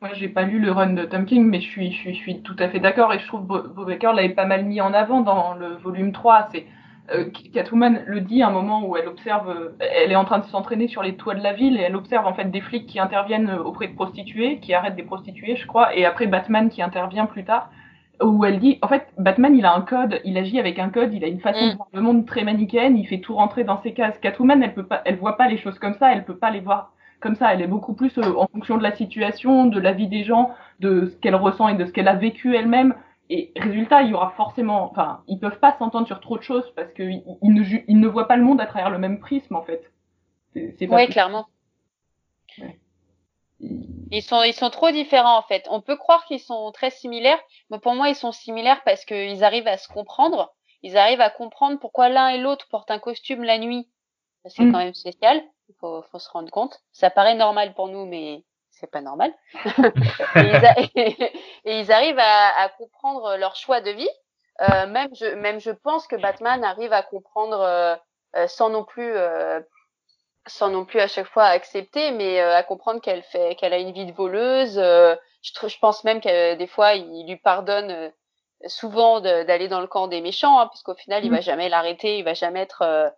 Moi, 0.00 0.10
j'ai 0.14 0.28
pas 0.28 0.42
lu 0.42 0.58
le 0.60 0.70
run 0.70 0.92
de 0.92 1.04
Tom 1.04 1.24
King, 1.24 1.44
mais 1.46 1.60
je 1.60 1.68
suis, 1.68 1.90
je 1.92 1.96
suis, 1.98 2.14
je 2.14 2.18
suis 2.20 2.42
tout 2.42 2.56
à 2.58 2.68
fait 2.68 2.78
d'accord 2.80 3.12
et 3.12 3.18
je 3.18 3.26
trouve 3.26 3.42
que 3.42 3.46
Bob 3.66 3.86
Baker 3.86 4.12
l'avait 4.14 4.28
pas 4.34 4.44
mal 4.44 4.64
mis 4.64 4.80
en 4.80 4.92
avant 4.92 5.20
dans 5.22 5.54
le 5.54 5.74
volume 5.76 6.12
3. 6.12 6.48
C'est 6.52 6.66
euh, 7.12 7.26
Catwoman 7.52 8.02
le 8.06 8.20
dit 8.20 8.42
à 8.42 8.48
un 8.48 8.50
moment 8.50 8.86
où 8.86 8.96
elle 8.96 9.08
observe, 9.08 9.50
euh, 9.50 9.76
elle 9.80 10.10
est 10.10 10.16
en 10.16 10.24
train 10.24 10.38
de 10.38 10.46
s'entraîner 10.46 10.88
sur 10.88 11.02
les 11.02 11.16
toits 11.16 11.34
de 11.34 11.42
la 11.42 11.52
ville 11.52 11.76
et 11.76 11.82
elle 11.82 11.96
observe 11.96 12.26
en 12.26 12.32
fait 12.32 12.50
des 12.50 12.62
flics 12.62 12.86
qui 12.86 12.98
interviennent 12.98 13.50
euh, 13.50 13.62
auprès 13.62 13.88
de 13.88 13.94
prostituées, 13.94 14.58
qui 14.60 14.72
arrêtent 14.72 14.96
des 14.96 15.02
prostituées, 15.02 15.56
je 15.56 15.66
crois, 15.66 15.94
et 15.94 16.06
après 16.06 16.26
Batman 16.26 16.70
qui 16.70 16.80
intervient 16.80 17.26
plus 17.26 17.44
tard, 17.44 17.70
où 18.22 18.44
elle 18.44 18.58
dit, 18.58 18.78
en 18.80 18.88
fait, 18.88 19.08
Batman 19.18 19.54
il 19.54 19.66
a 19.66 19.74
un 19.74 19.82
code, 19.82 20.20
il 20.24 20.38
agit 20.38 20.58
avec 20.58 20.78
un 20.78 20.88
code, 20.88 21.12
il 21.12 21.24
a 21.24 21.28
une 21.28 21.40
façon 21.40 21.66
Mm. 21.66 21.70
de 21.70 21.76
voir 21.76 21.88
le 21.92 22.00
monde 22.00 22.26
très 22.26 22.44
manichéenne, 22.44 22.96
il 22.96 23.06
fait 23.06 23.20
tout 23.20 23.34
rentrer 23.34 23.64
dans 23.64 23.82
ses 23.82 23.92
cases. 23.92 24.18
Catwoman, 24.20 24.62
elle 24.62 24.72
peut 24.72 24.86
pas, 24.86 25.02
elle 25.04 25.16
voit 25.16 25.36
pas 25.36 25.48
les 25.48 25.58
choses 25.58 25.78
comme 25.78 25.94
ça, 25.94 26.12
elle 26.12 26.24
peut 26.24 26.36
pas 26.36 26.50
les 26.50 26.60
voir 26.60 26.92
comme 27.20 27.36
ça, 27.36 27.54
elle 27.54 27.62
est 27.62 27.66
beaucoup 27.66 27.94
plus 27.94 28.16
euh, 28.18 28.34
en 28.36 28.46
fonction 28.46 28.76
de 28.76 28.82
la 28.82 28.94
situation, 28.94 29.64
de 29.66 29.80
la 29.80 29.92
vie 29.92 30.08
des 30.08 30.24
gens, 30.24 30.50
de 30.80 31.06
ce 31.06 31.16
qu'elle 31.16 31.34
ressent 31.34 31.68
et 31.68 31.74
de 31.74 31.86
ce 31.86 31.90
qu'elle 31.90 32.08
a 32.08 32.14
vécu 32.14 32.54
elle-même. 32.54 32.94
Et 33.30 33.52
résultat, 33.56 34.02
il 34.02 34.10
y 34.10 34.14
aura 34.14 34.30
forcément, 34.32 34.90
enfin, 34.90 35.22
ils 35.28 35.38
peuvent 35.38 35.58
pas 35.58 35.76
s'entendre 35.78 36.06
sur 36.06 36.20
trop 36.20 36.36
de 36.36 36.42
choses 36.42 36.70
parce 36.76 36.92
qu'ils 36.92 37.22
ils 37.42 37.54
ne, 37.54 37.62
ju- 37.62 37.84
ils 37.88 37.98
ne 37.98 38.06
voient 38.06 38.28
pas 38.28 38.36
le 38.36 38.44
monde 38.44 38.60
à 38.60 38.66
travers 38.66 38.90
le 38.90 38.98
même 38.98 39.18
prisme 39.18 39.56
en 39.56 39.62
fait. 39.62 39.82
C'est 40.52 40.76
Oui, 40.88 41.06
clairement. 41.08 41.46
Ils- 43.60 44.08
Ils 44.10 44.22
sont, 44.22 44.42
ils 44.42 44.52
sont 44.52 44.70
trop 44.70 44.90
différents 44.90 45.38
en 45.38 45.42
fait. 45.42 45.66
On 45.70 45.80
peut 45.80 45.96
croire 45.96 46.24
qu'ils 46.26 46.40
sont 46.40 46.70
très 46.72 46.90
similaires, 46.90 47.40
mais 47.70 47.78
pour 47.78 47.94
moi 47.94 48.08
ils 48.10 48.14
sont 48.14 48.32
similaires 48.32 48.82
parce 48.84 49.04
qu'ils 49.04 49.42
arrivent 49.42 49.68
à 49.68 49.78
se 49.78 49.88
comprendre. 49.88 50.54
Ils 50.82 50.96
arrivent 50.98 51.22
à 51.22 51.30
comprendre 51.30 51.78
pourquoi 51.78 52.10
l'un 52.10 52.28
et 52.28 52.38
l'autre 52.38 52.68
portent 52.68 52.90
un 52.90 52.98
costume 52.98 53.42
la 53.42 53.58
nuit. 53.58 53.88
C'est 54.46 54.64
Mm. 54.64 54.72
quand 54.72 54.78
même 54.78 54.94
spécial. 54.94 55.42
Il 55.70 55.74
faut, 55.80 56.02
faut 56.12 56.18
se 56.18 56.28
rendre 56.28 56.50
compte. 56.50 56.78
Ça 56.92 57.08
paraît 57.08 57.34
normal 57.36 57.72
pour 57.74 57.88
nous, 57.88 58.04
mais 58.04 58.44
c'est 58.80 58.90
pas 58.90 59.00
normal. 59.00 59.32
et, 60.36 60.52
ils 60.54 60.64
a- 60.64 60.74
et 61.64 61.80
ils 61.80 61.92
arrivent 61.92 62.18
à, 62.18 62.60
à 62.62 62.68
comprendre 62.70 63.36
leur 63.36 63.56
choix 63.56 63.80
de 63.80 63.90
vie. 63.90 64.08
Euh, 64.60 64.86
même, 64.86 65.14
je, 65.14 65.26
même 65.34 65.60
je 65.60 65.70
pense 65.70 66.06
que 66.06 66.16
Batman 66.16 66.62
arrive 66.64 66.92
à 66.92 67.02
comprendre 67.02 67.60
euh, 67.60 67.96
euh, 68.36 68.46
sans 68.48 68.70
non 68.70 68.84
plus 68.84 69.12
euh, 69.16 69.60
sans 70.46 70.70
non 70.70 70.84
plus 70.84 71.00
à 71.00 71.08
chaque 71.08 71.26
fois 71.26 71.44
accepter, 71.46 72.10
mais 72.12 72.40
euh, 72.40 72.54
à 72.56 72.62
comprendre 72.62 73.00
qu'elle 73.00 73.22
fait, 73.22 73.56
qu'elle 73.56 73.72
a 73.72 73.78
une 73.78 73.92
vie 73.92 74.06
de 74.06 74.12
voleuse. 74.12 74.78
euh, 74.78 75.16
je, 75.42 75.68
je 75.68 75.78
pense 75.78 76.04
même 76.04 76.20
que 76.20 76.54
des 76.54 76.66
fois, 76.66 76.94
il 76.94 77.26
lui 77.26 77.36
pardonne 77.36 78.12
souvent 78.66 79.20
d'aller 79.20 79.68
dans 79.68 79.80
le 79.80 79.86
camp 79.86 80.06
des 80.08 80.20
méchants, 80.20 80.58
hein, 80.58 80.66
parce 80.68 80.82
qu'au 80.82 80.94
final, 80.94 81.24
il 81.24 81.30
Mhm. 81.30 81.32
va 81.32 81.40
jamais 81.40 81.68
l'arrêter, 81.68 82.18
il 82.18 82.24
va 82.24 82.34
jamais 82.34 82.60
être 82.60 83.12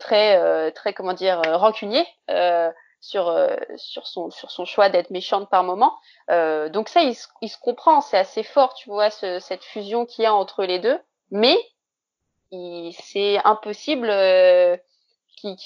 très, 0.00 0.36
euh, 0.38 0.70
très 0.70 0.92
comment 0.94 1.12
dire, 1.14 1.40
rancunier 1.58 2.06
euh, 2.30 2.70
sur 3.04 3.28
euh, 3.28 3.54
sur 3.76 4.06
son 4.06 4.30
sur 4.30 4.50
son 4.50 4.64
choix 4.64 4.88
d'être 4.88 5.10
méchante 5.10 5.50
par 5.50 5.62
moment. 5.62 5.94
Euh, 6.30 6.68
donc 6.70 6.88
ça, 6.88 7.02
il 7.02 7.14
se, 7.14 7.28
il 7.42 7.48
se 7.50 7.58
comprend, 7.58 8.00
c'est 8.00 8.16
assez 8.18 8.42
fort, 8.42 8.72
tu 8.74 8.88
vois, 8.88 9.10
ce- 9.10 9.40
cette 9.40 9.62
fusion 9.64 10.06
qu'il 10.06 10.24
y 10.24 10.26
a 10.26 10.34
entre 10.34 10.64
les 10.64 10.78
deux, 10.78 10.98
mais 11.30 11.58
c'est 12.92 13.38
impossible 13.44 14.08
euh, 14.10 14.76
qui 15.36 15.56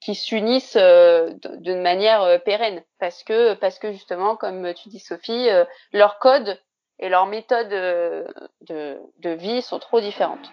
qui 0.00 0.14
s'unissent 0.14 0.76
euh, 0.76 1.32
d'une 1.56 1.82
manière 1.82 2.22
euh, 2.22 2.38
pérenne 2.38 2.84
parce 3.00 3.24
que 3.24 3.54
parce 3.54 3.78
que 3.80 3.90
justement 3.90 4.36
comme 4.36 4.72
tu 4.74 4.88
dis 4.90 5.00
Sophie 5.00 5.48
euh, 5.48 5.64
leur 5.92 6.18
code 6.20 6.60
et 7.00 7.08
leurs 7.08 7.26
méthodes 7.26 7.72
euh, 7.72 8.24
de, 8.68 9.00
de 9.18 9.30
vie 9.30 9.62
sont 9.62 9.78
trop 9.80 10.00
différentes. 10.00 10.52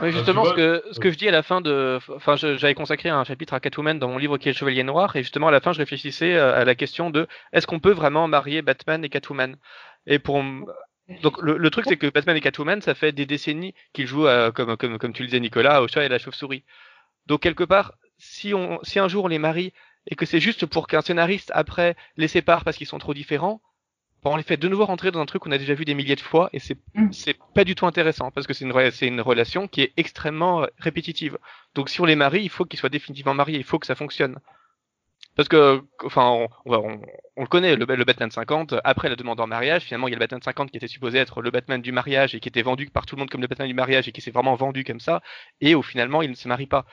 Oui, 0.00 0.12
justement, 0.12 0.44
ce 0.44 0.54
que, 0.54 0.82
ce 0.90 1.00
que 1.00 1.10
je 1.10 1.16
dis 1.16 1.28
à 1.28 1.30
la 1.30 1.42
fin 1.42 1.60
de. 1.60 1.98
Enfin, 2.14 2.36
j'avais 2.36 2.74
consacré 2.74 3.08
un 3.08 3.24
chapitre 3.24 3.54
à 3.54 3.60
Catwoman 3.60 3.98
dans 3.98 4.08
mon 4.08 4.18
livre 4.18 4.38
qui 4.38 4.48
est 4.48 4.52
le 4.52 4.56
Chevalier 4.56 4.82
Noir, 4.82 5.14
et 5.16 5.22
justement, 5.22 5.48
à 5.48 5.50
la 5.50 5.60
fin, 5.60 5.72
je 5.72 5.78
réfléchissais 5.78 6.34
euh, 6.34 6.54
à 6.54 6.64
la 6.64 6.74
question 6.74 7.10
de 7.10 7.26
est-ce 7.52 7.66
qu'on 7.66 7.80
peut 7.80 7.92
vraiment 7.92 8.26
marier 8.28 8.62
Batman 8.62 9.04
et 9.04 9.08
Catwoman? 9.08 9.56
Et 10.06 10.18
pour. 10.18 10.42
Donc, 11.22 11.40
le, 11.42 11.58
le 11.58 11.70
truc, 11.70 11.84
c'est 11.86 11.98
que 11.98 12.06
Batman 12.06 12.36
et 12.36 12.40
Catwoman, 12.40 12.80
ça 12.80 12.94
fait 12.94 13.12
des 13.12 13.26
décennies 13.26 13.74
qu'ils 13.92 14.06
jouent, 14.06 14.26
euh, 14.26 14.50
comme, 14.50 14.76
comme, 14.76 14.98
comme 14.98 15.12
tu 15.12 15.22
le 15.22 15.28
disais, 15.28 15.40
Nicolas, 15.40 15.82
au 15.82 15.88
chat 15.88 16.02
et 16.02 16.06
à 16.06 16.08
la 16.08 16.18
chauve-souris. 16.18 16.64
Donc, 17.26 17.40
quelque 17.40 17.64
part, 17.64 17.92
si, 18.18 18.54
on, 18.54 18.80
si 18.82 18.98
un 18.98 19.08
jour 19.08 19.24
on 19.24 19.28
les 19.28 19.38
marie 19.38 19.72
et 20.06 20.16
que 20.16 20.24
c'est 20.26 20.40
juste 20.40 20.66
pour 20.66 20.86
qu'un 20.86 21.02
scénariste, 21.02 21.50
après, 21.54 21.94
les 22.16 22.28
sépare 22.28 22.64
parce 22.64 22.76
qu'ils 22.78 22.86
sont 22.86 22.98
trop 22.98 23.12
différents, 23.14 23.60
on 24.30 24.36
les 24.36 24.42
fait 24.42 24.56
de 24.56 24.68
nouveau 24.68 24.84
rentrer 24.86 25.10
dans 25.10 25.20
un 25.20 25.26
truc 25.26 25.42
qu'on 25.42 25.52
a 25.52 25.58
déjà 25.58 25.74
vu 25.74 25.84
des 25.84 25.94
milliers 25.94 26.16
de 26.16 26.20
fois 26.20 26.48
et 26.52 26.58
c'est 26.58 26.76
Mm. 26.94 27.12
c'est 27.12 27.36
pas 27.54 27.64
du 27.64 27.74
tout 27.74 27.86
intéressant 27.86 28.30
parce 28.30 28.46
que 28.46 28.54
c'est 28.54 28.64
une 28.64 28.72
re- 28.72 28.90
c'est 28.90 29.06
une 29.06 29.20
relation 29.20 29.68
qui 29.68 29.82
est 29.82 29.92
extrêmement 29.96 30.62
euh, 30.62 30.66
répétitive. 30.78 31.38
Donc 31.74 31.88
si 31.88 32.00
on 32.00 32.04
les 32.04 32.16
marie, 32.16 32.42
il 32.42 32.48
faut 32.50 32.64
qu'ils 32.64 32.78
soient 32.78 32.88
définitivement 32.88 33.34
mariés, 33.34 33.58
il 33.58 33.64
faut 33.64 33.78
que 33.78 33.86
ça 33.86 33.94
fonctionne. 33.94 34.38
Parce 35.36 35.48
que, 35.48 35.82
enfin, 36.04 36.46
on, 36.64 37.00
le 37.36 37.46
connaît, 37.48 37.74
le, 37.74 37.84
le 37.86 38.04
Batman 38.04 38.30
50, 38.30 38.74
après 38.84 39.08
la 39.08 39.16
demande 39.16 39.40
en 39.40 39.48
mariage, 39.48 39.82
finalement, 39.82 40.06
il 40.06 40.12
y 40.12 40.14
a 40.14 40.16
le 40.16 40.20
Batman 40.20 40.40
50 40.40 40.70
qui 40.70 40.76
était 40.76 40.86
supposé 40.86 41.18
être 41.18 41.42
le 41.42 41.50
Batman 41.50 41.82
du 41.82 41.90
mariage 41.90 42.36
et 42.36 42.40
qui 42.40 42.48
était 42.48 42.62
vendu 42.62 42.86
par 42.88 43.04
tout 43.04 43.16
le 43.16 43.20
monde 43.20 43.30
comme 43.30 43.40
le 43.40 43.48
Batman 43.48 43.66
du 43.66 43.74
mariage 43.74 44.06
et 44.06 44.12
qui 44.12 44.20
s'est 44.20 44.30
vraiment 44.30 44.54
vendu 44.54 44.84
comme 44.84 45.00
ça, 45.00 45.22
et 45.60 45.74
au 45.74 45.82
finalement, 45.82 46.22
il 46.22 46.30
ne 46.30 46.36
se 46.36 46.46
marie 46.46 46.66
pas. 46.68 46.86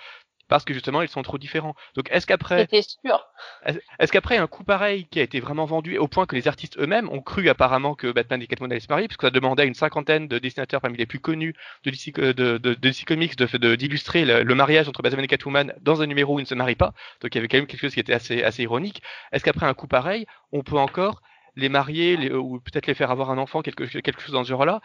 Parce 0.51 0.65
que 0.65 0.73
justement, 0.73 1.01
ils 1.01 1.07
sont 1.07 1.21
trop 1.21 1.37
différents. 1.37 1.75
Donc, 1.95 2.09
est-ce 2.11 2.27
qu'après, 2.27 2.63
C'était 2.63 2.81
sûr. 2.81 3.25
est-ce 3.65 3.79
est-ce 3.99 4.11
qu'après 4.11 4.35
un 4.35 4.47
coup 4.47 4.65
pareil 4.65 5.07
qui 5.07 5.21
a 5.21 5.23
été 5.23 5.39
vraiment 5.39 5.63
vendu 5.63 5.97
au 5.97 6.09
point 6.09 6.25
que 6.25 6.35
les 6.35 6.49
artistes 6.49 6.77
eux-mêmes 6.77 7.07
ont 7.09 7.21
cru 7.21 7.47
apparemment 7.47 7.95
que 7.95 8.11
Batman 8.11 8.41
et 8.41 8.47
Catwoman 8.47 8.69
allaient 8.73 8.81
se 8.81 8.89
marier, 8.89 9.07
puisque 9.07 9.21
ça 9.21 9.29
demandait 9.29 9.63
à 9.63 9.65
une 9.65 9.75
cinquantaine 9.75 10.27
de 10.27 10.39
dessinateurs 10.39 10.81
parmi 10.81 10.97
les 10.97 11.05
plus 11.05 11.21
connus 11.21 11.53
de 11.85 11.89
DC, 11.91 12.13
de, 12.13 12.33
de, 12.33 12.57
de 12.57 12.73
DC 12.73 13.05
Comics 13.05 13.37
d'illustrer 13.37 14.25
le, 14.25 14.43
le 14.43 14.55
mariage 14.55 14.89
entre 14.89 15.01
Batman 15.01 15.23
et 15.23 15.27
Catwoman 15.29 15.73
dans 15.79 16.01
un 16.01 16.05
numéro 16.05 16.35
où 16.35 16.39
ils 16.39 16.43
ne 16.43 16.47
se 16.47 16.55
marient 16.55 16.75
pas. 16.75 16.93
Donc 17.21 17.33
il 17.33 17.37
y 17.37 17.39
avait 17.39 17.47
quand 17.47 17.57
même 17.57 17.65
quelque 17.67 17.79
chose 17.79 17.93
qui 17.93 18.01
était 18.01 18.11
assez, 18.13 18.43
assez 18.43 18.63
ironique. 18.63 19.01
Est-ce 19.31 19.45
qu'après 19.45 19.67
un 19.67 19.73
coup 19.73 19.87
pareil, 19.87 20.25
on 20.51 20.63
peut 20.63 20.77
encore 20.77 21.21
les 21.55 21.69
marier 21.69 22.17
les- 22.17 22.33
ou 22.33 22.59
peut-être 22.59 22.87
les 22.87 22.93
faire 22.93 23.09
avoir 23.09 23.31
un 23.31 23.37
enfant, 23.37 23.61
quelque, 23.61 23.85
quelque 23.85 24.21
chose 24.21 24.33
dans 24.33 24.43
ce 24.43 24.49
genre-là, 24.49 24.81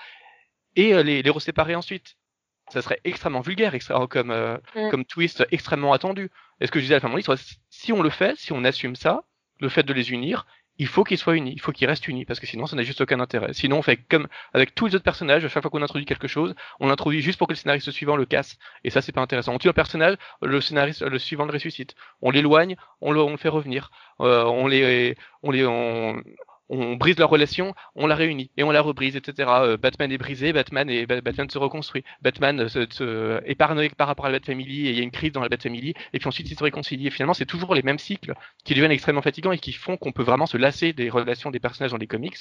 et 0.76 0.94
euh, 0.94 1.02
les, 1.02 1.22
les 1.22 1.31
reséparer 1.31 1.74
ensuite? 1.74 2.14
Ça 2.72 2.83
serait 2.83 3.00
extrêmement 3.05 3.40
vulgaire, 3.40 3.74
extra- 3.74 4.07
comme, 4.07 4.31
euh, 4.31 4.57
Mm. 4.74 4.90
comme 4.90 5.05
twist 5.05 5.46
extrêmement 5.50 5.92
attendu. 5.92 6.31
Et 6.61 6.66
ce 6.66 6.72
que 6.72 6.79
je 6.79 6.85
disais 6.85 6.94
à 6.94 6.96
la 6.96 7.00
fin 7.00 7.09
de 7.09 7.12
mon 7.12 7.16
livre, 7.18 7.35
si 7.70 7.92
on 7.92 8.02
le 8.02 8.11
fait, 8.11 8.37
si 8.38 8.52
on 8.52 8.64
assume 8.64 8.96
ça, 8.96 9.22
le 9.61 9.68
fait 9.68 9.83
de 9.83 9.92
les 9.92 10.11
unir, 10.11 10.46
il 10.79 10.87
faut 10.88 11.05
qu'ils 11.05 11.16
soient 11.16 11.35
unis, 11.37 11.52
il 11.55 11.61
faut 11.61 11.72
qu'ils 11.72 11.87
restent 11.88 12.07
unis, 12.07 12.26
parce 12.26 12.38
que 12.38 12.46
sinon 12.46 12.66
ça 12.66 12.76
n'a 12.76 12.83
juste 12.83 13.00
aucun 13.00 13.18
intérêt. 13.20 13.55
Sinon 13.55 13.79
on 13.79 13.83
fait 13.83 13.96
comme 13.96 14.26
avec 14.52 14.74
tous 14.74 14.87
les 14.87 14.94
autres 14.94 15.05
personnages, 15.05 15.42
à 15.42 15.48
chaque 15.48 15.62
fois 15.62 15.70
qu'on 15.70 15.81
introduit 15.81 16.05
quelque 16.05 16.29
chose, 16.29 16.55
on 16.81 16.88
l'introduit 16.88 17.22
juste 17.22 17.38
pour 17.38 17.46
que 17.46 17.52
le 17.55 17.57
scénariste 17.57 17.90
suivant 17.90 18.14
le 18.16 18.26
casse. 18.26 18.59
Et 18.85 18.90
ça 18.90 19.00
c'est 19.00 19.12
pas 19.12 19.22
intéressant. 19.22 19.55
On 19.55 19.59
tue 19.59 19.70
un 19.70 19.72
personnage, 19.72 20.16
le 20.42 20.61
scénariste, 20.61 21.00
le 21.00 21.18
suivant 21.18 21.46
le 21.46 21.52
ressuscite. 21.52 21.94
On 22.20 22.31
l'éloigne, 22.31 22.76
on 23.00 23.12
le, 23.12 23.22
on 23.22 23.31
le 23.31 23.37
fait 23.38 23.48
revenir. 23.48 23.90
Euh, 24.20 24.44
on 24.44 24.66
les, 24.66 25.16
on 25.42 25.50
les, 25.50 25.64
on, 25.64 26.22
on 26.68 26.96
brise 26.96 27.18
leur 27.18 27.31
relation, 27.31 27.74
on 27.94 28.07
la 28.07 28.14
réunit 28.16 28.50
et 28.57 28.64
on 28.64 28.70
la 28.70 28.81
rebrise, 28.81 29.14
etc. 29.16 29.48
Euh, 29.61 29.76
Batman 29.76 30.11
est 30.11 30.18
brisé, 30.18 30.52
Batman 30.52 30.90
et 30.90 31.07
Ba- 31.07 31.20
Batman 31.20 31.48
se 31.48 31.59
reconstruit. 31.59 32.02
Batman 32.22 32.61
euh, 32.61 32.68
se, 32.68 32.87
se- 32.90 33.40
est 33.44 33.55
paranoïaque 33.55 33.94
par 33.94 34.09
rapport 34.09 34.26
à 34.26 34.31
la 34.31 34.38
Bat 34.38 34.46
Family 34.46 34.87
et 34.88 34.90
il 34.90 34.96
y 34.96 35.00
a 35.00 35.05
une 35.05 35.11
crise 35.11 35.33
dans 35.33 35.40
la 35.42 35.48
Bat 35.48 35.59
Family 35.62 35.94
et 36.12 36.18
puis 36.18 36.26
ensuite 36.29 36.50
ils 36.50 36.57
se 36.57 36.64
réconcilient. 36.64 37.07
Et 37.07 37.11
finalement, 37.11 37.35
c'est 37.35 37.46
toujours 37.46 37.74
les 37.74 37.83
mêmes 37.83 37.98
cycles 37.98 38.35
qui 38.64 38.74
deviennent 38.74 38.90
extrêmement 38.90 39.22
fatigants 39.22 39.52
et 39.52 39.59
qui 39.59 39.72
font 39.72 39.96
qu'on 39.96 40.12
peut 40.12 40.22
vraiment 40.24 40.46
se 40.46 40.57
lasser 40.57 40.92
des 40.92 41.09
relations 41.11 41.50
des 41.50 41.61
personnages 41.61 41.92
dans 41.92 41.98
les 41.98 42.07
comics. 42.09 42.37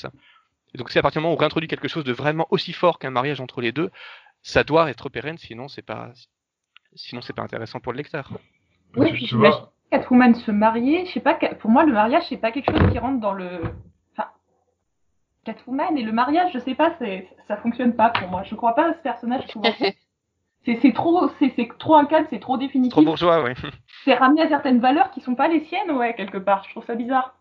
Et 0.73 0.77
donc, 0.77 0.89
si 0.89 0.97
à 0.99 1.01
partir 1.01 1.21
du 1.21 1.23
moment 1.23 1.33
où 1.33 1.37
on 1.37 1.39
réintroduit 1.39 1.69
quelque 1.69 1.87
chose 1.87 2.03
de 2.03 2.11
vraiment 2.11 2.47
aussi 2.49 2.73
fort 2.73 2.99
qu'un 2.99 3.11
mariage 3.11 3.39
entre 3.41 3.61
les 3.61 3.71
deux, 3.71 3.91
ça 4.41 4.63
doit 4.63 4.89
être 4.89 5.07
pérenne, 5.09 5.37
sinon 5.37 5.67
c'est 5.67 5.81
pas, 5.85 6.11
sinon 6.95 7.21
c'est 7.21 7.33
pas 7.33 7.43
intéressant 7.43 7.79
pour 7.79 7.91
le 7.93 7.97
lecteur. 7.97 8.31
Oui, 8.95 9.11
puis 9.13 9.27
vois, 9.37 9.73
Catwoman 9.91 10.33
se 10.35 10.51
marier, 10.51 11.05
je 11.05 11.11
sais 11.13 11.19
pas, 11.19 11.35
pour 11.59 11.69
moi 11.69 11.85
le 11.85 11.93
mariage 11.93 12.23
c'est 12.27 12.37
pas 12.37 12.51
quelque 12.51 12.71
chose 12.71 12.91
qui 12.91 12.97
rentre 12.99 13.19
dans 13.21 13.33
le. 13.33 13.61
Catwoman 15.45 15.97
et 15.97 16.03
le 16.03 16.11
mariage, 16.11 16.51
je 16.53 16.59
sais 16.59 16.75
pas, 16.75 16.93
c'est 16.99 17.27
ça 17.47 17.57
fonctionne 17.57 17.95
pas 17.95 18.09
pour 18.09 18.27
moi. 18.27 18.43
Je 18.43 18.55
crois 18.55 18.75
pas 18.75 18.89
à 18.89 18.93
ce 18.93 18.99
personnage. 18.99 19.43
C'est 20.81 20.93
trop, 20.93 21.29
c'est 21.39 21.69
trop 21.77 21.93
un 21.93 22.05
cadre, 22.05 22.25
c'est 22.31 22.39
trop 22.39 22.57
définitif. 22.57 22.91
Trop 22.91 23.03
bourgeois, 23.03 23.43
oui. 23.43 23.51
C'est 24.03 24.15
ramener 24.15 24.41
à 24.41 24.49
certaines 24.49 24.79
valeurs 24.79 25.11
qui 25.11 25.21
sont 25.21 25.35
pas 25.35 25.47
les 25.47 25.63
siennes, 25.65 25.91
ouais, 25.91 26.15
quelque 26.15 26.39
part. 26.39 26.63
Je 26.63 26.71
trouve 26.71 26.83
ça 26.85 26.95
bizarre. 26.95 27.35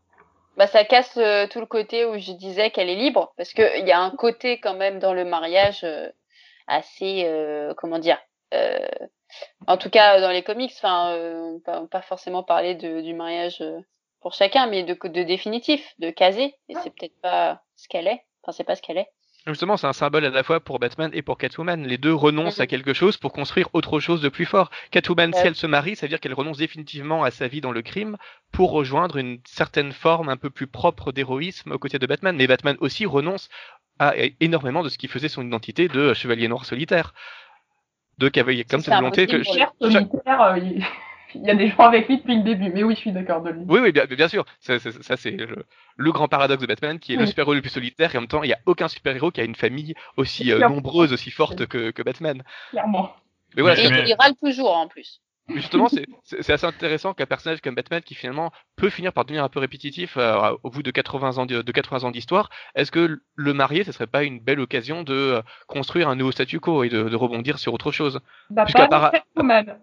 Bah, 0.58 0.66
ça 0.66 0.84
casse 0.84 1.16
euh, 1.16 1.46
tout 1.48 1.58
le 1.58 1.64
côté 1.64 2.04
où 2.04 2.18
je 2.18 2.32
disais 2.32 2.70
qu'elle 2.70 2.90
est 2.90 2.96
libre, 2.96 3.32
parce 3.38 3.54
que 3.54 3.80
il 3.80 3.88
y 3.88 3.92
a 3.92 4.00
un 4.00 4.10
côté 4.10 4.60
quand 4.60 4.74
même 4.74 4.98
dans 4.98 5.14
le 5.14 5.24
mariage 5.24 5.84
euh, 5.84 6.10
assez, 6.66 7.22
euh, 7.24 7.72
comment 7.78 7.98
dire, 7.98 8.18
euh, 8.52 8.86
en 9.66 9.78
tout 9.78 9.90
cas 9.90 10.20
dans 10.20 10.30
les 10.30 10.42
comics, 10.42 10.72
enfin, 10.76 11.12
euh, 11.12 11.58
pas, 11.64 11.86
pas 11.86 12.02
forcément 12.02 12.42
parler 12.42 12.74
de, 12.74 13.00
du 13.00 13.14
mariage 13.14 13.64
pour 14.20 14.34
chacun, 14.34 14.66
mais 14.66 14.82
de, 14.82 14.94
de 15.08 15.22
définitif, 15.22 15.94
de 15.98 16.10
casé, 16.10 16.54
et 16.68 16.74
c'est 16.82 16.94
peut-être 16.94 17.20
pas 17.22 17.63
ce 17.76 17.88
qu'elle 17.88 18.06
est. 18.06 18.20
Enfin, 18.42 18.52
c'est 18.52 18.64
pas 18.64 18.76
ce 18.76 18.82
qu'elle 18.82 18.98
est. 18.98 19.08
Justement, 19.46 19.76
c'est 19.76 19.86
un 19.86 19.92
symbole 19.92 20.24
à 20.24 20.30
la 20.30 20.42
fois 20.42 20.60
pour 20.60 20.78
Batman 20.78 21.10
et 21.12 21.20
pour 21.20 21.36
Catwoman. 21.36 21.86
Les 21.86 21.98
deux 21.98 22.14
renoncent 22.14 22.60
à 22.60 22.66
quelque 22.66 22.94
chose 22.94 23.18
pour 23.18 23.32
construire 23.34 23.68
autre 23.74 24.00
chose 24.00 24.22
de 24.22 24.30
plus 24.30 24.46
fort. 24.46 24.70
Catwoman, 24.90 25.34
si 25.34 25.40
Ouais. 25.40 25.48
elle 25.48 25.54
se 25.54 25.66
marie, 25.66 25.96
ça 25.96 26.06
veut 26.06 26.08
dire 26.08 26.18
qu'elle 26.20 26.32
renonce 26.32 26.56
définitivement 26.56 27.24
à 27.24 27.30
sa 27.30 27.46
vie 27.46 27.60
dans 27.60 27.72
le 27.72 27.82
crime 27.82 28.16
pour 28.52 28.70
rejoindre 28.70 29.18
une 29.18 29.40
certaine 29.44 29.92
forme 29.92 30.30
un 30.30 30.38
peu 30.38 30.48
plus 30.48 30.66
propre 30.66 31.12
d'héroïsme 31.12 31.72
aux 31.72 31.78
côtés 31.78 31.98
de 31.98 32.06
Batman. 32.06 32.34
Mais 32.34 32.46
Batman 32.46 32.76
aussi 32.80 33.04
renonce 33.04 33.50
à 33.98 34.14
énormément 34.40 34.82
de 34.82 34.88
ce 34.88 34.96
qui 34.96 35.08
faisait 35.08 35.28
son 35.28 35.46
identité 35.46 35.88
de 35.88 36.14
chevalier 36.14 36.48
noir 36.48 36.64
solitaire. 36.64 37.12
De 38.16 38.28
cavalier, 38.30 38.64
comme 38.64 38.80
cette 38.80 38.94
volonté 38.94 39.26
que 39.26 39.42
solitaire, 39.42 39.72
euh, 39.82 40.58
il... 40.58 40.84
il 41.34 41.42
y 41.46 41.50
a 41.50 41.54
des 41.54 41.68
gens 41.68 41.78
avec 41.84 42.08
lui 42.08 42.18
depuis 42.18 42.36
le 42.36 42.42
début, 42.42 42.70
mais 42.70 42.82
oui, 42.82 42.94
je 42.94 43.00
suis 43.00 43.12
d'accord 43.12 43.42
de 43.42 43.50
lui. 43.50 43.64
Oui, 43.68 43.80
oui, 43.80 43.92
bien, 43.92 44.04
bien 44.06 44.28
sûr. 44.28 44.44
Ça, 44.60 44.78
ça, 44.78 44.90
ça, 44.92 45.16
c'est 45.16 45.32
le, 45.32 45.64
le 45.96 46.12
grand 46.12 46.28
paradoxe 46.28 46.60
de 46.62 46.66
Batman, 46.66 46.98
qui 46.98 47.14
est 47.14 47.16
le 47.16 47.26
super-héros 47.26 47.54
le 47.54 47.60
plus 47.60 47.70
solitaire, 47.70 48.14
et 48.14 48.18
en 48.18 48.22
même 48.22 48.28
temps, 48.28 48.42
il 48.42 48.48
n'y 48.48 48.52
a 48.54 48.58
aucun 48.66 48.88
super-héros 48.88 49.30
qui 49.30 49.40
a 49.40 49.44
une 49.44 49.54
famille 49.54 49.94
aussi 50.16 50.52
euh, 50.52 50.60
nombreuse, 50.68 51.12
aussi 51.12 51.30
forte 51.30 51.66
que, 51.66 51.90
que 51.90 52.02
Batman. 52.02 52.42
Clairement. 52.70 53.10
Mais 53.56 53.62
voilà, 53.62 53.78
et 53.78 54.08
il 54.08 54.14
râle 54.18 54.34
toujours 54.42 54.76
en 54.76 54.88
plus. 54.88 55.20
mais 55.48 55.60
justement, 55.60 55.88
c'est- 55.88 56.06
assez 56.50 56.64
intéressant 56.66 57.14
qu'un 57.14 57.26
personnage 57.26 57.60
comme 57.60 57.74
Batman, 57.74 58.00
qui 58.02 58.14
finalement 58.14 58.50
peut 58.76 58.90
finir 58.90 59.12
par 59.12 59.24
devenir 59.24 59.44
un 59.44 59.48
peu 59.48 59.60
répétitif 59.60 60.16
euh, 60.16 60.56
au 60.62 60.70
bout 60.70 60.82
de 60.82 60.90
80 60.90 61.38
ans 61.38 61.46
de, 61.46 61.62
de 61.62 61.72
80 61.72 62.04
ans 62.04 62.10
d'histoire, 62.10 62.48
est-ce 62.74 62.90
que 62.90 63.20
le 63.36 63.54
marier, 63.54 63.84
ce 63.84 63.92
serait 63.92 64.06
pas 64.06 64.24
une 64.24 64.40
belle 64.40 64.58
occasion 64.60 65.02
de 65.02 65.12
euh, 65.14 65.42
construire 65.68 66.08
un 66.08 66.16
nouveau 66.16 66.32
statu 66.32 66.58
quo 66.60 66.82
et 66.82 66.88
de, 66.88 67.04
de 67.08 67.16
rebondir 67.16 67.58
sur 67.58 67.72
autre 67.74 67.92
chose? 67.92 68.20
Bah, 68.50 68.64
pas 68.64 69.10
Catwoman. 69.12 69.78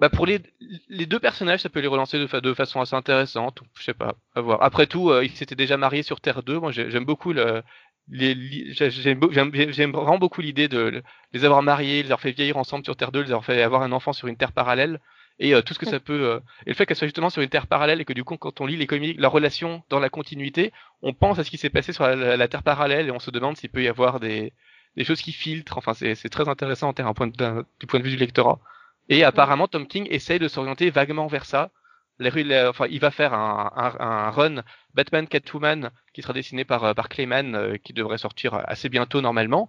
Bah 0.00 0.10
pour 0.10 0.26
les, 0.26 0.40
les 0.88 1.06
deux 1.06 1.20
personnages, 1.20 1.60
ça 1.60 1.68
peut 1.68 1.80
les 1.80 1.86
relancer 1.88 2.18
de, 2.18 2.26
fa- 2.26 2.40
de 2.40 2.52
façon 2.54 2.80
assez 2.80 2.96
intéressante. 2.96 3.60
ou 3.60 3.64
Je 3.78 3.84
sais 3.84 3.94
pas, 3.94 4.14
à 4.34 4.40
voir. 4.40 4.62
Après 4.62 4.86
tout, 4.86 5.10
euh, 5.10 5.24
ils 5.24 5.30
s'étaient 5.30 5.54
déjà 5.54 5.76
mariés 5.76 6.02
sur 6.02 6.20
Terre 6.20 6.42
2. 6.42 6.58
Moi, 6.58 6.72
j'ai- 6.72 6.90
j'aime 6.90 7.04
beaucoup 7.04 7.32
le, 7.32 7.62
j'aime 8.10 9.92
vraiment 9.92 10.18
beaucoup 10.18 10.40
l'idée 10.40 10.68
de 10.68 10.78
le- 10.78 11.02
les 11.32 11.44
avoir 11.44 11.62
mariés, 11.62 11.98
les 12.02 12.06
avoir 12.08 12.20
fait 12.20 12.32
vieillir 12.32 12.56
ensemble 12.56 12.84
sur 12.84 12.96
Terre 12.96 13.12
2, 13.12 13.20
les 13.20 13.26
avoir 13.30 13.44
fait 13.44 13.62
avoir 13.62 13.82
un 13.82 13.92
enfant 13.92 14.12
sur 14.12 14.28
une 14.28 14.36
Terre 14.36 14.52
parallèle. 14.52 15.00
Et 15.40 15.52
euh, 15.54 15.62
tout 15.62 15.74
ce 15.74 15.80
que 15.80 15.86
ça 15.86 15.98
peut, 15.98 16.12
euh, 16.28 16.40
et 16.66 16.70
le 16.70 16.74
fait 16.74 16.86
qu'elle 16.86 16.96
soit 16.96 17.08
justement 17.08 17.28
sur 17.30 17.42
une 17.42 17.48
Terre 17.48 17.66
parallèle 17.66 18.00
et 18.00 18.04
que 18.04 18.12
du 18.12 18.22
coup, 18.22 18.36
quand 18.36 18.60
on 18.60 18.66
lit 18.66 18.76
les 18.76 18.86
comics, 18.86 19.18
leur 19.18 19.32
relation 19.32 19.82
dans 19.90 19.98
la 19.98 20.08
continuité, 20.08 20.72
on 21.02 21.12
pense 21.12 21.38
à 21.40 21.44
ce 21.44 21.50
qui 21.50 21.58
s'est 21.58 21.70
passé 21.70 21.92
sur 21.92 22.04
la, 22.04 22.14
la- 22.14 22.36
la 22.36 22.48
Terre 22.48 22.62
parallèle 22.62 23.08
et 23.08 23.10
on 23.10 23.18
se 23.18 23.30
demande 23.32 23.56
s'il 23.56 23.70
peut 23.70 23.82
y 23.82 23.88
avoir 23.88 24.20
des, 24.20 24.52
des 24.96 25.04
choses 25.04 25.20
qui 25.20 25.32
filtrent. 25.32 25.76
Enfin, 25.78 25.92
c'est 25.94 26.14
c'est 26.14 26.28
très 26.28 26.48
intéressant 26.48 26.88
en 26.88 26.92
termes 26.92 27.08
un 27.08 27.14
point 27.14 27.26
de- 27.26 27.36
d'un- 27.36 27.64
du 27.80 27.86
point 27.86 27.98
de 28.00 28.04
vue 28.04 28.10
du 28.12 28.16
lectorat. 28.16 28.60
Et 29.08 29.24
apparemment, 29.24 29.68
Tom 29.68 29.86
King 29.86 30.06
essaye 30.10 30.38
de 30.38 30.48
s'orienter 30.48 30.90
vaguement 30.90 31.26
vers 31.26 31.44
ça. 31.44 31.70
Les 32.18 32.30
rues- 32.30 32.44
les- 32.44 32.66
enfin, 32.68 32.86
il 32.88 33.00
va 33.00 33.10
faire 33.10 33.34
un, 33.34 33.70
un, 33.76 34.00
un 34.00 34.30
run 34.30 34.62
Batman 34.94 35.26
Catwoman 35.26 35.90
qui 36.12 36.22
sera 36.22 36.32
dessiné 36.32 36.64
par, 36.64 36.84
euh, 36.84 36.94
par 36.94 37.08
Clayman, 37.08 37.54
euh, 37.54 37.76
qui 37.76 37.92
devrait 37.92 38.18
sortir 38.18 38.54
assez 38.66 38.88
bientôt 38.88 39.20
normalement. 39.20 39.68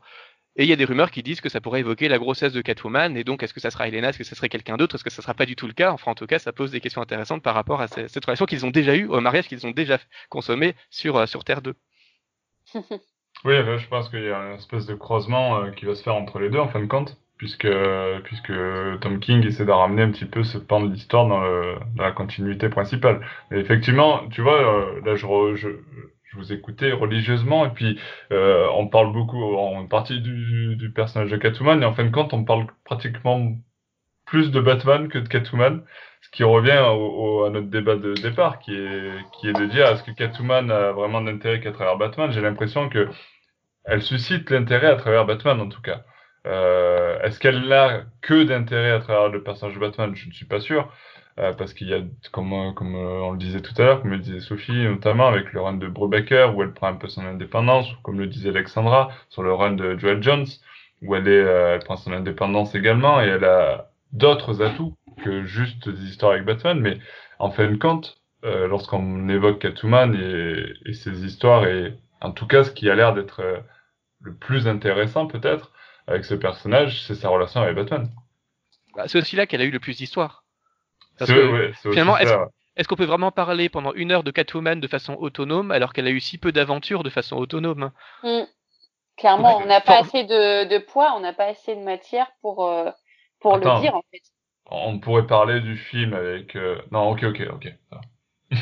Et 0.58 0.64
il 0.64 0.70
y 0.70 0.74
a 0.74 0.78
des 0.78 0.86
rumeurs 0.86 1.12
qui 1.12 1.22
disent 1.22 1.42
que 1.42 1.50
ça 1.50 1.60
pourrait 1.60 1.82
évoquer 1.82 2.08
la 2.08 2.18
grossesse 2.18 2.54
de 2.54 2.62
Catwoman, 2.62 3.18
et 3.18 3.26
donc 3.26 3.44
est-ce 3.44 3.54
que 3.54 3.60
ça 3.60 3.72
sera 3.72 3.90
Elena, 3.90 4.10
est-ce 4.10 4.18
que 4.20 4.24
ça 4.24 4.36
serait 4.36 4.48
quelqu'un 4.48 4.78
d'autre, 4.78 4.96
est-ce 4.96 5.04
que 5.04 5.10
ça 5.10 5.22
sera 5.22 5.34
pas 5.34 5.46
du 5.46 5.58
tout 5.58 5.68
le 5.68 5.74
cas? 5.74 5.92
Enfin, 5.92 6.12
en 6.12 6.16
tout 6.16 6.28
cas, 6.28 6.40
ça 6.40 6.54
pose 6.54 6.72
des 6.72 6.80
questions 6.80 7.02
intéressantes 7.02 7.44
par 7.44 7.56
rapport 7.56 7.82
à 7.82 7.88
cette 7.90 8.24
relation 8.24 8.46
qu'ils 8.46 8.66
ont 8.66 8.72
déjà 8.72 8.96
eue, 8.96 9.06
au 9.08 9.20
mariage 9.20 9.50
qu'ils 9.50 9.68
ont 9.68 9.72
déjà 9.72 9.98
consommé 10.30 10.76
sur, 10.90 11.18
euh, 11.18 11.26
sur 11.26 11.44
Terre 11.44 11.62
2. 11.62 11.76
Oui, 13.44 13.54
je 13.78 13.88
pense 13.90 14.10
qu'il 14.10 14.24
y 14.24 14.32
a 14.32 14.38
une 14.40 14.54
espèce 14.56 14.86
de 14.86 14.96
croisement 14.96 15.58
euh, 15.62 15.72
qui 15.72 15.86
va 15.86 15.94
se 15.94 16.02
faire 16.02 16.16
entre 16.16 16.40
les 16.40 16.50
deux 16.50 16.58
en 16.58 16.70
fin 16.70 16.80
de 16.80 16.86
compte, 16.88 17.18
puisque, 17.38 17.68
puisque 18.24 18.54
Tom 19.02 19.20
King 19.20 19.46
essaie 19.46 19.66
de 19.66 19.72
ramener 19.72 20.04
un 20.04 20.12
petit 20.12 20.26
peu 20.26 20.44
ce 20.44 20.58
pan 20.58 20.82
de 20.82 20.92
l'histoire 20.94 21.28
dans, 21.28 21.42
dans 21.96 22.04
la 22.04 22.12
continuité 22.12 22.70
principale. 22.70 23.26
Mais 23.52 23.60
effectivement, 23.60 24.28
tu 24.30 24.42
vois, 24.42 24.62
euh, 24.62 25.02
là 25.06 25.16
je, 25.16 25.26
re- 25.26 25.56
je, 25.56 25.70
je 26.24 26.38
vous 26.38 26.54
écoutais 26.54 26.92
religieusement, 26.92 27.66
et 27.66 27.70
puis 27.70 28.00
euh, 28.32 28.68
on 28.74 28.88
parle 28.88 29.12
beaucoup 29.14 29.56
en 29.56 29.86
partie 29.88 30.22
du, 30.22 30.76
du 30.78 30.92
personnage 30.92 31.32
de 31.32 31.38
Catwoman, 31.38 31.82
et 31.84 31.86
en 31.86 31.94
fin 31.94 32.06
de 32.06 32.12
compte, 32.12 32.34
on 32.34 32.44
parle 32.44 32.68
pratiquement 32.86 33.52
plus 34.26 34.52
de 34.52 34.60
Batman 34.62 35.08
que 35.10 35.20
de 35.20 35.28
Catwoman. 35.28 35.84
Ce 36.22 36.30
qui 36.32 36.44
revient 36.44 36.80
au, 36.90 37.42
au- 37.42 37.44
à 37.46 37.50
notre 37.52 37.68
débat 37.70 37.96
de 37.96 38.18
départ, 38.18 38.60
qui 38.60 38.74
est, 38.76 39.30
qui 39.32 39.48
est 39.48 39.54
de 39.54 39.66
dire 39.66 39.88
est-ce 39.88 40.04
que 40.04 40.12
Catwoman 40.12 40.72
a 40.72 40.92
vraiment 40.92 41.22
d'intérêt 41.22 41.60
qu'à 41.62 41.72
travers 41.72 41.98
Batman? 41.98 42.32
J'ai 42.32 42.42
l'impression 42.42 42.90
que 42.90 43.10
elle 43.86 44.02
suscite 44.04 44.50
l'intérêt 44.52 44.88
à 44.88 44.96
travers 44.96 45.26
Batman 45.26 45.60
en 45.62 45.70
tout 45.70 45.82
cas. 45.82 46.06
Euh, 46.46 47.20
Est-ce 47.22 47.40
qu'elle 47.40 47.68
n'a 47.68 48.04
que 48.22 48.44
d'intérêt 48.44 48.92
à 48.92 49.00
travers 49.00 49.30
le 49.30 49.44
personnage 49.44 49.76
de 49.76 49.80
Batman? 49.80 50.16
Je 50.16 50.28
ne 50.28 50.34
suis 50.34 50.46
pas 50.46 50.60
sûr. 50.60 50.92
Euh, 51.38 51.52
parce 51.54 51.74
qu'il 51.74 51.90
y 51.90 51.94
a, 51.94 52.00
comme, 52.32 52.54
euh, 52.54 52.72
comme 52.72 52.96
euh, 52.96 53.20
on 53.24 53.32
le 53.32 53.38
disait 53.38 53.60
tout 53.60 53.74
à 53.78 53.84
l'heure, 53.84 54.02
comme 54.02 54.12
le 54.12 54.20
disait 54.20 54.40
Sophie, 54.40 54.86
notamment 54.86 55.28
avec 55.28 55.52
le 55.52 55.60
run 55.60 55.74
de 55.74 55.88
Brubaker, 55.88 56.56
où 56.56 56.64
elle 56.64 56.72
prend 56.72 56.88
un 56.88 56.96
peu 56.96 57.10
son 57.10 57.26
indépendance, 57.26 57.92
ou 57.92 57.96
comme 58.04 58.18
le 58.20 58.28
disait 58.28 58.50
Alexandra, 58.50 59.10
sur 59.30 59.44
le 59.44 59.54
run 59.54 59.74
de 59.74 59.98
Joel 59.98 60.24
Jones, 60.24 60.46
où 61.02 61.14
elle, 61.14 61.28
est, 61.28 61.32
euh, 61.32 61.76
elle 61.76 61.84
prend 61.84 61.98
son 61.98 62.14
indépendance 62.14 62.74
également, 62.74 63.22
et 63.22 63.26
elle 63.26 63.44
a 63.44 63.92
d'autres 64.14 64.62
atouts 64.62 64.96
que 65.26 65.44
juste 65.44 65.90
des 65.90 66.06
histoires 66.06 66.32
avec 66.34 66.46
Batman, 66.46 66.80
mais 66.80 67.00
en 67.40 67.52
fin 67.52 67.70
de 67.70 67.76
compte, 67.76 68.18
lorsqu'on 68.44 69.28
évoque 69.28 69.60
Catwoman 69.60 70.14
et, 70.16 70.74
et, 70.86 70.94
ses 70.94 71.26
histoires, 71.26 71.66
et 71.66 71.96
en 72.22 72.32
tout 72.32 72.46
cas 72.46 72.64
ce 72.64 72.72
qui 72.72 72.90
a 72.90 72.96
l'air 72.96 73.14
d'être 73.14 73.42
le 74.22 74.34
plus 74.36 74.68
intéressant 74.68 75.26
peut-être 75.26 75.72
avec 76.08 76.26
ce 76.26 76.36
personnage, 76.36 77.04
c'est 77.06 77.16
sa 77.16 77.30
relation 77.30 77.62
avec 77.62 77.76
Batman. 77.76 78.10
Bah, 78.96 79.08
c'est 79.08 79.18
aussi 79.18 79.36
là 79.36 79.46
qu'elle 79.46 79.62
a 79.62 79.66
eu 79.66 79.72
le 79.72 79.80
plus 79.80 79.98
d'histoire. 79.98 80.44
Parce 81.18 81.32
que 81.32 81.52
ouais, 81.52 81.74
finalement, 81.92 82.18
est-ce 82.18 82.34
est 82.78 82.88
qu'on 82.88 82.96
peut 82.96 83.06
vraiment 83.06 83.32
parler 83.32 83.70
pendant 83.70 83.94
une 83.94 84.12
heure 84.12 84.24
de 84.24 84.32
Catwoman 84.32 84.80
de 84.80 84.88
façon 84.88 85.16
autonome 85.16 85.72
alors 85.72 85.94
qu'elle 85.94 86.08
a 86.08 86.12
eu 86.12 86.20
si 86.20 86.38
peu 86.38 86.52
d'aventures 86.52 87.04
de 87.04 87.10
façon 87.10 87.38
autonome? 87.38 87.92
Mmh. 88.24 88.42
Clairement, 89.18 89.60
on 89.60 89.66
n'a 89.66 89.80
pas 89.80 90.00
assez 90.00 90.26
de, 90.26 90.68
de, 90.68 90.78
poids, 90.78 91.14
on 91.16 91.22
n'a 91.22 91.32
pas 91.32 91.46
assez 91.46 91.74
de 91.74 91.82
matière 91.82 92.28
pour, 92.42 92.68
euh, 92.68 92.92
pour 93.40 93.56
Attends, 93.56 93.76
le 93.76 93.82
dire 93.82 93.96
en 93.96 94.04
fait. 94.12 94.22
On 94.70 95.00
pourrait 95.00 95.26
parler 95.26 95.62
du 95.62 95.78
film 95.78 96.14
avec. 96.14 96.56
Euh... 96.58 96.82
Non, 96.92 97.12
ok, 97.12 97.24
ok, 97.24 97.42
ok. 97.54 97.74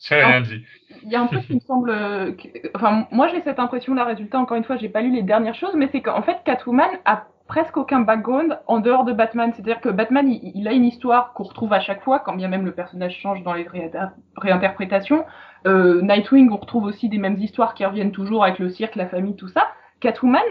J'ai 0.00 0.16
rien 0.16 0.40
dit. 0.40 0.64
Il 1.02 1.10
y 1.10 1.16
a 1.16 1.20
un 1.20 1.26
truc 1.26 1.46
qui 1.46 1.54
me 1.54 1.60
semble. 1.60 1.90
Que... 2.36 2.70
Enfin, 2.74 3.06
moi 3.10 3.28
j'ai 3.28 3.40
cette 3.42 3.58
impression 3.58 3.94
là, 3.94 4.04
résultat, 4.04 4.38
encore 4.38 4.56
une 4.56 4.64
fois, 4.64 4.76
j'ai 4.76 4.88
pas 4.88 5.00
lu 5.00 5.10
les 5.10 5.22
dernières 5.22 5.54
choses, 5.54 5.74
mais 5.74 5.88
c'est 5.92 6.02
qu'en 6.02 6.22
fait, 6.22 6.38
Catwoman 6.44 6.90
a 7.04 7.26
presque 7.46 7.76
aucun 7.76 8.00
background 8.00 8.58
en 8.66 8.80
dehors 8.80 9.04
de 9.04 9.12
Batman. 9.12 9.52
C'est-à-dire 9.54 9.80
que 9.80 9.88
Batman, 9.88 10.28
il, 10.28 10.52
il, 10.54 10.68
a 10.68 10.72
une 10.72 10.84
histoire 10.84 11.32
qu'on 11.32 11.44
retrouve 11.44 11.72
à 11.72 11.80
chaque 11.80 12.02
fois, 12.02 12.18
quand 12.18 12.34
bien 12.34 12.48
même 12.48 12.64
le 12.64 12.72
personnage 12.72 13.16
change 13.18 13.42
dans 13.42 13.54
les 13.54 13.66
réinter 13.66 13.98
réinterprétations. 14.36 15.24
Euh, 15.66 16.00
Nightwing, 16.02 16.50
on 16.50 16.56
retrouve 16.56 16.84
aussi 16.84 17.08
des 17.08 17.18
mêmes 17.18 17.38
histoires 17.38 17.74
qui 17.74 17.84
reviennent 17.84 18.12
toujours 18.12 18.44
avec 18.44 18.58
le 18.58 18.68
cirque, 18.68 18.96
la 18.96 19.06
famille, 19.06 19.36
tout 19.36 19.48
ça. 19.48 19.68
Catwoman, 20.00 20.42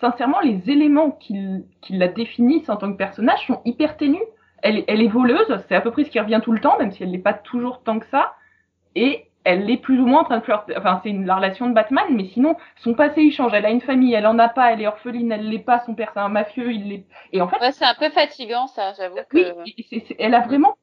sincèrement, 0.00 0.40
les 0.40 0.70
éléments 0.70 1.10
qui, 1.10 1.64
qui 1.80 1.96
la 1.96 2.08
définissent 2.08 2.68
en 2.68 2.76
tant 2.76 2.90
que 2.90 2.96
personnage 2.96 3.46
sont 3.46 3.60
hyper 3.64 3.96
ténus. 3.96 4.22
Elle, 4.62 4.84
elle 4.86 5.02
est 5.02 5.08
voleuse, 5.08 5.60
c'est 5.68 5.74
à 5.74 5.80
peu 5.80 5.90
près 5.90 6.04
ce 6.04 6.10
qui 6.10 6.18
revient 6.18 6.40
tout 6.42 6.52
le 6.52 6.60
temps, 6.60 6.78
même 6.78 6.90
si 6.90 7.02
elle 7.02 7.10
n'est 7.10 7.18
pas 7.18 7.34
toujours 7.34 7.82
tant 7.82 7.98
que 7.98 8.06
ça. 8.06 8.34
Et 8.94 9.26
elle 9.44 9.70
est 9.70 9.76
plus 9.76 10.00
ou 10.00 10.06
moins 10.06 10.22
en 10.22 10.24
train 10.24 10.38
de 10.38 10.44
flirter. 10.44 10.74
Enfin, 10.76 11.00
c'est 11.02 11.12
la 11.12 11.36
relation 11.36 11.68
de 11.68 11.74
Batman, 11.74 12.06
mais 12.10 12.24
sinon, 12.24 12.56
son 12.76 12.94
passé, 12.94 13.22
il 13.22 13.32
change. 13.32 13.52
Elle 13.52 13.66
a 13.66 13.70
une 13.70 13.82
famille, 13.82 14.14
elle 14.14 14.26
en 14.26 14.38
a 14.38 14.48
pas, 14.48 14.72
elle 14.72 14.80
est 14.80 14.86
orpheline, 14.86 15.30
elle 15.32 15.48
l'est 15.48 15.58
pas, 15.58 15.80
son 15.80 15.94
père, 15.94 16.10
c'est 16.14 16.20
un 16.20 16.28
mafieux, 16.28 16.72
il 16.72 16.88
l'est. 16.88 17.04
Et 17.32 17.42
en 17.42 17.48
fait. 17.48 17.60
Ouais, 17.60 17.72
c'est 17.72 17.84
un 17.84 17.94
peu 17.94 18.08
fatigant, 18.10 18.66
ça, 18.66 18.92
j'avoue. 18.96 19.16
Que... 19.28 19.54
Oui, 19.62 19.74
c 19.78 19.96
est, 19.96 20.00
c 20.00 20.14
est, 20.14 20.16
elle 20.18 20.34
a 20.34 20.40
vraiment 20.40 20.76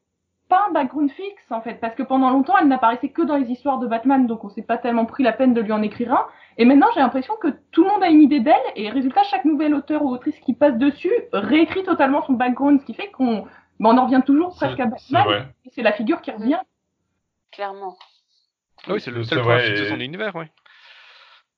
pas 0.48 0.66
un 0.68 0.72
background 0.72 1.10
fixe, 1.10 1.50
en 1.50 1.60
fait, 1.62 1.80
parce 1.80 1.94
que 1.94 2.02
pendant 2.02 2.30
longtemps, 2.30 2.54
elle 2.60 2.68
n'apparaissait 2.68 3.08
que 3.08 3.22
dans 3.22 3.36
les 3.36 3.50
histoires 3.50 3.78
de 3.78 3.86
Batman, 3.86 4.26
donc 4.26 4.44
on 4.44 4.50
s'est 4.50 4.62
pas 4.62 4.76
tellement 4.76 5.06
pris 5.06 5.22
la 5.22 5.32
peine 5.32 5.54
de 5.54 5.60
lui 5.60 5.72
en 5.72 5.82
écrire 5.82 6.12
un. 6.12 6.26
Et 6.58 6.64
maintenant, 6.64 6.88
j'ai 6.94 7.00
l'impression 7.00 7.34
que 7.40 7.48
tout 7.72 7.82
le 7.82 7.90
monde 7.90 8.02
a 8.02 8.08
une 8.08 8.20
idée 8.20 8.40
d'elle, 8.40 8.54
et 8.76 8.90
résultat, 8.90 9.22
chaque 9.24 9.44
nouvel 9.44 9.74
auteur 9.74 10.04
ou 10.04 10.10
autrice 10.10 10.38
qui 10.40 10.52
passe 10.52 10.76
dessus 10.76 11.12
réécrit 11.32 11.82
totalement 11.84 12.22
son 12.22 12.34
background, 12.34 12.80
ce 12.80 12.84
qui 12.84 12.94
fait 12.94 13.10
qu'on 13.10 13.46
ben, 13.80 13.90
on 13.90 13.98
en 13.98 14.04
revient 14.04 14.22
toujours 14.24 14.54
presque 14.54 14.78
à 14.78 14.86
Batman. 14.86 15.46
C'est 15.72 15.82
la 15.82 15.92
figure 15.92 16.20
qui 16.20 16.30
revient. 16.30 16.60
Clairement. 17.52 17.96
Oui, 18.88 19.00
c'est 19.00 19.10
le 19.10 19.24
seul 19.24 19.42
point 19.42 19.58
fixe 19.60 19.80
de 19.80 19.88
son 19.88 20.00
univers, 20.00 20.34
oui. 20.34 20.46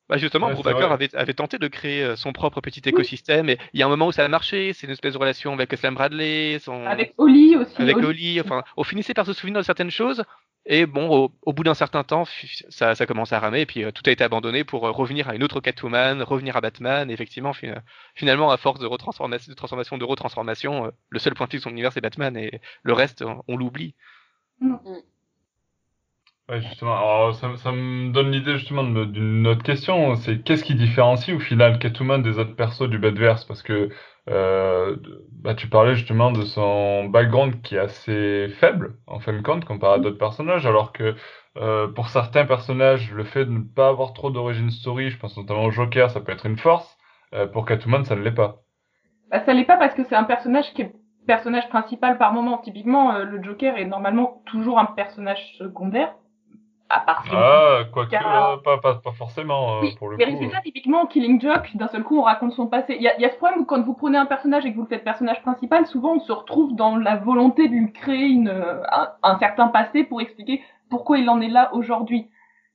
Bah 0.07 0.19
justement, 0.19 0.49
ouais, 0.49 0.53
Brubaker 0.53 0.93
avait, 0.93 1.15
avait, 1.15 1.33
tenté 1.33 1.57
de 1.57 1.67
créer 1.67 2.15
son 2.17 2.35
propre 2.35 2.61
petit 2.61 2.83
écosystème, 2.85 3.49
et 3.49 3.59
il 3.73 3.81
y 3.81 3.83
a 3.83 3.87
un 3.87 3.89
moment 3.89 4.09
où 4.09 4.13
ça 4.13 4.23
a 4.23 4.29
marché, 4.29 4.75
c'est 4.75 4.87
une 4.87 4.93
espèce 4.93 5.15
de 5.15 5.19
relation 5.19 5.55
avec 5.55 5.73
Slam 5.73 5.95
Bradley, 5.95 6.59
son... 6.59 6.85
avec 6.85 7.15
Oli 7.17 7.57
aussi. 7.57 7.81
Avec 7.81 7.97
Oli, 7.97 8.39
enfin, 8.39 8.65
on 8.77 8.85
finissait 8.85 9.15
par 9.15 9.25
se 9.25 9.33
souvenir 9.33 9.61
de 9.61 9.65
certaines 9.65 9.91
choses, 9.91 10.23
et 10.67 10.87
bon, 10.87 11.11
au, 11.11 11.33
au 11.43 11.53
bout 11.53 11.63
d'un 11.63 11.75
certain 11.75 12.05
temps, 12.05 12.25
ça, 12.71 12.95
ça 12.95 13.07
commence 13.07 13.35
à 13.35 13.39
ramer, 13.39 13.61
et 13.63 13.67
puis 13.67 13.85
euh, 13.85 13.91
tout 13.93 14.03
a 14.07 14.11
été 14.11 14.25
abandonné 14.25 14.65
pour 14.65 14.87
euh, 14.87 14.91
revenir 14.91 15.29
à 15.29 15.35
une 15.35 15.43
autre 15.43 15.61
Catwoman, 15.61 16.23
revenir 16.23 16.57
à 16.57 16.63
Batman, 16.63 17.11
et 17.11 17.13
effectivement, 17.13 17.53
finalement, 18.15 18.51
à 18.51 18.57
force 18.57 18.81
de, 18.81 18.87
retransformation, 18.87 19.51
de 19.51 19.57
transformation, 19.57 19.99
de 19.99 20.05
retransformation, 20.05 20.87
euh, 20.87 20.91
le 21.11 21.19
seul 21.19 21.35
point 21.35 21.47
fixe 21.49 21.63
de 21.63 21.69
son 21.69 21.71
univers, 21.71 21.93
c'est 21.93 22.01
Batman, 22.01 22.35
et 22.37 22.63
le 22.83 22.93
reste, 22.95 23.21
on, 23.21 23.43
on 23.47 23.59
l'oublie. 23.59 23.95
Mm. 24.61 24.77
Ouais, 26.49 26.61
justement. 26.61 26.95
Alors, 26.97 27.35
ça, 27.35 27.57
ça 27.57 27.73
me 27.73 28.13
donne 28.13 28.31
l'idée 28.31 28.59
justement 28.59 28.85
d'une 28.85 29.47
autre 29.47 29.63
question. 29.63 30.15
C'est 30.17 30.43
qu'est-ce 30.43 30.63
qui 30.63 30.75
différencie 30.75 31.35
au 31.35 31.41
final 31.41 31.79
Catwoman 31.79 32.23
des 32.23 32.39
autres 32.39 32.55
persos 32.55 32.89
du 32.89 32.99
Batverse 32.99 33.47
Parce 33.47 33.63
que 33.63 33.89
euh, 34.29 34.97
bah, 35.33 35.55
tu 35.55 35.69
parlais 35.69 35.95
justement 35.95 36.33
de 36.33 36.43
son 36.43 37.05
background 37.07 37.63
qui 37.63 37.77
est 37.77 37.79
assez 37.79 38.49
faible 38.61 38.97
en 39.07 39.21
fin 39.21 39.33
de 39.33 39.41
compte 39.41 39.65
comparé 39.65 39.95
à 39.95 39.99
d'autres 39.99 40.19
personnages, 40.19 40.67
alors 40.67 40.93
que 40.93 41.15
euh, 41.57 41.89
pour 41.89 42.09
certains 42.09 42.45
personnages, 42.45 43.11
le 43.13 43.25
fait 43.25 43.47
de 43.47 43.51
ne 43.51 43.63
pas 43.63 43.89
avoir 43.89 44.13
trop 44.13 44.31
d'origine 44.31 44.71
story, 44.71 45.09
je 45.11 45.19
pense 45.19 45.37
notamment 45.39 45.65
au 45.65 45.71
Joker, 45.71 46.11
ça 46.11 46.21
peut 46.21 46.33
être 46.33 46.47
une 46.47 46.59
force. 46.59 46.99
Euh, 47.33 47.47
pour 47.47 47.65
Catwoman, 47.65 48.05
ça 48.05 48.17
ne 48.17 48.23
l'est 48.23 48.33
pas. 48.33 48.61
Bah, 49.31 49.43
ça 49.47 49.55
l'est 49.55 49.65
pas 49.65 49.79
parce 49.79 49.95
que 49.95 50.05
c'est 50.05 50.15
un 50.15 50.25
personnage 50.25 50.73
qui 50.75 50.83
est 50.83 50.93
personnage 51.27 51.69
principal 51.71 52.19
par 52.19 52.35
moment. 52.35 52.59
Typiquement, 52.59 53.15
euh, 53.15 53.25
le 53.25 53.43
Joker 53.43 53.79
est 53.79 53.87
normalement 53.87 54.43
toujours 54.45 54.79
un 54.79 54.85
personnage 54.85 55.55
secondaire 55.59 56.15
à 56.91 57.05
ah, 57.07 57.85
quoique, 57.93 58.11
car... 58.11 58.61
pas, 58.63 58.79
pas, 58.79 58.95
pas 58.97 59.13
forcément, 59.13 59.81
oui, 59.81 59.97
pour 59.99 60.11
le 60.11 60.17
mais 60.17 60.25
coup. 60.25 60.31
Mais 60.31 60.37
résultat, 60.37 60.61
typiquement, 60.61 61.07
Killing 61.07 61.41
Joke, 61.41 61.71
d'un 61.75 61.89
seul 61.89 62.03
coup, 62.03 62.19
on 62.19 62.23
raconte 62.23 62.53
son 62.53 62.67
passé. 62.67 62.95
Il 62.97 63.03
y 63.03 63.09
a, 63.09 63.19
y 63.19 63.25
a 63.25 63.31
ce 63.31 63.37
problème 63.37 63.61
où 63.61 63.65
quand 63.65 63.83
vous 63.83 63.95
prenez 63.95 64.19
un 64.19 64.27
personnage 64.27 64.67
et 64.67 64.71
que 64.71 64.77
vous 64.77 64.83
le 64.83 64.89
faites 64.89 65.03
personnage 65.03 65.41
principal, 65.43 65.87
souvent 65.87 66.15
on 66.15 66.21
se 66.21 66.33
retrouve 66.33 66.75
dans 66.77 66.97
la 66.97 67.17
volonté 67.17 67.69
de 67.69 67.75
lui 67.75 67.93
créer 67.93 68.27
une, 68.27 68.51
un, 68.51 69.09
un 69.23 69.39
certain 69.39 69.69
passé 69.69 70.05
pour 70.05 70.21
expliquer 70.21 70.63
pourquoi 70.91 71.19
il 71.19 71.29
en 71.31 71.41
est 71.41 71.49
là 71.49 71.71
aujourd'hui. 71.73 72.29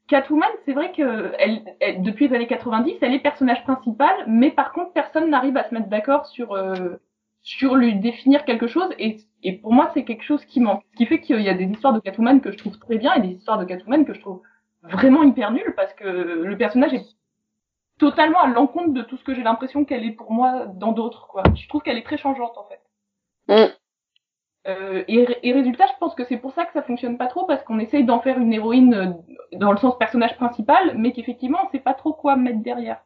Catwoman, 0.08 0.50
c'est 0.66 0.74
vrai 0.74 0.92
que 0.92 1.34
elle, 1.38 1.62
elle, 1.80 2.02
depuis 2.02 2.28
les 2.28 2.36
années 2.36 2.48
90, 2.48 2.96
elle 3.02 3.14
est 3.14 3.20
personnage 3.20 3.64
principal, 3.64 4.12
mais 4.28 4.50
par 4.50 4.72
contre, 4.72 4.92
personne 4.92 5.30
n'arrive 5.30 5.56
à 5.56 5.70
se 5.70 5.74
mettre 5.74 5.88
d'accord 5.88 6.26
sur 6.26 6.54
euh, 6.54 7.00
sur 7.42 7.76
lui 7.76 7.96
définir 7.96 8.46
quelque 8.46 8.68
chose 8.68 8.90
et, 9.00 9.18
et 9.44 9.54
pour 9.54 9.74
moi 9.74 9.90
c'est 9.94 10.04
quelque 10.04 10.24
chose 10.24 10.44
qui 10.46 10.60
manque. 10.60 10.84
Ce 10.92 10.98
qui 10.98 11.06
fait 11.06 11.20
qu'il 11.22 11.42
y 11.42 11.50
a 11.50 11.54
des 11.54 11.66
histoires 11.66 11.94
de 11.94 12.00
Catwoman 12.00 12.42
que 12.42 12.52
je 12.52 12.58
trouve 12.58 12.78
très 12.78 12.98
bien 12.98 13.14
et 13.14 13.22
des 13.22 13.34
histoires 13.36 13.58
de 13.58 13.66
Catwoman 13.66 14.06
que 14.06 14.14
je 14.14 14.20
trouve 14.20 14.42
vraiment 14.84 15.24
hyper 15.24 15.52
nulles 15.52 15.74
parce 15.76 15.94
que 15.94 16.04
le 16.04 16.58
personnage 16.58 16.94
est 16.94 17.06
totalement 17.98 18.40
à 18.40 18.48
l'encontre 18.48 18.94
de 18.94 19.02
tout 19.02 19.18
ce 19.18 19.24
que 19.24 19.34
j'ai 19.34 19.44
l'impression 19.44 19.86
qu'elle 19.86 20.06
est 20.06 20.12
pour 20.12 20.32
moi 20.32 20.66
dans 20.68 20.92
d'autres 20.92 21.28
quoi. 21.28 21.44
Je 21.56 21.68
trouve 21.68 21.82
qu'elle 21.82 21.98
est 21.98 22.06
très 22.06 22.18
changeante 22.18 22.58
en 22.58 22.66
fait. 22.66 22.82
Mm. 23.48 23.74
Euh, 24.68 25.04
et, 25.08 25.26
et, 25.44 25.54
résultat, 25.54 25.86
je 25.88 25.98
pense 26.00 26.14
que 26.16 26.26
c'est 26.26 26.38
pour 26.38 26.54
ça 26.54 26.66
que 26.66 26.74
ça 26.74 26.84
fonctionne 26.84 27.18
pas 27.18 27.28
trop 27.28 27.46
parce 27.46 27.64
qu'on 27.64 27.80
essaye 27.80 28.04
d'en 28.04 28.20
faire 28.20 28.38
une 28.38 28.54
héroïne 28.54 29.18
dans 29.54 29.72
le 29.72 29.78
sens 29.78 29.98
personnage 29.98 30.36
principal, 30.36 30.98
mais 30.98 31.12
qu'effectivement 31.12 31.60
on 31.66 31.70
sait 31.70 31.80
pas 31.80 31.94
trop 31.94 32.14
quoi 32.14 32.36
mettre 32.36 32.62
derrière. 32.62 33.02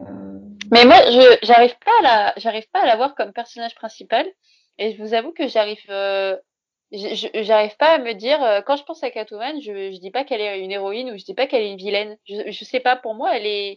Euh... 0.00 0.35
Mais 0.72 0.84
moi, 0.84 0.96
je 1.10 1.38
j'arrive 1.42 1.76
pas 1.84 1.92
à 2.00 2.02
la 2.02 2.34
j'arrive 2.36 2.68
pas 2.72 2.82
à 2.82 2.86
la 2.86 2.96
voir 2.96 3.14
comme 3.14 3.32
personnage 3.32 3.74
principal 3.74 4.26
et 4.78 4.92
je 4.92 5.02
vous 5.02 5.14
avoue 5.14 5.32
que 5.32 5.48
j'arrive 5.48 5.84
euh, 5.90 6.36
j'arrive 6.92 7.76
pas 7.76 7.94
à 7.94 7.98
me 7.98 8.12
dire 8.12 8.42
euh, 8.42 8.60
quand 8.62 8.76
je 8.76 8.84
pense 8.84 9.02
à 9.02 9.10
Catwoman, 9.10 9.60
je 9.60 9.92
je 9.92 10.00
dis 10.00 10.10
pas 10.10 10.24
qu'elle 10.24 10.40
est 10.40 10.60
une 10.60 10.72
héroïne 10.72 11.10
ou 11.10 11.18
je 11.18 11.24
dis 11.24 11.34
pas 11.34 11.46
qu'elle 11.46 11.62
est 11.62 11.70
une 11.70 11.78
vilaine. 11.78 12.16
Je 12.28 12.50
je 12.50 12.64
sais 12.64 12.80
pas 12.80 12.96
pour 12.96 13.14
moi, 13.14 13.36
elle 13.36 13.46
est 13.46 13.76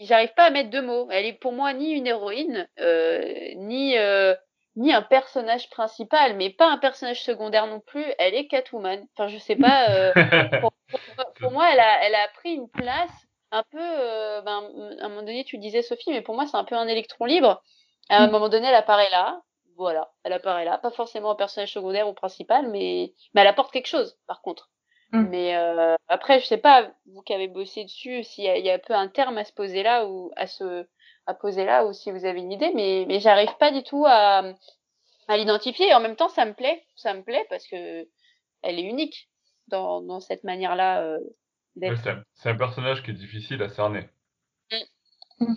j'arrive 0.00 0.32
pas 0.34 0.44
à 0.44 0.50
mettre 0.50 0.70
deux 0.70 0.82
mots. 0.82 1.08
Elle 1.10 1.26
est 1.26 1.32
pour 1.32 1.52
moi 1.52 1.72
ni 1.72 1.92
une 1.92 2.06
héroïne 2.06 2.68
euh, 2.80 3.52
ni 3.56 3.96
euh, 3.98 4.34
ni 4.76 4.92
un 4.92 5.02
personnage 5.02 5.68
principal, 5.70 6.36
mais 6.36 6.50
pas 6.50 6.70
un 6.70 6.78
personnage 6.78 7.22
secondaire 7.22 7.66
non 7.66 7.80
plus. 7.80 8.04
Elle 8.18 8.34
est 8.34 8.46
Catwoman. 8.46 9.06
Enfin, 9.14 9.28
je 9.28 9.38
sais 9.38 9.56
pas. 9.56 9.90
Euh, 9.90 10.12
pour, 10.60 10.72
pour, 10.88 11.32
pour, 11.34 11.52
moi, 11.52 11.68
elle 11.72 11.80
a, 11.80 12.06
elle 12.06 12.14
a 12.14 12.28
pris 12.34 12.52
une 12.52 12.68
place 12.68 13.10
un 13.52 13.62
peu. 13.70 13.78
Euh, 13.80 14.40
ben, 14.42 14.62
à 15.00 15.04
un 15.06 15.08
moment 15.08 15.22
donné, 15.22 15.44
tu 15.44 15.58
disais 15.58 15.82
Sophie, 15.82 16.10
mais 16.10 16.22
pour 16.22 16.34
moi, 16.34 16.46
c'est 16.46 16.56
un 16.56 16.64
peu 16.64 16.74
un 16.74 16.88
électron 16.88 17.24
libre. 17.24 17.62
À 18.08 18.24
un 18.24 18.28
moment 18.28 18.48
donné, 18.48 18.66
elle 18.66 18.74
apparaît 18.74 19.10
là. 19.10 19.40
Voilà, 19.76 20.10
elle 20.24 20.32
apparaît 20.32 20.64
là. 20.64 20.78
Pas 20.78 20.90
forcément 20.90 21.30
un 21.30 21.36
personnage 21.36 21.72
secondaire 21.72 22.08
ou 22.08 22.12
principal, 22.12 22.68
mais, 22.68 23.14
mais 23.34 23.40
elle 23.40 23.46
apporte 23.46 23.72
quelque 23.72 23.86
chose, 23.86 24.18
par 24.26 24.42
contre. 24.42 24.68
Mm. 25.12 25.28
Mais 25.28 25.56
euh, 25.56 25.94
après, 26.08 26.40
je 26.40 26.46
sais 26.46 26.58
pas, 26.58 26.90
vous 27.06 27.22
qui 27.22 27.32
avez 27.32 27.48
bossé 27.48 27.84
dessus, 27.84 28.22
s'il 28.24 28.44
y, 28.44 28.48
a, 28.48 28.56
il 28.58 28.64
y 28.64 28.70
a 28.70 28.74
un 28.74 28.78
peu 28.78 28.94
un 28.94 29.08
terme 29.08 29.38
à 29.38 29.44
se 29.44 29.52
poser 29.52 29.82
là 29.82 30.06
ou 30.06 30.32
à 30.36 30.46
se 30.46 30.86
à 31.26 31.34
poser 31.34 31.64
là 31.64 31.86
ou 31.86 31.92
si 31.92 32.10
vous 32.10 32.24
avez 32.24 32.40
une 32.40 32.52
idée, 32.52 32.72
mais, 32.74 33.04
mais 33.06 33.20
j'arrive 33.20 33.54
pas 33.58 33.70
du 33.70 33.82
tout 33.82 34.04
à, 34.06 34.42
à 35.28 35.36
l'identifier. 35.36 35.88
Et 35.88 35.94
en 35.94 36.00
même 36.00 36.16
temps, 36.16 36.28
ça 36.28 36.44
me 36.44 36.54
plaît, 36.54 36.84
ça 36.96 37.14
me 37.14 37.22
plaît 37.22 37.46
parce 37.48 37.66
que 37.66 38.08
elle 38.62 38.78
est 38.78 38.82
unique 38.82 39.30
dans, 39.68 40.02
dans 40.02 40.20
cette 40.20 40.44
manière-là 40.44 41.02
euh, 41.02 41.18
c'est 41.80 42.10
un, 42.10 42.22
un, 42.52 42.54
personnage 42.54 43.02
qui 43.02 43.10
est 43.10 43.14
difficile 43.14 43.62
à 43.62 43.68
cerner. 43.68 44.08
Mm. 45.40 45.54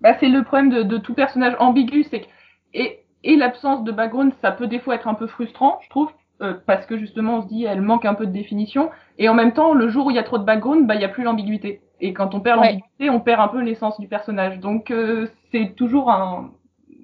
Bah, 0.00 0.16
c'est 0.20 0.28
le 0.28 0.44
problème 0.44 0.70
de, 0.70 0.82
de, 0.82 0.98
tout 0.98 1.14
personnage 1.14 1.56
ambigu, 1.58 2.04
c'est 2.04 2.20
que 2.20 2.26
et, 2.74 3.00
et 3.24 3.36
l'absence 3.36 3.84
de 3.84 3.92
background, 3.92 4.32
ça 4.40 4.52
peut 4.52 4.66
des 4.66 4.78
fois 4.78 4.94
être 4.94 5.08
un 5.08 5.14
peu 5.14 5.26
frustrant, 5.26 5.80
je 5.82 5.88
trouve, 5.88 6.10
euh, 6.40 6.54
parce 6.66 6.86
que 6.86 6.96
justement 6.96 7.38
on 7.38 7.42
se 7.42 7.48
dit 7.48 7.64
elle 7.64 7.80
manque 7.80 8.04
un 8.04 8.14
peu 8.14 8.26
de 8.26 8.32
définition. 8.32 8.90
Et 9.18 9.28
en 9.28 9.34
même 9.34 9.52
temps, 9.52 9.74
le 9.74 9.88
jour 9.88 10.06
où 10.06 10.10
il 10.10 10.16
y 10.16 10.20
a 10.20 10.22
trop 10.22 10.38
de 10.38 10.44
background, 10.44 10.86
bah 10.86 10.94
il 10.94 11.00
y 11.00 11.04
a 11.04 11.08
plus 11.08 11.24
l'ambiguïté. 11.24 11.80
Et 12.00 12.12
quand 12.12 12.34
on 12.34 12.40
perd 12.40 12.58
l'ambiguïté, 12.58 12.88
ouais. 13.00 13.10
on 13.10 13.20
perd 13.20 13.40
un 13.40 13.48
peu 13.48 13.60
l'essence 13.60 13.98
du 13.98 14.06
personnage. 14.06 14.60
Donc 14.60 14.90
euh, 14.90 15.26
c'est 15.50 15.74
toujours 15.74 16.10
un, 16.10 16.52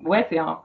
ouais, 0.05 0.27
c'est 0.31 0.39
un, 0.39 0.61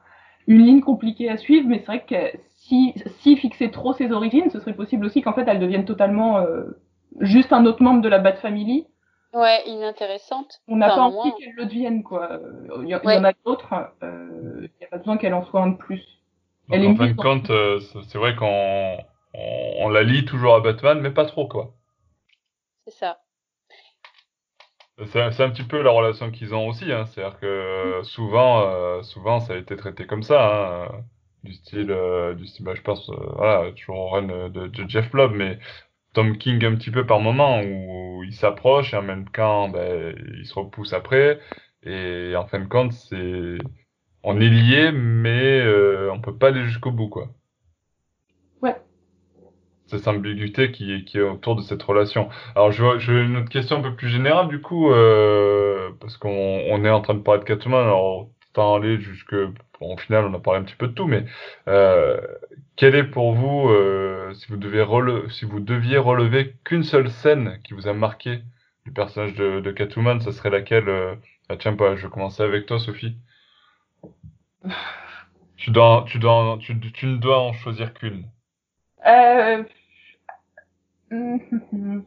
une 0.47 0.64
ligne 0.64 0.82
compliquée 0.82 1.30
à 1.30 1.38
suivre, 1.38 1.68
mais 1.68 1.80
c'est 1.80 1.86
vrai 1.86 2.06
que 2.08 2.38
si, 2.50 2.93
si 3.22 3.38
fixer 3.38 3.72
trop 3.72 3.93
ses 3.93 4.12
origines, 4.12 4.50
ce 4.52 4.60
serait 4.60 4.74
possible 4.74 5.06
aussi 5.06 5.22
qu'en 5.22 5.34
fait 5.34 5.45
elle 5.47 5.60
devienne 5.60 5.86
totalement 5.86 6.38
euh, 6.39 6.80
juste 7.20 7.53
un 7.53 7.66
autre 7.66 7.82
membre 7.82 8.01
de 8.01 8.10
la 8.10 8.20
Bat 8.20 8.38
Family. 8.38 8.88
Ouais, 9.34 9.62
inintéressante. 9.68 10.62
On 10.68 10.78
n'a 10.78 10.88
enfin, 10.88 10.95
pas 10.95 11.18
envie 11.18 11.32
qu'elle 11.38 11.53
le 11.53 11.66
devienne, 11.66 12.03
quoi. 12.03 12.39
Il 12.82 12.89
y, 12.89 12.95
ouais. 12.95 13.16
y 13.16 13.20
en 13.20 13.24
a 13.24 13.34
d'autres, 13.45 13.74
il 14.01 14.70
n'y 14.80 14.86
a 14.86 14.89
pas 14.89 14.97
besoin 14.97 15.18
qu'elle 15.18 15.34
en 15.34 15.45
soit 15.45 15.62
un 15.62 15.70
de 15.70 15.78
plus. 15.78 16.03
Donc, 16.70 16.84
en 16.84 16.95
fin 16.95 17.07
de 17.07 17.14
compte, 17.14 17.49
euh, 17.49 17.80
c'est 18.07 18.18
vrai 18.18 18.36
qu'on 18.36 18.97
on, 19.34 19.89
la 19.89 20.03
lie 20.03 20.26
toujours 20.26 20.55
à 20.55 20.60
Batman, 20.62 20.99
mais 21.01 21.12
pas 21.12 21.26
trop, 21.26 21.47
quoi. 21.47 21.74
C'est 22.86 22.93
ça. 22.93 23.20
C'est 25.05 25.41
un 25.41 25.49
petit 25.49 25.64
peu 25.64 25.82
la 25.82 25.91
relation 25.91 26.30
qu'ils 26.30 26.53
ont 26.53 26.68
aussi, 26.68 26.91
hein. 26.91 27.05
c'est-à-dire 27.05 27.39
que 27.39 28.01
souvent, 28.03 28.64
euh, 28.66 29.01
souvent 29.01 29.39
ça 29.39 29.53
a 29.53 29.55
été 29.55 29.78
traité 29.78 30.05
comme 30.05 30.24
ça, 30.24 30.88
hein. 30.88 31.05
du 31.45 31.53
style, 31.53 31.89
euh, 31.91 32.34
du 32.36 32.45
style, 32.47 32.66
bah, 32.66 32.74
je 32.76 32.82
pense, 32.82 33.10
euh, 33.10 33.16
voilà, 33.38 33.72
toujours 33.72 33.97
au 33.97 34.10
run 34.10 34.49
de, 34.49 34.68
de, 34.68 34.89
Jeff 34.89 35.10
Blob, 35.10 35.32
mais 35.34 35.57
Tom 36.20 36.38
King 36.38 36.66
un 36.66 36.76
petit 36.76 36.92
peu 36.92 37.06
par 37.06 37.22
moment 37.22 37.62
où 37.62 38.24
il 38.26 38.34
s'approche 38.34 38.94
et 38.94 38.98
en 38.98 39.02
même 39.02 39.30
temps, 39.30 39.70
ben, 39.70 40.14
il 40.38 40.46
se 40.46 40.54
repousse 40.54 40.92
après, 40.92 41.40
et 41.84 42.36
en 42.36 42.46
fin 42.46 42.60
de 42.60 42.68
compte, 42.68 42.92
c'est, 42.92 43.58
on 44.24 44.40
est 44.42 44.50
lié, 44.50 44.92
mais 44.92 45.64
on 46.12 46.20
peut 46.20 46.38
pas 46.38 46.50
aller 46.50 46.66
jusqu'au 46.66 46.92
bout, 46.92 47.08
quoi. 47.08 47.30
Cette 49.88 50.08
ambiguïté 50.08 50.72
qui, 50.72 51.06
qui 51.06 51.18
est 51.18 51.22
autour 51.22 51.56
de 51.56 51.62
cette 51.62 51.82
relation. 51.84 52.30
Alors, 52.56 52.72
je 52.72 53.00
j'ai 53.00 53.14
une 53.14 53.38
autre 53.38 53.50
question 53.50 53.78
un 53.78 53.82
peu 53.82 53.96
plus 53.96 54.10
générale, 54.10 54.50
du 54.50 54.62
coup, 54.62 54.92
euh, 54.92 55.92
parce 56.02 56.18
qu'on 56.18 56.30
on 56.30 56.84
est 56.86 56.90
en 56.90 57.02
train 57.02 57.16
de 57.16 57.22
parler 57.22 57.40
de 57.40 57.46
Catwoman, 57.46 57.82
alors, 57.84 58.30
tant 58.54 58.76
aller 58.76 59.00
jusque, 59.00 59.36
bon, 59.80 59.94
au 59.94 59.98
final, 59.98 60.26
on 60.26 60.34
a 60.34 60.40
parlé 60.40 60.60
un 60.60 60.64
petit 60.64 60.76
peu 60.76 60.88
de 60.88 60.94
tout, 60.94 61.08
mais 61.08 61.26
euh, 61.68 62.20
quel 62.76 62.96
est 62.96 63.04
pour 63.04 63.34
vous, 63.34 63.70
euh, 63.70 64.34
si 64.34 64.48
vous 64.48 64.58
devez 64.58 64.86
si 65.30 65.46
vous 65.46 65.60
deviez 65.60 65.98
relever 65.98 66.56
qu'une 66.64 66.84
seule 66.84 67.10
scène 67.10 67.60
qui 67.64 67.74
vous 67.74 67.88
a 67.88 67.94
marqué 67.94 68.42
du 68.86 68.92
personnage 68.92 69.36
de, 69.36 69.60
de 69.60 69.72
Catwoman, 69.72 70.22
ça 70.22 70.32
serait 70.32 70.50
laquelle 70.50 70.90
euh, 70.90 71.16
ah, 71.50 71.58
Tiens, 71.58 71.74
bah, 71.74 71.96
je 71.96 72.08
vais 72.08 72.14
commencer 72.14 72.44
avec 72.44 72.66
toi, 72.66 72.80
Sophie. 72.80 73.18
tu 75.58 75.72
dois, 75.72 76.06
tu 76.08 76.20
dois, 76.20 76.58
tu, 76.62 76.80
tu 76.92 77.06
ne 77.08 77.18
dois 77.18 77.40
en 77.40 77.54
choisir 77.54 77.94
qu'une. 77.94 78.26
Euh, 79.06 79.64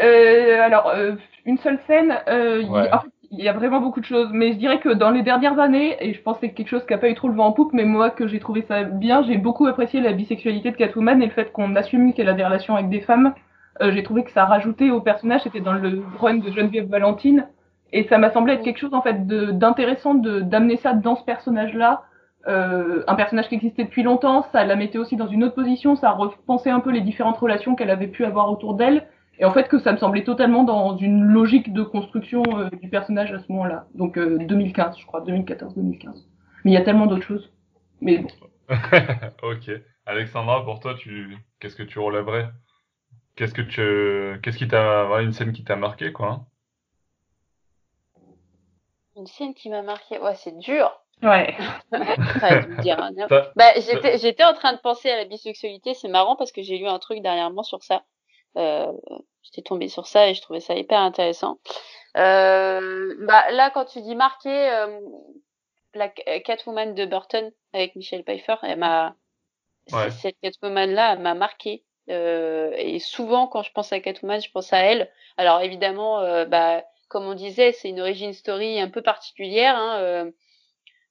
Euh, 0.00 0.60
alors, 0.60 0.88
euh, 0.88 1.16
une 1.44 1.58
seule 1.58 1.78
scène, 1.86 2.18
euh, 2.28 2.62
il, 2.62 3.11
y 3.32 3.48
a 3.48 3.52
vraiment 3.52 3.80
beaucoup 3.80 4.00
de 4.00 4.04
choses, 4.04 4.30
mais 4.32 4.52
je 4.52 4.58
dirais 4.58 4.78
que 4.78 4.90
dans 4.90 5.10
les 5.10 5.22
dernières 5.22 5.58
années, 5.58 5.96
et 6.00 6.12
je 6.12 6.20
pense 6.22 6.38
que 6.38 6.46
c'est 6.46 6.52
quelque 6.52 6.68
chose 6.68 6.84
qui 6.84 6.92
n'a 6.92 6.98
pas 6.98 7.08
eu 7.08 7.14
trop 7.14 7.28
le 7.28 7.34
vent 7.34 7.46
en 7.46 7.52
poupe, 7.52 7.72
mais 7.72 7.84
moi 7.84 8.10
que 8.10 8.26
j'ai 8.26 8.38
trouvé 8.38 8.62
ça 8.62 8.84
bien, 8.84 9.22
j'ai 9.22 9.38
beaucoup 9.38 9.66
apprécié 9.66 10.00
la 10.00 10.12
bisexualité 10.12 10.70
de 10.70 10.76
Catwoman 10.76 11.22
et 11.22 11.26
le 11.26 11.32
fait 11.32 11.50
qu'on 11.52 11.74
assume 11.76 12.12
qu'elle 12.12 12.28
a 12.28 12.34
des 12.34 12.44
relations 12.44 12.76
avec 12.76 12.90
des 12.90 13.00
femmes. 13.00 13.34
j'ai 13.80 14.02
trouvé 14.02 14.22
que 14.22 14.30
ça 14.30 14.44
rajoutait 14.44 14.90
au 14.90 15.00
personnage, 15.00 15.42
c'était 15.42 15.60
dans 15.60 15.72
le 15.72 16.02
run 16.18 16.38
de 16.38 16.50
Geneviève 16.50 16.88
Valentine, 16.88 17.46
et 17.92 18.04
ça 18.04 18.18
m'a 18.18 18.30
semblé 18.30 18.54
être 18.54 18.62
quelque 18.62 18.78
chose 18.78 18.94
en 18.94 19.02
fait 19.02 19.26
d'intéressant 19.26 20.14
d'amener 20.14 20.76
ça 20.76 20.94
dans 20.94 21.16
ce 21.16 21.24
personnage-là, 21.24 22.02
euh, 22.48 23.04
un 23.06 23.14
personnage 23.14 23.48
qui 23.48 23.54
existait 23.54 23.84
depuis 23.84 24.02
longtemps, 24.02 24.42
ça 24.52 24.64
la 24.64 24.74
mettait 24.74 24.98
aussi 24.98 25.16
dans 25.16 25.28
une 25.28 25.44
autre 25.44 25.54
position, 25.54 25.94
ça 25.94 26.10
repensait 26.10 26.70
un 26.70 26.80
peu 26.80 26.90
les 26.90 27.00
différentes 27.00 27.38
relations 27.38 27.76
qu'elle 27.76 27.90
avait 27.90 28.08
pu 28.08 28.24
avoir 28.24 28.50
autour 28.50 28.74
d'elle, 28.74 29.06
et 29.42 29.44
en 29.44 29.52
fait 29.52 29.66
que 29.66 29.80
ça 29.80 29.90
me 29.90 29.96
semblait 29.96 30.22
totalement 30.22 30.62
dans 30.62 30.96
une 30.96 31.24
logique 31.24 31.72
de 31.72 31.82
construction 31.82 32.44
euh, 32.56 32.70
du 32.80 32.88
personnage 32.88 33.32
à 33.32 33.40
ce 33.40 33.50
moment-là. 33.50 33.86
Donc 33.92 34.16
2015, 34.16 34.94
euh, 34.94 35.00
je 35.00 35.04
crois, 35.04 35.20
2014-2015. 35.22 36.26
Mais 36.64 36.70
il 36.70 36.74
y 36.74 36.76
a 36.76 36.82
tellement 36.82 37.06
d'autres 37.06 37.26
choses. 37.26 37.52
Mais 38.00 38.18
bon. 38.18 38.28
ok. 39.42 39.68
Alexandra, 40.06 40.64
pour 40.64 40.78
toi, 40.78 40.94
tu 40.94 41.36
qu'est-ce 41.58 41.74
que 41.74 41.82
tu 41.82 41.98
relèverais? 41.98 42.50
Qu'est-ce 43.34 43.52
que 43.52 43.62
tu 43.62 44.40
qu'est-ce 44.42 44.58
qui 44.58 44.68
t'a 44.68 45.08
une 45.20 45.32
scène 45.32 45.52
qui 45.52 45.64
t'a 45.64 45.74
marqué 45.74 46.12
quoi 46.12 46.28
hein? 46.28 46.46
Une 49.16 49.26
scène 49.26 49.54
qui 49.54 49.70
m'a 49.70 49.82
marqué, 49.82 50.20
ouais, 50.20 50.36
c'est 50.36 50.56
dur. 50.56 50.88
Ouais. 51.20 51.56
dire, 52.80 53.02
hein, 53.02 53.10
bah, 53.56 53.72
j'étais, 53.74 54.18
j'étais 54.18 54.44
en 54.44 54.54
train 54.54 54.72
de 54.72 54.78
penser 54.78 55.10
à 55.10 55.16
la 55.16 55.24
bisexualité. 55.24 55.94
C'est 55.94 56.08
marrant 56.08 56.36
parce 56.36 56.52
que 56.52 56.62
j'ai 56.62 56.78
lu 56.78 56.86
un 56.86 57.00
truc 57.00 57.22
dernièrement 57.22 57.64
sur 57.64 57.82
ça. 57.82 58.04
Euh, 58.56 58.92
j'étais 59.42 59.62
tombée 59.62 59.88
sur 59.88 60.06
ça 60.06 60.28
et 60.28 60.34
je 60.34 60.42
trouvais 60.42 60.60
ça 60.60 60.74
hyper 60.74 61.00
intéressant. 61.00 61.58
Euh, 62.16 63.14
bah, 63.20 63.50
là, 63.50 63.70
quand 63.70 63.86
tu 63.86 64.00
dis 64.02 64.14
marqué, 64.14 64.50
euh, 64.50 65.00
la 65.94 66.08
Catwoman 66.08 66.94
de 66.94 67.04
Burton 67.06 67.50
avec 67.72 67.96
Michelle 67.96 68.24
Pfeiffer, 68.24 68.56
elle 68.62 68.78
m'a, 68.78 69.14
cette 69.86 70.36
Catwoman-là, 70.42 71.16
m'a 71.16 71.34
marqué. 71.34 71.84
Euh, 72.10 72.72
et 72.76 72.98
souvent, 72.98 73.46
quand 73.46 73.62
je 73.62 73.72
pense 73.72 73.92
à 73.92 74.00
Catwoman, 74.00 74.40
je 74.40 74.50
pense 74.50 74.72
à 74.72 74.78
elle. 74.78 75.10
Alors 75.36 75.60
évidemment, 75.60 76.20
euh, 76.20 76.44
bah, 76.44 76.82
comme 77.08 77.24
on 77.24 77.34
disait, 77.34 77.72
c'est 77.72 77.88
une 77.88 78.00
origin 78.00 78.32
story 78.32 78.80
un 78.80 78.88
peu 78.88 79.02
particulière. 79.02 79.76
Hein, 79.76 80.32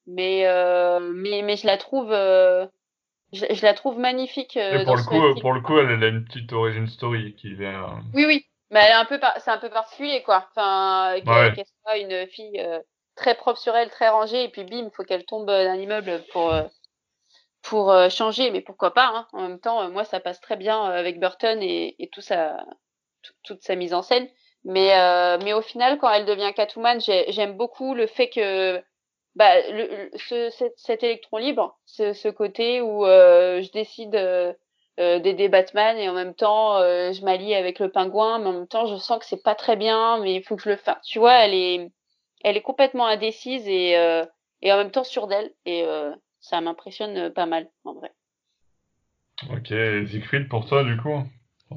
mais 0.07 0.45
euh, 0.45 0.99
mais 0.99 1.41
mais 1.41 1.55
je 1.57 1.67
la 1.67 1.77
trouve 1.77 2.11
euh, 2.11 2.65
je, 3.33 3.45
je, 3.49 3.65
la 3.65 3.73
trouve 3.73 3.97
magnifique 3.97 4.57
euh, 4.57 4.83
pour 4.83 4.95
le 4.95 5.03
coup 5.03 5.39
pour 5.39 5.53
le 5.53 5.61
coup 5.61 5.79
elle, 5.79 6.03
a 6.03 6.07
une 6.07 6.25
petite 6.25 6.51
origin 6.53 6.87
story 6.87 7.33
qui 7.35 7.53
vient 7.53 7.99
oui 8.13 8.25
oui 8.25 8.45
mais 8.69 8.79
elle 8.81 8.91
est 8.91 8.95
un 8.95 9.05
peu 9.05 9.19
c'est 9.39 9.51
un 9.51 9.57
peu 9.57 9.69
particulier 9.69 10.21
quoi. 10.23 10.47
Enfin 10.51 11.15
qu'elle 11.23 11.65
soit 11.83 11.97
une 11.97 12.27
fille 12.27 12.65
très 13.15 13.35
propre 13.35 13.59
sur 13.59 13.75
elle 13.75 13.89
très 13.89 14.07
rangée 14.07 14.45
et 14.45 14.49
puis 14.49 14.63
bim 14.63 14.89
faut 14.95 15.03
qu'elle 15.03 15.25
tombe 15.25 15.47
d'un 15.47 15.75
immeuble 15.75 16.23
pour 16.31 16.53
pour 17.63 17.93
changer. 18.09 18.49
Mais 18.49 18.61
pourquoi 18.61 18.93
pas 18.93 19.11
hein. 19.13 19.27
en 19.33 19.41
même 19.41 19.59
temps 19.59 19.89
moi 19.89 20.05
ça 20.05 20.21
passe 20.21 20.39
très 20.39 20.55
bien 20.55 20.85
avec 20.85 21.19
Burton 21.19 21.61
et, 21.61 21.95
et 21.99 22.07
tout 22.07 22.21
sa 22.21 22.65
toute 23.43 23.61
sa 23.61 23.75
mise 23.75 23.93
en 23.93 24.01
scène. 24.01 24.29
Mais 24.63 24.93
mais 25.43 25.51
au 25.51 25.61
final 25.61 25.97
quand 25.97 26.09
elle 26.09 26.25
devient 26.25 26.53
Catwoman 26.55 27.01
j'aime 27.01 27.57
beaucoup 27.57 27.93
le 27.93 28.07
fait 28.07 28.29
que 28.29 28.81
bah, 29.35 29.53
ce, 30.15 30.71
cet, 30.75 31.03
électron 31.03 31.37
libre, 31.37 31.79
ce, 31.85 32.13
ce 32.13 32.27
côté 32.27 32.81
où 32.81 33.05
euh, 33.05 33.61
je 33.61 33.71
décide 33.71 34.15
euh, 34.15 34.53
euh, 34.99 35.19
d'aider 35.19 35.47
Batman 35.47 35.97
et 35.97 36.09
en 36.09 36.13
même 36.13 36.33
temps 36.33 36.79
je 36.79 37.23
m'allie 37.23 37.55
avec 37.55 37.79
le 37.79 37.89
pingouin, 37.89 38.39
mais 38.39 38.47
en 38.47 38.53
même 38.53 38.67
temps 38.67 38.87
je 38.87 38.97
sens 38.97 39.19
que 39.19 39.25
c'est 39.25 39.43
pas 39.43 39.55
très 39.55 39.77
bien, 39.77 40.19
mais 40.19 40.35
il 40.35 40.43
faut 40.43 40.57
que 40.57 40.63
je 40.63 40.69
le 40.69 40.75
fasse. 40.75 41.05
Tu 41.05 41.19
vois, 41.19 41.33
elle 41.33 41.53
est, 41.53 41.91
elle 42.43 42.57
est 42.57 42.61
complètement 42.61 43.05
indécise 43.07 43.67
et, 43.67 43.91
et 44.61 44.73
en 44.73 44.77
même 44.77 44.91
temps 44.91 45.05
sûre 45.05 45.27
d'elle 45.27 45.51
et 45.65 45.85
ça 46.41 46.59
m'impressionne 46.59 47.29
pas 47.31 47.45
mal 47.45 47.69
en 47.85 47.93
vrai. 47.93 48.11
Ok, 49.49 49.67
Siegfried 49.67 50.49
pour 50.49 50.67
toi 50.67 50.83
du 50.83 50.97
coup, 50.97 51.23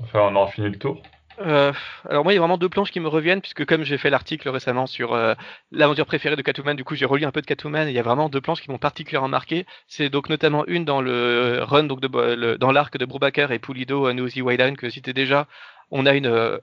faire, 0.06 0.24
on 0.24 0.34
aura 0.34 0.50
fini 0.50 0.68
le 0.68 0.78
tour. 0.78 1.00
Euh, 1.40 1.72
alors 2.08 2.22
moi, 2.24 2.32
il 2.32 2.36
y 2.36 2.38
a 2.38 2.40
vraiment 2.40 2.58
deux 2.58 2.68
planches 2.68 2.90
qui 2.92 3.00
me 3.00 3.08
reviennent, 3.08 3.40
puisque 3.40 3.64
comme 3.64 3.82
j'ai 3.82 3.98
fait 3.98 4.10
l'article 4.10 4.48
récemment 4.48 4.86
sur 4.86 5.14
euh, 5.14 5.34
l'aventure 5.72 6.06
préférée 6.06 6.36
de 6.36 6.42
Catwoman, 6.42 6.76
du 6.76 6.84
coup 6.84 6.94
j'ai 6.94 7.06
relu 7.06 7.24
un 7.24 7.32
peu 7.32 7.40
de 7.40 7.46
Catwoman, 7.46 7.88
et 7.88 7.90
il 7.90 7.94
y 7.94 7.98
a 7.98 8.02
vraiment 8.02 8.28
deux 8.28 8.40
planches 8.40 8.62
qui 8.62 8.70
m'ont 8.70 8.78
particulièrement 8.78 9.28
marqué. 9.28 9.66
C'est 9.88 10.08
donc 10.10 10.28
notamment 10.28 10.64
une 10.66 10.84
dans 10.84 11.00
le 11.00 11.60
run, 11.62 11.84
donc 11.84 12.00
dans 12.00 12.72
l'arc 12.72 12.96
de 12.96 13.04
Brubaker 13.04 13.50
et 13.52 13.58
Pulido 13.58 14.12
Nosy 14.12 14.42
Wildline 14.42 14.76
que 14.76 14.90
c'était 14.90 15.12
déjà. 15.12 15.48
On 15.90 16.06
a 16.06 16.14
une, 16.14 16.26
euh, 16.26 16.58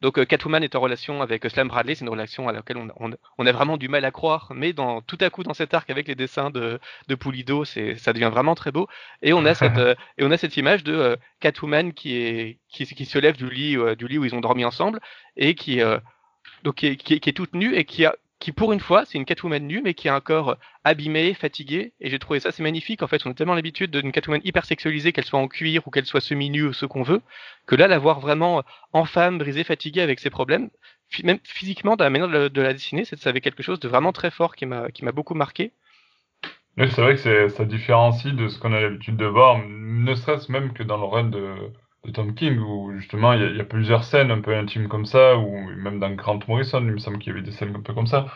donc 0.00 0.18
euh, 0.18 0.24
Catwoman 0.24 0.62
est 0.62 0.74
en 0.74 0.80
relation 0.80 1.20
avec 1.20 1.44
Slam 1.48 1.68
Bradley, 1.68 1.94
c'est 1.94 2.04
une 2.04 2.10
relation 2.10 2.48
à 2.48 2.52
laquelle 2.52 2.78
on, 2.78 2.88
on, 3.38 3.46
a 3.46 3.52
vraiment 3.52 3.76
du 3.76 3.88
mal 3.88 4.04
à 4.04 4.10
croire, 4.10 4.52
mais 4.54 4.72
dans 4.72 5.02
tout 5.02 5.18
à 5.20 5.28
coup 5.28 5.42
dans 5.42 5.54
cet 5.54 5.74
arc 5.74 5.90
avec 5.90 6.08
les 6.08 6.14
dessins 6.14 6.50
de, 6.50 6.80
de 7.08 7.14
Pulido, 7.14 7.64
c'est 7.64 7.96
ça 7.96 8.12
devient 8.12 8.30
vraiment 8.32 8.54
très 8.54 8.72
beau. 8.72 8.88
Et 9.22 9.32
on 9.32 9.44
a 9.44 9.54
cette 9.54 9.76
euh, 9.78 9.94
et 10.16 10.24
on 10.24 10.30
a 10.30 10.38
cette 10.38 10.56
image 10.56 10.84
de 10.84 10.94
euh, 10.94 11.16
Catwoman 11.40 11.92
qui 11.92 12.16
est 12.16 12.58
qui, 12.68 12.86
qui, 12.86 13.04
se 13.04 13.18
lève 13.18 13.36
du 13.36 13.50
lit 13.50 13.76
du 13.96 14.08
lit 14.08 14.18
où 14.18 14.24
ils 14.24 14.34
ont 14.34 14.40
dormi 14.40 14.64
ensemble 14.64 15.00
et 15.36 15.54
qui 15.54 15.80
donc 16.64 16.76
qui 16.76 16.86
est, 16.86 16.96
qui 16.96 17.14
est, 17.14 17.20
qui 17.20 17.28
est 17.30 17.34
toute 17.34 17.54
nue 17.54 17.74
et 17.74 17.84
qui 17.84 18.06
a 18.06 18.14
qui 18.40 18.52
pour 18.52 18.72
une 18.72 18.80
fois, 18.80 19.04
c'est 19.04 19.18
une 19.18 19.26
Catwoman 19.26 19.66
nue, 19.66 19.82
mais 19.84 19.94
qui 19.94 20.08
a 20.08 20.14
un 20.14 20.20
corps 20.20 20.56
abîmé, 20.82 21.34
fatigué, 21.34 21.92
et 22.00 22.10
j'ai 22.10 22.18
trouvé 22.18 22.40
ça 22.40 22.50
c'est 22.50 22.62
magnifique. 22.62 23.02
En 23.02 23.06
fait, 23.06 23.24
on 23.26 23.30
a 23.30 23.34
tellement 23.34 23.54
l'habitude 23.54 23.90
d'une 23.90 24.12
Catwoman 24.12 24.40
hyper 24.44 24.64
sexualisée, 24.64 25.12
qu'elle 25.12 25.26
soit 25.26 25.38
en 25.38 25.46
cuir 25.46 25.86
ou 25.86 25.90
qu'elle 25.90 26.06
soit 26.06 26.22
semi-nue 26.22 26.64
ou 26.64 26.72
ce 26.72 26.86
qu'on 26.86 27.02
veut, 27.02 27.20
que 27.66 27.76
là, 27.76 27.86
la 27.86 27.98
voir 27.98 28.18
vraiment 28.18 28.64
en 28.92 29.04
femme, 29.04 29.38
brisée, 29.38 29.62
fatiguée 29.62 30.00
avec 30.00 30.18
ses 30.20 30.30
problèmes, 30.30 30.70
même 31.22 31.38
physiquement, 31.44 31.96
dans 31.96 32.04
la 32.04 32.10
manière 32.10 32.50
de 32.50 32.60
la, 32.62 32.72
dessiner, 32.72 33.04
ça 33.04 33.16
avait 33.28 33.40
quelque 33.40 33.62
chose 33.62 33.80
de 33.80 33.88
vraiment 33.88 34.12
très 34.12 34.30
fort 34.30 34.56
qui 34.56 34.64
m'a 34.66 34.90
qui 34.90 35.04
m'a 35.04 35.12
beaucoup 35.12 35.34
marqué. 35.34 35.72
Oui, 36.78 36.88
c'est 36.90 37.02
vrai 37.02 37.16
que 37.16 37.48
ça 37.48 37.64
différencie 37.64 38.32
de 38.32 38.48
ce 38.48 38.58
qu'on 38.58 38.72
a 38.72 38.80
l'habitude 38.80 39.16
de 39.16 39.26
voir, 39.26 39.58
ne 39.68 40.14
serait-ce 40.14 40.50
même 40.50 40.72
que 40.72 40.82
dans 40.82 40.96
le 40.96 41.04
run 41.04 41.24
de, 41.24 41.54
de 42.04 42.10
Tom 42.12 42.34
King, 42.34 42.58
où 42.58 42.92
justement 42.92 43.32
il 43.34 43.56
y, 43.56 43.60
a, 43.60 43.64
plusieurs 43.64 44.04
scènes 44.04 44.30
un 44.30 44.40
peu 44.40 44.56
intimes 44.56 44.88
comme 44.88 45.06
ça, 45.06 45.36
ou 45.38 45.50
même 45.76 46.00
dans 46.00 46.10
Grant 46.14 46.40
Morrison, 46.48 46.80
il 46.80 46.92
me 46.92 46.98
semble 46.98 47.18
qu'il 47.18 47.32
y 47.32 47.36
avait 47.36 47.44
des 47.44 47.52
scènes 47.52 47.74
un 47.76 47.80
peu 47.82 47.94
comme 47.94 48.06
ça, 48.06 48.26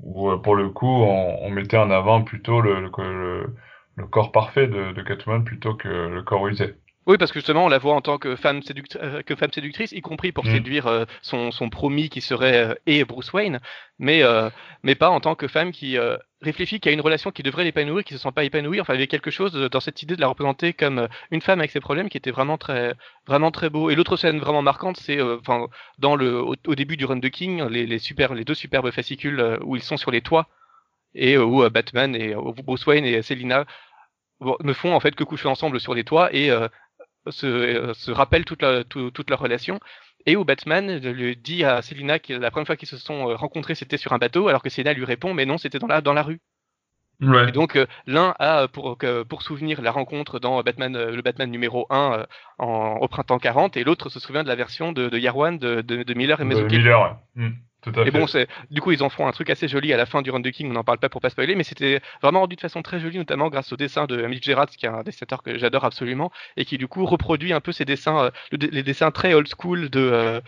où 0.00 0.30
euh, 0.30 0.38
pour 0.38 0.56
le 0.56 0.70
coup 0.70 0.86
on, 0.88 1.50
mettait 1.50 1.76
en 1.78 1.90
avant 1.90 2.22
plutôt 2.24 2.60
le, 2.60 2.80
le, 2.80 3.56
le, 3.96 4.06
corps 4.08 4.32
parfait 4.32 4.66
de, 4.66 4.92
de 4.92 5.02
Catwoman 5.02 5.44
plutôt 5.44 5.74
que 5.74 5.88
le 5.88 6.22
corps 6.22 6.48
usé. 6.48 6.76
Oui, 7.06 7.18
parce 7.18 7.32
que 7.32 7.40
justement, 7.40 7.64
on 7.64 7.68
la 7.68 7.78
voit 7.78 7.94
en 7.94 8.00
tant 8.00 8.18
que 8.18 8.36
femme, 8.36 8.60
euh, 8.96 9.22
que 9.22 9.34
femme 9.34 9.52
séductrice, 9.52 9.90
y 9.90 10.00
compris 10.00 10.30
pour 10.30 10.44
mm. 10.44 10.52
séduire 10.52 10.86
euh, 10.86 11.04
son, 11.20 11.50
son, 11.50 11.68
promis 11.68 12.08
qui 12.08 12.20
serait 12.20 12.68
euh, 12.68 12.74
et 12.86 13.04
Bruce 13.04 13.32
Wayne, 13.32 13.58
mais, 13.98 14.22
mais 14.82 14.94
pas 14.94 15.10
en 15.10 15.20
tant 15.20 15.34
que 15.34 15.46
femme 15.46 15.70
qui 15.70 15.96
réfléchit 16.40 16.80
qu'il 16.80 16.90
y 16.90 16.92
a 16.92 16.94
une 16.94 17.00
relation 17.00 17.30
qui 17.30 17.44
devrait 17.44 17.62
l'épanouir, 17.62 18.02
qui 18.02 18.14
se 18.14 18.18
sent 18.18 18.32
pas 18.34 18.42
épanouie. 18.42 18.80
Enfin, 18.80 18.94
il 18.94 18.96
y 18.96 18.98
avait 18.98 19.06
quelque 19.06 19.30
chose 19.30 19.52
dans 19.52 19.78
cette 19.78 20.02
idée 20.02 20.16
de 20.16 20.20
la 20.20 20.26
représenter 20.26 20.72
comme 20.72 21.06
une 21.30 21.40
femme 21.40 21.60
avec 21.60 21.70
ses 21.70 21.78
problèmes 21.78 22.08
qui 22.08 22.16
était 22.16 22.32
vraiment 22.32 22.58
très, 22.58 22.94
vraiment 23.28 23.52
très 23.52 23.70
beau. 23.70 23.90
Et 23.90 23.94
l'autre 23.94 24.16
scène 24.16 24.40
vraiment 24.40 24.62
marquante, 24.62 24.96
c'est 24.96 25.22
enfin 25.22 25.68
dans 25.98 26.16
le 26.16 26.42
au, 26.42 26.74
début 26.74 26.96
du 26.96 27.04
run 27.04 27.16
de 27.16 27.28
King, 27.28 27.64
les, 27.68 27.86
les, 27.86 27.98
super, 28.00 28.34
les 28.34 28.44
deux 28.44 28.54
superbes 28.54 28.90
fascicules 28.90 29.58
où 29.62 29.76
ils 29.76 29.82
sont 29.82 29.96
sur 29.96 30.10
les 30.10 30.20
toits 30.20 30.48
et 31.14 31.38
où 31.38 31.68
Batman 31.70 32.16
et 32.16 32.34
Bruce 32.64 32.86
Wayne 32.86 33.04
et 33.04 33.22
Selina 33.22 33.66
ne 34.40 34.72
font 34.72 34.94
en 34.94 35.00
fait 35.00 35.14
que 35.14 35.22
coucher 35.22 35.46
ensemble 35.46 35.78
sur 35.78 35.94
les 35.94 36.02
toits 36.02 36.34
et 36.34 36.50
se, 37.28 37.92
se 37.94 38.10
rappellent 38.10 38.44
toute, 38.44 38.62
la, 38.62 38.84
toute 38.84 39.30
leur 39.30 39.38
relation. 39.38 39.80
Et 40.24 40.36
où 40.36 40.44
Batman 40.44 40.98
lui 40.98 41.36
dit 41.36 41.64
à 41.64 41.82
Selina 41.82 42.18
que 42.20 42.32
la 42.32 42.50
première 42.50 42.66
fois 42.66 42.76
qu'ils 42.76 42.88
se 42.88 42.96
sont 42.96 43.36
rencontrés, 43.36 43.74
c'était 43.74 43.96
sur 43.96 44.12
un 44.12 44.18
bateau, 44.18 44.48
alors 44.48 44.62
que 44.62 44.70
Selina 44.70 44.92
lui 44.92 45.04
répond, 45.04 45.34
mais 45.34 45.46
non, 45.46 45.58
c'était 45.58 45.80
dans 45.80 45.88
la, 45.88 46.00
dans 46.00 46.12
la 46.12 46.22
rue. 46.22 46.40
Et 47.48 47.52
donc 47.52 47.78
l'un 48.06 48.34
a 48.40 48.66
pour, 48.68 48.98
pour 49.28 49.42
souvenir 49.42 49.80
la 49.80 49.92
rencontre 49.92 50.40
dans 50.40 50.60
Batman, 50.62 50.92
le 50.92 51.22
Batman 51.22 51.50
numéro 51.50 51.86
1 51.88 52.26
en, 52.58 52.96
au 52.96 53.08
printemps 53.08 53.38
40, 53.38 53.76
et 53.76 53.84
l'autre 53.84 54.08
se 54.08 54.18
souvient 54.18 54.42
de 54.42 54.48
la 54.48 54.56
version 54.56 54.92
de, 54.92 55.08
de 55.08 55.18
Yarwan 55.18 55.56
de, 55.56 55.82
de, 55.82 56.14
Miller 56.14 56.40
et. 56.40 56.44
Miller, 56.44 57.16
et 58.04 58.10
bon, 58.10 58.26
c'est 58.26 58.48
du 58.70 58.80
coup, 58.80 58.92
ils 58.92 59.02
en 59.02 59.08
font 59.08 59.26
un 59.26 59.32
truc 59.32 59.50
assez 59.50 59.68
joli 59.68 59.92
à 59.92 59.96
la 59.96 60.06
fin 60.06 60.22
du 60.22 60.30
Run 60.30 60.40
de 60.40 60.50
King. 60.50 60.70
On 60.70 60.74
n'en 60.74 60.84
parle 60.84 60.98
pas 60.98 61.08
pour 61.08 61.20
pas 61.20 61.30
spoiler, 61.30 61.54
mais 61.54 61.64
c'était 61.64 62.00
vraiment 62.22 62.40
rendu 62.40 62.56
de 62.56 62.60
façon 62.60 62.82
très 62.82 63.00
jolie, 63.00 63.18
notamment 63.18 63.48
grâce 63.48 63.72
au 63.72 63.76
dessin 63.76 64.06
de 64.06 64.26
Mick 64.26 64.44
Gerrard, 64.44 64.68
qui 64.68 64.86
est 64.86 64.88
un 64.88 65.02
dessinateur 65.02 65.42
que 65.42 65.58
j'adore 65.58 65.84
absolument, 65.84 66.30
et 66.56 66.64
qui 66.64 66.78
du 66.78 66.88
coup 66.88 67.04
reproduit 67.06 67.52
un 67.52 67.60
peu 67.60 67.72
ces 67.72 67.84
dessins, 67.84 68.30
les 68.52 68.82
dessins 68.82 69.10
très 69.10 69.34
old 69.34 69.48
school 69.48 69.90
de 69.90 70.40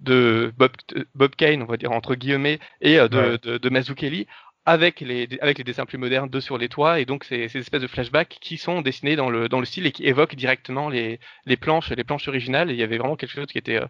de 0.00 0.52
Bob, 0.56 0.72
Bob 1.14 1.36
Kane, 1.36 1.62
on 1.62 1.66
va 1.66 1.76
dire 1.76 1.92
entre 1.92 2.16
guillemets, 2.16 2.58
et 2.80 2.96
de, 2.96 3.38
de, 3.40 3.58
de 3.58 3.70
Mazzucchelli, 3.70 4.26
avec 4.64 5.00
les, 5.00 5.28
avec 5.40 5.58
les 5.58 5.64
dessins 5.64 5.86
plus 5.86 5.98
modernes 5.98 6.30
de 6.30 6.40
sur 6.40 6.58
les 6.58 6.68
toits 6.68 7.00
et 7.00 7.04
donc 7.04 7.24
ces, 7.24 7.48
ces 7.48 7.58
espèces 7.58 7.82
de 7.82 7.86
flashbacks 7.88 8.38
qui 8.40 8.58
sont 8.58 8.80
dessinés 8.80 9.16
dans 9.16 9.28
le, 9.30 9.48
dans 9.48 9.58
le 9.58 9.66
style 9.66 9.86
et 9.86 9.92
qui 9.92 10.06
évoquent 10.06 10.36
directement 10.36 10.88
les, 10.88 11.18
les 11.46 11.56
planches 11.56 11.90
les 11.90 12.04
planches 12.04 12.28
originales 12.28 12.70
et 12.70 12.74
il 12.74 12.78
y 12.78 12.82
avait 12.82 12.98
vraiment 12.98 13.16
quelque 13.16 13.32
chose 13.32 13.46
qui 13.46 13.58
était 13.58 13.76
euh, 13.80 13.86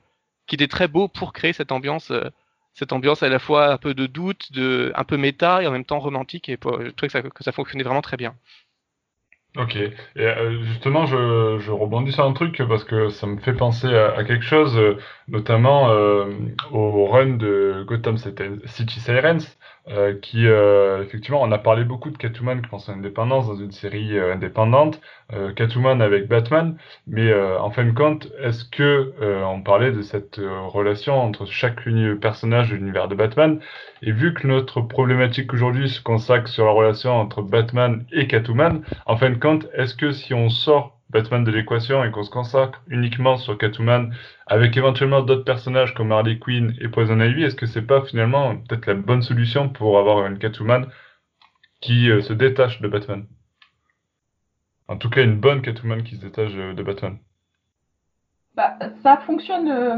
qui 0.46 0.54
était 0.54 0.68
très 0.68 0.88
beau 0.88 1.08
pour 1.08 1.32
créer 1.32 1.52
cette 1.52 1.72
ambiance 1.72 2.10
euh, 2.10 2.30
cette 2.74 2.92
ambiance 2.92 3.22
à 3.22 3.28
la 3.28 3.38
fois 3.38 3.72
un 3.72 3.78
peu 3.78 3.94
de 3.94 4.06
doute 4.06 4.52
de 4.52 4.92
un 4.94 5.04
peu 5.04 5.16
méta 5.16 5.62
et 5.62 5.66
en 5.66 5.72
même 5.72 5.84
temps 5.84 5.98
romantique 5.98 6.48
et 6.48 6.58
je 6.62 6.90
trouvais 6.90 7.08
que 7.08 7.12
ça, 7.12 7.22
que 7.22 7.44
ça 7.44 7.52
fonctionnait 7.52 7.84
vraiment 7.84 8.02
très 8.02 8.16
bien 8.16 8.34
Ok. 9.58 9.76
Et 9.76 9.92
euh, 10.16 10.62
justement, 10.64 11.04
je, 11.04 11.70
rebondis 11.70 12.12
sur 12.12 12.24
un 12.24 12.32
truc 12.32 12.62
parce 12.66 12.84
que 12.84 13.10
ça 13.10 13.26
me 13.26 13.38
fait 13.38 13.52
penser 13.52 13.86
à, 13.86 14.24
quelque 14.24 14.44
chose, 14.44 14.78
notamment 15.28 15.90
euh, 15.90 16.32
au 16.70 17.04
run 17.06 17.36
de 17.36 17.84
Gotham 17.86 18.16
City 18.16 19.00
Sirens, 19.00 19.58
euh, 19.88 20.14
qui 20.16 20.46
euh, 20.46 21.02
effectivement 21.02 21.42
on 21.42 21.50
a 21.50 21.58
parlé 21.58 21.82
beaucoup 21.82 22.10
de 22.10 22.16
Catwoman 22.16 22.62
qui 22.62 22.68
pense 22.68 22.88
à 22.88 22.92
l'indépendance 22.92 23.48
dans 23.48 23.56
une 23.56 23.72
série 23.72 24.16
euh, 24.16 24.32
indépendante, 24.32 25.00
Catwoman 25.56 26.00
avec 26.02 26.28
Batman, 26.28 26.76
mais 27.06 27.32
en 27.32 27.70
fin 27.70 27.84
de 27.86 27.92
compte, 27.92 28.28
est-ce 28.38 28.66
que 28.66 29.14
on 29.44 29.62
parlait 29.62 29.90
de 29.90 30.02
cette 30.02 30.38
relation 30.38 31.18
entre 31.18 31.46
chaque 31.46 31.80
personnage 32.20 32.70
de 32.70 32.76
l'univers 32.76 33.08
de 33.08 33.14
Batman, 33.14 33.58
et 34.02 34.12
vu 34.12 34.34
que 34.34 34.46
notre 34.46 34.82
problématique 34.82 35.54
aujourd'hui 35.54 35.88
se 35.88 36.02
consacre 36.02 36.48
sur 36.48 36.66
la 36.66 36.72
relation 36.72 37.12
entre 37.12 37.40
Batman 37.40 38.04
et 38.12 38.26
Catwoman, 38.26 38.82
en 39.06 39.16
fin 39.16 39.30
de 39.30 39.38
compte, 39.38 39.66
est-ce 39.72 39.94
que 39.94 40.12
si 40.12 40.34
on 40.34 40.50
sort 40.50 40.98
Batman 41.12 41.44
de 41.44 41.50
l'équation 41.50 42.02
et 42.02 42.10
qu'on 42.10 42.22
se 42.22 42.30
consacre 42.30 42.80
uniquement 42.88 43.36
sur 43.36 43.58
Catwoman 43.58 44.14
avec 44.46 44.76
éventuellement 44.76 45.22
d'autres 45.22 45.44
personnages 45.44 45.94
comme 45.94 46.10
Harley 46.10 46.38
Quinn 46.38 46.74
et 46.80 46.88
Poison 46.88 47.20
Ivy, 47.20 47.44
est-ce 47.44 47.54
que 47.54 47.66
c'est 47.66 47.86
pas 47.86 48.02
finalement 48.02 48.56
peut-être 48.56 48.86
la 48.86 48.94
bonne 48.94 49.22
solution 49.22 49.68
pour 49.68 49.98
avoir 49.98 50.26
une 50.26 50.38
Catwoman 50.38 50.86
qui 51.80 52.10
euh, 52.10 52.22
se 52.22 52.32
détache 52.32 52.80
de 52.80 52.88
Batman? 52.88 53.26
En 54.88 54.96
tout 54.96 55.10
cas, 55.10 55.22
une 55.22 55.38
bonne 55.38 55.62
Catwoman 55.62 56.02
qui 56.02 56.16
se 56.16 56.20
détache 56.20 56.52
de 56.52 56.82
Batman. 56.82 57.18
Bah, 58.54 58.76
ça 59.02 59.18
fonctionne, 59.18 59.70
euh, 59.70 59.96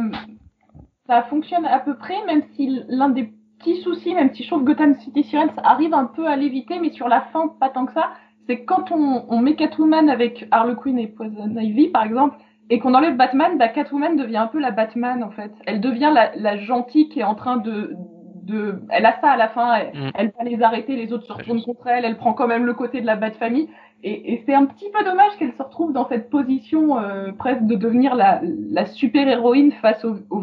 ça 1.06 1.22
fonctionne 1.22 1.66
à 1.66 1.78
peu 1.78 1.96
près, 1.96 2.24
même 2.26 2.42
si 2.54 2.80
l'un 2.88 3.08
des 3.08 3.32
petits 3.58 3.80
soucis, 3.82 4.14
même 4.14 4.32
si 4.34 4.42
je 4.42 4.48
trouve 4.48 4.64
Gotham 4.64 4.94
City 5.00 5.24
Sirens 5.24 5.54
arrive 5.62 5.94
un 5.94 6.04
peu 6.04 6.28
à 6.28 6.36
l'éviter, 6.36 6.78
mais 6.78 6.90
sur 6.90 7.08
la 7.08 7.22
fin, 7.32 7.48
pas 7.60 7.70
tant 7.70 7.86
que 7.86 7.92
ça 7.92 8.12
c'est 8.46 8.64
quand 8.64 8.92
on, 8.92 9.24
on, 9.28 9.40
met 9.40 9.54
Catwoman 9.54 10.08
avec 10.08 10.46
Harley 10.50 10.74
Quinn 10.74 10.98
et 10.98 11.06
Poison 11.06 11.56
Ivy, 11.56 11.88
par 11.88 12.04
exemple, 12.04 12.36
et 12.70 12.78
qu'on 12.78 12.94
enlève 12.94 13.16
Batman, 13.16 13.58
bah, 13.58 13.68
Catwoman 13.68 14.16
devient 14.16 14.38
un 14.38 14.46
peu 14.46 14.58
la 14.58 14.70
Batman, 14.70 15.22
en 15.22 15.30
fait. 15.30 15.52
Elle 15.66 15.80
devient 15.80 16.10
la, 16.12 16.34
la 16.36 16.56
gentille 16.56 17.08
qui 17.08 17.20
est 17.20 17.24
en 17.24 17.34
train 17.34 17.56
de, 17.58 17.94
de... 18.42 18.82
Elle 18.90 19.06
a 19.06 19.18
ça 19.20 19.30
à 19.30 19.36
la 19.36 19.48
fin, 19.48 19.74
elle, 19.74 19.88
mm. 19.98 20.10
elle 20.14 20.32
va 20.38 20.44
les 20.44 20.62
arrêter, 20.62 20.96
les 20.96 21.12
autres 21.12 21.26
se 21.26 21.32
retournent 21.32 21.62
contre 21.62 21.86
elle, 21.86 22.04
elle 22.04 22.16
prend 22.16 22.32
quand 22.32 22.46
même 22.46 22.64
le 22.64 22.74
côté 22.74 23.00
de 23.00 23.06
la 23.06 23.16
Bat-famille. 23.16 23.68
Et, 24.02 24.34
et 24.34 24.42
c'est 24.44 24.54
un 24.54 24.66
petit 24.66 24.90
peu 24.90 25.02
dommage 25.04 25.32
qu'elle 25.38 25.52
se 25.52 25.62
retrouve 25.62 25.92
dans 25.92 26.06
cette 26.08 26.28
position 26.28 26.98
euh, 26.98 27.32
presque 27.32 27.62
de 27.62 27.74
devenir 27.74 28.14
la, 28.14 28.40
la 28.42 28.84
super-héroïne 28.86 29.72
face 29.72 30.04
aux, 30.04 30.16
aux 30.30 30.42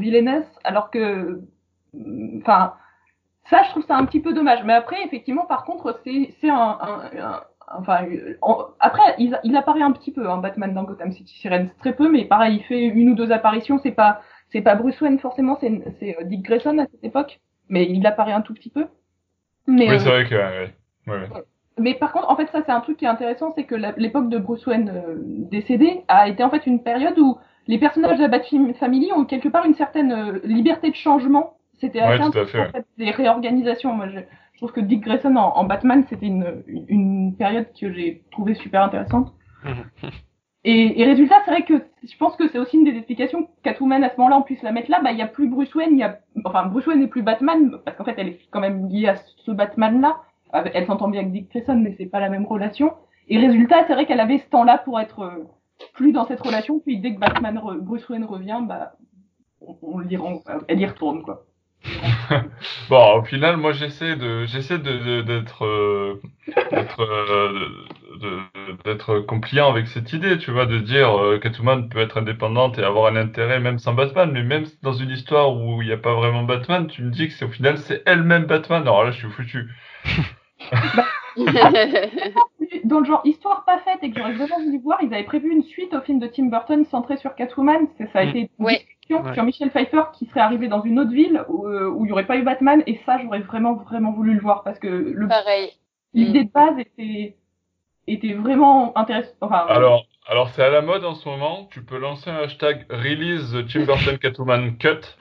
alors 0.64 0.90
que... 0.90 1.42
Enfin... 2.38 2.74
Ça, 3.50 3.64
je 3.64 3.72
trouve 3.72 3.86
ça 3.86 3.98
un 3.98 4.06
petit 4.06 4.22
peu 4.22 4.34
dommage. 4.34 4.64
Mais 4.64 4.72
après, 4.72 5.04
effectivement, 5.04 5.46
par 5.46 5.66
contre, 5.66 6.00
c'est 6.06 6.50
un, 6.50 6.78
un, 6.80 7.42
Enfin, 7.78 8.06
après, 8.80 9.16
il, 9.18 9.56
apparaît 9.56 9.82
un 9.82 9.92
petit 9.92 10.12
peu, 10.12 10.30
hein, 10.30 10.38
Batman 10.38 10.74
dans 10.74 10.84
Gotham 10.84 11.12
City 11.12 11.38
Sirens, 11.40 11.70
très 11.80 11.94
peu, 11.94 12.10
mais 12.10 12.26
pareil, 12.26 12.58
il 12.58 12.64
fait 12.64 12.84
une 12.84 13.10
ou 13.10 13.16
deux 13.16 13.32
apparitions. 13.32 13.80
C'est 13.80 13.92
pas, 13.92 14.22
c'est 14.52 14.62
pas 14.62 14.76
Bruce 14.76 15.00
Wayne 15.02 15.20
forcément, 15.20 15.58
c'est, 15.60 15.82
c'est 16.00 16.18
euh, 16.20 16.24
Dick 16.24 16.44
Grayson 16.44 16.78
à 16.78 16.86
cette 16.86 17.04
époque, 17.04 17.40
mais 17.70 17.88
il 17.90 18.06
apparaît 18.06 18.34
un 18.34 18.42
tout 18.42 18.54
petit 18.54 18.70
peu. 18.70 18.88
Mais, 19.68 19.90
oui, 19.90 20.00
c'est 20.00 20.10
vrai 20.10 20.26
que. 20.26 20.36
Ouais, 20.36 21.18
ouais. 21.18 21.44
Mais 21.78 21.96
par 21.96 22.12
contre, 22.12 22.30
en 22.30 22.36
fait, 22.36 22.48
ça 22.52 22.62
c'est 22.66 22.72
un 22.72 22.82
truc 22.82 22.98
qui 22.98 23.06
est 23.06 23.10
intéressant, 23.10 23.54
c'est 23.56 23.64
que 23.64 23.76
l'époque 23.98 24.30
de 24.30 24.38
Bruce 24.38 24.66
Wayne 24.68 24.92
euh, 24.94 25.16
décédé 25.18 26.04
a 26.08 26.28
été 26.28 26.44
en 26.44 26.50
fait 26.50 26.68
une 26.68 26.84
période 26.84 27.18
où 27.18 27.38
les 27.68 27.80
personnages 27.80 28.18
de 28.18 28.24
la 28.24 28.28
Bat 28.28 28.44
Family 28.80 29.12
ont 29.14 29.26
quelque 29.26 29.50
part 29.50 29.66
une 29.66 29.76
certaine 29.76 30.12
euh, 30.12 30.40
liberté 30.44 30.90
de 30.90 30.96
changement. 30.96 31.58
C'était 31.80 32.00
assez 32.00 32.22
intéressant, 32.22 32.60
en 32.60 32.72
fait, 32.72 32.86
des 32.98 33.10
réorganisations. 33.10 33.94
Moi, 33.94 34.08
trouve 34.62 34.74
que 34.74 34.80
Dick 34.82 35.02
Grayson 35.02 35.36
en, 35.36 35.64
Batman, 35.64 36.06
c'était 36.08 36.28
une, 36.28 36.64
une, 36.88 37.36
période 37.36 37.66
que 37.80 37.92
j'ai 37.92 38.24
trouvée 38.32 38.54
super 38.54 38.84
intéressante. 38.84 39.34
et, 40.64 41.02
et, 41.02 41.06
résultat, 41.06 41.42
c'est 41.44 41.52
vrai 41.52 41.64
que 41.64 41.84
je 42.04 42.18
pense 42.18 42.36
que 42.36 42.48
c'est 42.48 42.60
aussi 42.60 42.78
une 42.78 42.84
des 42.84 42.96
explications 42.96 43.50
Catwoman 43.64 44.04
à 44.04 44.12
ce 44.12 44.18
moment-là, 44.18 44.38
on 44.38 44.44
puisse 44.44 44.62
la 44.62 44.72
mettre 44.72 44.92
là. 44.92 45.02
Bah, 45.02 45.14
il 45.14 45.18
y 45.18 45.24
a 45.24 45.28
plus 45.28 45.50
Bruce 45.50 45.74
Wayne, 45.74 45.94
il 45.94 46.00
y 46.00 46.04
a, 46.04 46.20
enfin, 46.46 46.68
Bruce 46.68 46.86
Wayne 46.86 47.00
n'est 47.00 47.08
plus 47.08 47.24
Batman, 47.24 47.78
parce 47.84 47.98
qu'en 47.98 48.04
fait, 48.04 48.14
elle 48.18 48.28
est 48.28 48.40
quand 48.52 48.60
même 48.60 48.88
liée 48.88 49.08
à 49.08 49.16
ce 49.16 49.50
Batman-là. 49.50 50.22
Elle 50.54 50.86
s'entend 50.86 51.08
bien 51.08 51.22
avec 51.22 51.32
Dick 51.32 51.50
Grayson, 51.50 51.78
mais 51.78 51.96
c'est 51.98 52.06
pas 52.06 52.20
la 52.20 52.30
même 52.30 52.46
relation. 52.46 52.94
Et 53.30 53.40
résultat, 53.40 53.86
c'est 53.88 53.94
vrai 53.94 54.06
qu'elle 54.06 54.20
avait 54.20 54.38
ce 54.38 54.50
temps-là 54.50 54.78
pour 54.80 55.00
être 55.00 55.22
euh, 55.22 55.48
plus 55.94 56.12
dans 56.12 56.28
cette 56.28 56.42
relation. 56.42 56.80
Puis 56.80 57.00
dès 57.00 57.16
que 57.16 57.20
Batman, 57.20 57.60
Bruce 57.80 58.08
Wayne 58.10 58.26
revient, 58.26 58.60
bah, 58.62 58.94
on, 59.62 59.76
on, 59.82 60.02
elle 60.68 60.80
y 60.80 60.86
retourne, 60.86 61.24
quoi. 61.24 61.46
bon, 62.90 63.20
au 63.20 63.24
final, 63.24 63.58
moi, 63.58 63.74
j'essaie 63.74 64.16
de, 64.16 64.46
j'essaie 64.46 64.78
de, 64.78 65.22
d'être, 65.22 65.66
euh, 65.66 66.22
d'être, 66.72 67.02
euh, 67.02 68.42
d'être 68.86 69.20
compliant 69.22 69.70
avec 69.70 69.88
cette 69.88 70.14
idée, 70.14 70.38
tu 70.38 70.52
vois, 70.52 70.66
de 70.66 70.80
dire 70.80 71.20
euh, 71.20 71.40
Catwoman 71.40 71.90
peut 71.90 72.00
être 72.00 72.18
indépendante 72.18 72.78
et 72.78 72.84
avoir 72.84 73.12
un 73.12 73.16
intérêt 73.16 73.60
même 73.60 73.80
sans 73.80 73.94
Batman, 73.94 74.32
mais 74.32 74.44
même 74.44 74.66
dans 74.84 74.94
une 74.94 75.10
histoire 75.10 75.56
où 75.56 75.82
il 75.82 75.88
n'y 75.88 75.94
a 75.94 75.98
pas 75.98 76.14
vraiment 76.14 76.44
Batman, 76.44 76.88
tu 76.88 77.04
me 77.04 77.12
dis 77.12 77.28
que 77.28 77.34
c'est 77.34 77.46
au 77.46 77.50
final 77.50 77.78
c'est 77.78 78.04
elle-même 78.06 78.46
Batman. 78.46 78.84
Alors 78.84 79.04
là, 79.04 79.12
je 79.12 79.18
suis 79.18 79.30
foutu. 79.30 79.68
dans 82.84 83.00
le 83.00 83.06
genre 83.06 83.22
histoire 83.26 83.66
pas 83.66 83.80
faite 83.80 84.00
et 84.02 84.12
que 84.12 84.18
j'aurais 84.18 84.34
vraiment 84.34 84.60
voulu 84.60 84.80
voir, 84.80 85.00
ils 85.02 85.14
avaient 85.14 85.24
prévu 85.24 85.52
une 85.52 85.64
suite 85.64 85.94
au 85.94 86.02
film 86.02 86.20
de 86.20 86.28
Tim 86.28 86.46
Burton 86.46 86.86
centré 86.86 87.18
sur 87.18 87.36
Catwoman. 87.36 87.88
Ça 87.98 88.20
a 88.20 88.26
mm. 88.26 88.30
été 88.30 88.50
sur 89.34 89.44
Michel 89.44 89.70
Pfeiffer 89.72 90.04
qui 90.14 90.26
serait 90.28 90.40
arrivé 90.40 90.68
dans 90.68 90.82
une 90.84 91.00
autre 91.00 91.12
ville 91.12 91.44
euh, 91.50 91.90
où 91.90 92.06
il 92.06 92.08
n'y 92.08 92.12
aurait 92.12 92.26
pas 92.26 92.38
eu 92.38 92.44
Batman 92.44 92.84
et 92.88 93.00
ça 93.06 93.18
j'aurais 93.22 93.40
vraiment 93.40 93.76
vraiment 93.76 94.12
voulu 94.12 94.34
le 94.34 94.42
voir 94.42 94.64
parce 94.64 94.80
que 94.80 94.88
le 94.88 95.28
l'idée 96.14 96.44
de 96.44 96.52
base 96.52 96.78
était 96.80 97.36
était 98.08 98.34
vraiment 98.34 98.98
intéressante. 98.98 99.36
Enfin, 99.42 99.66
alors 99.68 100.06
alors 100.28 100.50
c'est 100.50 100.64
à 100.64 100.70
la 100.70 100.82
mode 100.82 101.04
en 101.04 101.16
ce 101.16 101.28
moment. 101.28 101.68
Tu 101.72 101.84
peux 101.84 101.98
lancer 101.98 102.30
un 102.30 102.44
hashtag 102.44 102.86
release 102.90 103.56
Tim 103.72 103.86
Burton 103.86 104.18
Catwoman 104.22 104.78
cut. 104.78 105.18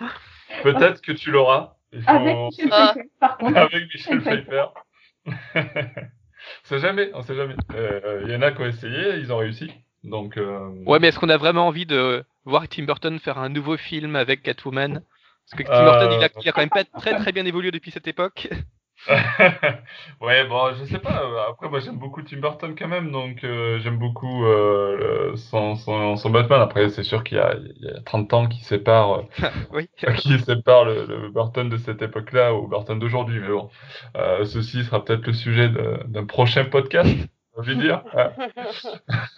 Peut-être 0.62 1.00
que 1.00 1.12
tu 1.12 1.30
l'auras. 1.30 1.76
Avec 2.06 2.36
Michel 2.36 2.68
Pfeiffer, 2.68 3.10
par 3.18 3.38
contre. 3.38 3.56
Avec 3.56 3.92
Michel 3.92 4.20
Pfeiffer. 4.20 4.66
on 6.64 6.68
sait 6.68 6.78
jamais, 6.78 7.10
on 7.14 7.22
sait 7.22 7.34
jamais. 7.34 7.54
Il 7.70 7.76
euh, 7.76 8.28
y 8.28 8.34
en 8.34 8.42
a 8.42 8.52
qui 8.52 8.60
ont 8.60 8.66
essayé, 8.66 9.16
ils 9.16 9.32
ont 9.32 9.38
réussi. 9.38 9.70
Donc. 10.04 10.36
Euh... 10.36 10.70
Ouais, 10.86 10.98
mais 10.98 11.08
est-ce 11.08 11.18
qu'on 11.18 11.28
a 11.28 11.36
vraiment 11.36 11.66
envie 11.66 11.86
de 11.86 12.24
voir 12.44 12.68
Tim 12.68 12.84
Burton 12.84 13.18
faire 13.18 13.38
un 13.38 13.48
nouveau 13.48 13.76
film 13.76 14.16
avec 14.16 14.42
Catwoman? 14.42 15.02
Parce 15.50 15.62
que 15.62 15.68
Tim 15.68 15.84
Burton, 15.84 16.12
il 16.12 16.24
a, 16.24 16.28
il 16.42 16.48
a, 16.48 16.52
quand 16.52 16.60
même 16.60 16.70
pas 16.70 16.84
très 16.84 17.16
très 17.16 17.32
bien 17.32 17.44
évolué 17.44 17.70
depuis 17.70 17.90
cette 17.90 18.06
époque. 18.06 18.48
ouais, 20.20 20.46
bon, 20.46 20.74
je 20.74 20.84
sais 20.84 20.98
pas. 20.98 21.22
Après, 21.48 21.68
moi, 21.68 21.80
j'aime 21.80 21.96
beaucoup 21.96 22.22
Tim 22.22 22.38
Burton 22.38 22.74
quand 22.78 22.88
même, 22.88 23.10
donc 23.10 23.44
euh, 23.44 23.78
j'aime 23.80 23.98
beaucoup 23.98 24.44
euh, 24.44 25.34
son, 25.36 25.76
son, 25.76 26.16
son, 26.16 26.30
Batman. 26.30 26.60
Après, 26.60 26.88
c'est 26.90 27.02
sûr 27.02 27.24
qu'il 27.24 27.38
y, 27.38 27.84
y, 27.84 27.88
a 27.88 28.00
30 28.02 28.32
ans 28.34 28.46
qui 28.46 28.62
sépare, 28.62 29.24
oui. 29.72 29.88
qui 30.16 30.38
sépare 30.40 30.84
le, 30.84 31.06
le, 31.06 31.30
Burton 31.30 31.68
de 31.68 31.76
cette 31.76 32.02
époque-là 32.02 32.54
au 32.54 32.66
Burton 32.66 32.98
d'aujourd'hui. 32.98 33.40
Mais 33.40 33.48
bon, 33.48 33.70
euh, 34.16 34.44
ceci 34.44 34.84
sera 34.84 35.04
peut-être 35.04 35.26
le 35.26 35.32
sujet 35.32 35.68
d'un 35.68 36.26
prochain 36.26 36.64
podcast 36.64 37.16
envie 37.56 37.76
de 37.76 37.82
dire. 37.82 38.02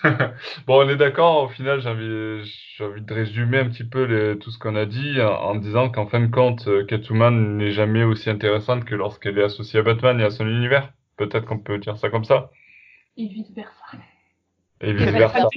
bon, 0.67 0.85
on 0.85 0.89
est 0.89 0.97
d'accord. 0.97 1.45
Au 1.45 1.49
final, 1.49 1.81
j'ai 1.81 1.89
envie, 1.89 2.45
j'ai 2.77 2.85
envie 2.85 3.03
de 3.03 3.15
résumer 3.15 3.59
un 3.59 3.69
petit 3.69 3.85
peu 3.85 4.05
les, 4.05 4.39
tout 4.39 4.51
ce 4.51 4.59
qu'on 4.59 4.77
a 4.77 4.87
dit 4.87 5.21
en, 5.21 5.55
disant 5.55 5.91
qu'en 5.91 6.07
fin 6.07 6.21
de 6.21 6.31
compte, 6.31 6.67
euh, 6.69 6.85
Catwoman 6.85 7.57
n'est 7.57 7.73
jamais 7.73 8.05
aussi 8.05 8.31
intéressante 8.31 8.85
que 8.85 8.95
lorsqu'elle 8.95 9.39
est 9.39 9.45
associée 9.45 9.81
à 9.81 9.83
Batman 9.83 10.21
et 10.21 10.25
à 10.25 10.31
son 10.31 10.47
univers. 10.47 10.93
Peut-être 11.17 11.47
qu'on 11.47 11.59
peut 11.59 11.79
dire 11.79 11.97
ça 11.99 12.11
comme 12.11 12.25
ça. 12.25 12.51
Et 13.17 13.27
vice 13.29 13.53
versa. 13.55 13.99
Et 14.81 14.93
vice 14.93 15.11
versa. 15.11 15.49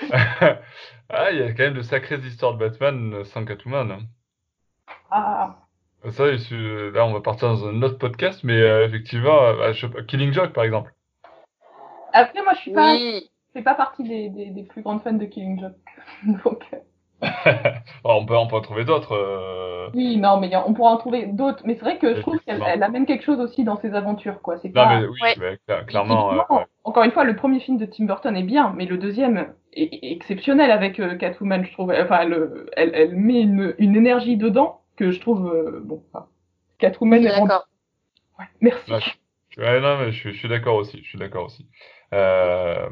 ah, 1.08 1.30
il 1.32 1.38
y 1.38 1.42
a 1.42 1.52
quand 1.52 1.64
même 1.64 1.74
de 1.74 1.82
sacrées 1.82 2.18
histoires 2.18 2.54
de 2.54 2.58
Batman 2.58 3.24
sans 3.24 3.44
Catwoman. 3.44 4.06
Ah. 5.10 5.58
Ça, 6.10 6.24
là, 6.26 7.06
on 7.06 7.12
va 7.12 7.20
partir 7.20 7.48
dans 7.48 7.66
un 7.66 7.80
autre 7.82 7.98
podcast, 7.98 8.42
mais 8.42 8.60
euh, 8.60 8.86
effectivement, 8.86 9.40
euh, 9.40 9.72
Killing 10.08 10.32
Joke, 10.32 10.52
par 10.52 10.64
exemple. 10.64 10.92
Après, 12.12 12.42
moi, 12.42 12.52
je 12.54 12.60
suis 12.60 12.72
pas, 12.72 12.96
je 12.96 13.20
fais 13.52 13.62
pas 13.62 13.74
partie 13.74 14.02
des, 14.02 14.28
des, 14.28 14.46
des, 14.46 14.62
plus 14.62 14.82
grandes 14.82 15.02
fans 15.02 15.12
de 15.12 15.24
Killing 15.24 15.60
Joke. 15.60 15.72
Donc. 16.44 16.64
Euh, 16.72 16.78
on, 18.04 18.26
peut, 18.26 18.36
on 18.36 18.46
peut 18.46 18.56
en 18.56 18.60
trouver 18.60 18.84
d'autres. 18.84 19.12
Euh. 19.12 19.88
Oui, 19.94 20.16
non, 20.16 20.40
mais 20.40 20.50
on 20.56 20.72
pourra 20.72 20.90
en 20.90 20.96
trouver 20.96 21.26
d'autres. 21.26 21.62
Mais 21.64 21.74
c'est 21.74 21.82
vrai 21.82 21.98
que 21.98 22.16
je 22.16 22.20
trouve 22.20 22.38
qu'elle 22.40 22.82
amène 22.82 23.06
quelque 23.06 23.24
chose 23.24 23.40
aussi 23.40 23.64
dans 23.64 23.76
ses 23.76 23.94
aventures. 23.94 24.40
Quoi. 24.42 24.56
Non, 24.74 24.88
mais 24.88 25.06
oui, 25.06 25.58
clairement. 25.86 26.32
Euh, 26.32 26.64
encore 26.84 27.04
une 27.04 27.12
fois, 27.12 27.24
le 27.24 27.36
premier 27.36 27.60
film 27.60 27.78
de 27.78 27.86
Tim 27.86 28.06
Burton 28.06 28.36
est 28.36 28.42
bien, 28.42 28.72
mais 28.76 28.86
le 28.86 28.98
deuxième 28.98 29.52
est 29.72 30.12
exceptionnel 30.12 30.70
avec 30.70 30.98
euh, 30.98 31.14
Catwoman, 31.14 31.64
je 31.64 31.72
trouve. 31.72 31.92
Enfin, 31.92 32.20
elle, 32.22 32.90
elle, 32.94 33.14
met 33.14 33.40
une, 33.40 33.74
une, 33.78 33.96
énergie 33.96 34.36
dedans 34.36 34.80
que 34.96 35.10
je 35.10 35.20
trouve. 35.20 35.80
bon, 35.84 36.02
Catwoman 36.78 37.24
est. 37.24 37.28
D'accord. 37.28 37.68
Ouais, 38.38 38.46
merci. 38.60 38.92
Ouais, 39.58 39.80
non, 39.80 39.98
mais 39.98 40.12
je, 40.12 40.30
je 40.30 40.36
suis 40.36 40.48
d'accord 40.48 40.76
aussi. 40.76 40.98
Je 41.02 41.08
suis 41.08 41.18
d'accord 41.18 41.44
aussi. 41.44 41.68
Euh, 42.12 42.88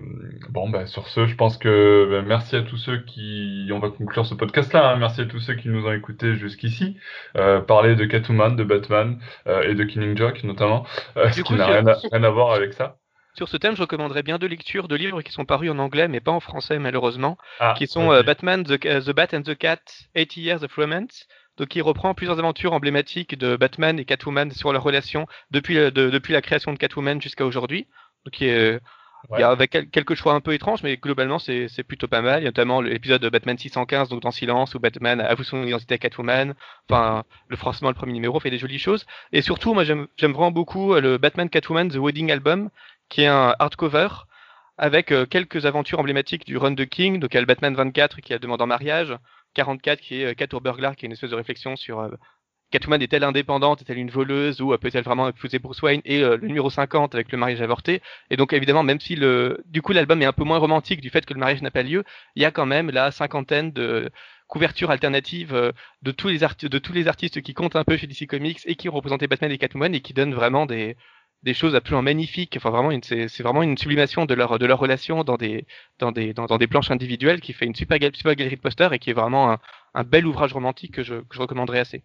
bon, 0.48 0.70
ben, 0.70 0.86
sur 0.86 1.08
ce, 1.08 1.26
je 1.26 1.34
pense 1.34 1.58
que 1.58 2.08
ben, 2.10 2.24
merci 2.26 2.56
à 2.56 2.62
tous 2.62 2.78
ceux 2.78 2.98
qui. 2.98 3.68
On 3.72 3.78
va 3.78 3.90
conclure 3.90 4.24
ce 4.24 4.34
podcast-là. 4.34 4.90
Hein. 4.90 4.96
Merci 4.96 5.22
à 5.22 5.26
tous 5.26 5.40
ceux 5.40 5.54
qui 5.54 5.68
nous 5.68 5.86
ont 5.86 5.92
écoutés 5.92 6.36
jusqu'ici. 6.36 6.96
Euh, 7.36 7.60
parler 7.60 7.96
de 7.96 8.04
Catwoman, 8.06 8.56
de 8.56 8.64
Batman 8.64 9.18
euh, 9.46 9.62
et 9.62 9.74
de 9.74 9.84
Killing 9.84 10.16
Joke 10.16 10.42
notamment, 10.44 10.86
ce 11.16 11.42
qui 11.42 11.54
n'a 11.54 11.66
rien, 11.66 11.84
rien, 11.84 12.24
à 12.24 12.30
voir 12.30 12.52
avec 12.52 12.72
ça. 12.72 12.96
Sur 13.34 13.48
ce 13.48 13.56
thème, 13.56 13.76
je 13.76 13.82
recommanderais 13.82 14.22
bien 14.22 14.38
deux 14.38 14.48
lectures 14.48 14.88
de 14.88 14.96
livres 14.96 15.22
qui 15.22 15.32
sont 15.32 15.44
parus 15.44 15.70
en 15.70 15.78
anglais, 15.78 16.08
mais 16.08 16.20
pas 16.20 16.32
en 16.32 16.40
français 16.40 16.78
malheureusement, 16.78 17.36
ah, 17.60 17.74
qui 17.76 17.86
sont 17.86 18.08
Batman, 18.22 18.64
the, 18.64 18.78
the, 18.78 19.10
Bat 19.10 19.28
and 19.34 19.42
the 19.42 19.56
Cat, 19.56 19.80
80 20.16 20.40
Years 20.40 20.64
of 20.64 20.74
Romance. 20.74 21.26
Donc, 21.56 21.68
qui 21.68 21.82
reprend 21.82 22.14
plusieurs 22.14 22.38
aventures 22.38 22.72
emblématiques 22.72 23.36
de 23.36 23.54
Batman 23.54 23.98
et 23.98 24.06
Catwoman 24.06 24.50
sur 24.50 24.72
leur 24.72 24.82
relation 24.82 25.26
depuis, 25.50 25.74
de, 25.74 25.90
depuis 25.90 26.32
la 26.32 26.40
création 26.40 26.72
de 26.72 26.78
Catwoman 26.78 27.20
jusqu'à 27.20 27.44
aujourd'hui. 27.44 27.86
Donc, 28.24 28.32
qui 28.32 28.46
est 28.46 28.80
il 29.32 29.40
y 29.40 29.42
a 29.42 29.50
avec 29.50 29.90
quelques 29.90 30.14
choix 30.14 30.34
un 30.34 30.40
peu 30.40 30.54
étranges, 30.54 30.82
mais 30.82 30.96
globalement 30.96 31.38
c'est 31.38 31.82
plutôt 31.82 32.08
pas 32.08 32.22
mal. 32.22 32.40
Il 32.40 32.44
y 32.44 32.46
a 32.46 32.50
notamment 32.50 32.80
l'épisode 32.80 33.20
de 33.20 33.28
Batman 33.28 33.56
615, 33.56 34.08
donc 34.08 34.22
dans 34.22 34.30
Silence, 34.30 34.74
où 34.74 34.80
Batman 34.80 35.20
avoue 35.20 35.42
son 35.42 35.62
identité 35.64 35.94
à 35.94 35.98
Catwoman. 35.98 36.54
Enfin, 36.88 37.24
le 37.48 37.56
forcément 37.56 37.90
le 37.90 37.94
premier 37.94 38.12
numéro 38.12 38.40
fait 38.40 38.50
des 38.50 38.58
jolies 38.58 38.78
choses. 38.78 39.06
Et 39.32 39.42
surtout, 39.42 39.74
moi 39.74 39.84
j'aime 39.84 40.06
vraiment 40.18 40.50
beaucoup 40.50 40.94
euh, 40.94 41.00
le 41.00 41.18
Batman 41.18 41.48
Catwoman 41.48 41.88
The 41.88 41.96
Wedding 41.96 42.30
Album, 42.30 42.70
qui 43.08 43.22
est 43.22 43.26
un 43.26 43.54
hardcover 43.58 44.08
avec 44.78 45.12
euh, 45.12 45.26
quelques 45.26 45.66
aventures 45.66 46.00
emblématiques 46.00 46.46
du 46.46 46.56
run 46.56 46.72
de 46.72 46.84
King. 46.84 47.20
Donc 47.20 47.34
il 47.34 47.36
y 47.36 47.38
a 47.38 47.42
le 47.42 47.46
Batman 47.46 47.74
24 47.74 48.20
qui 48.20 48.32
a 48.32 48.38
demande 48.38 48.62
en 48.62 48.66
mariage, 48.66 49.14
44 49.54 50.00
qui 50.00 50.22
est 50.22 50.42
euh, 50.42 50.60
Burglar, 50.60 50.96
qui 50.96 51.04
est 51.04 51.08
une 51.08 51.12
espèce 51.12 51.30
de 51.30 51.36
réflexion 51.36 51.76
sur 51.76 52.08
Catwoman 52.70 53.02
est-elle 53.02 53.24
indépendante, 53.24 53.82
est-elle 53.82 53.98
une 53.98 54.10
voleuse 54.10 54.60
ou 54.60 54.76
peut-elle 54.78 55.02
vraiment 55.02 55.28
épouser 55.28 55.58
Bruce 55.58 55.82
Wayne 55.82 56.00
et 56.04 56.22
euh, 56.22 56.36
le 56.36 56.46
numéro 56.46 56.70
50 56.70 57.14
avec 57.14 57.32
le 57.32 57.38
mariage 57.38 57.60
avorté? 57.60 58.00
Et 58.30 58.36
donc 58.36 58.52
évidemment, 58.52 58.82
même 58.82 59.00
si 59.00 59.16
du 59.16 59.82
coup 59.82 59.92
l'album 59.92 60.22
est 60.22 60.26
un 60.26 60.32
peu 60.32 60.44
moins 60.44 60.58
romantique 60.58 61.00
du 61.00 61.10
fait 61.10 61.26
que 61.26 61.34
le 61.34 61.40
mariage 61.40 61.62
n'a 61.62 61.70
pas 61.70 61.82
lieu, 61.82 62.04
il 62.36 62.42
y 62.42 62.44
a 62.44 62.50
quand 62.50 62.66
même 62.66 62.90
la 62.90 63.10
cinquantaine 63.10 63.72
de 63.72 64.10
couvertures 64.46 64.90
alternatives 64.90 65.54
euh, 65.54 65.72
de 66.02 66.10
tous 66.12 66.28
les 66.28 66.42
artistes 67.08 67.40
qui 67.40 67.54
comptent 67.54 67.76
un 67.76 67.84
peu 67.84 67.96
chez 67.96 68.06
DC 68.06 68.26
Comics 68.28 68.60
et 68.66 68.74
qui 68.76 68.88
ont 68.88 68.92
représenté 68.92 69.26
Batman 69.26 69.50
et 69.50 69.58
Catwoman 69.58 69.94
et 69.94 70.00
qui 70.00 70.12
donnent 70.12 70.34
vraiment 70.34 70.66
des 70.66 70.96
choses 71.54 71.74
absolument 71.74 72.02
magnifiques. 72.02 72.54
Enfin, 72.56 72.70
vraiment, 72.70 72.90
c'est 73.02 73.42
vraiment 73.42 73.62
une 73.62 73.78
sublimation 73.78 74.26
de 74.26 74.34
leur 74.34 74.50
relation 74.50 75.24
dans 75.24 75.36
des 75.36 76.66
planches 76.68 76.90
individuelles 76.90 77.40
qui 77.40 77.52
fait 77.52 77.66
une 77.66 77.74
super, 77.74 77.98
galerie 77.98 78.56
de 78.56 78.60
posters 78.60 78.92
et 78.92 78.98
qui 78.98 79.10
est 79.10 79.14
vraiment 79.14 79.52
un, 79.52 79.58
un 79.94 80.04
bel 80.04 80.26
ouvrage 80.26 80.52
romantique 80.52 80.94
que 80.94 81.02
je, 81.02 81.14
que 81.14 81.34
je 81.34 81.40
recommanderais 81.40 81.80
assez. 81.80 82.02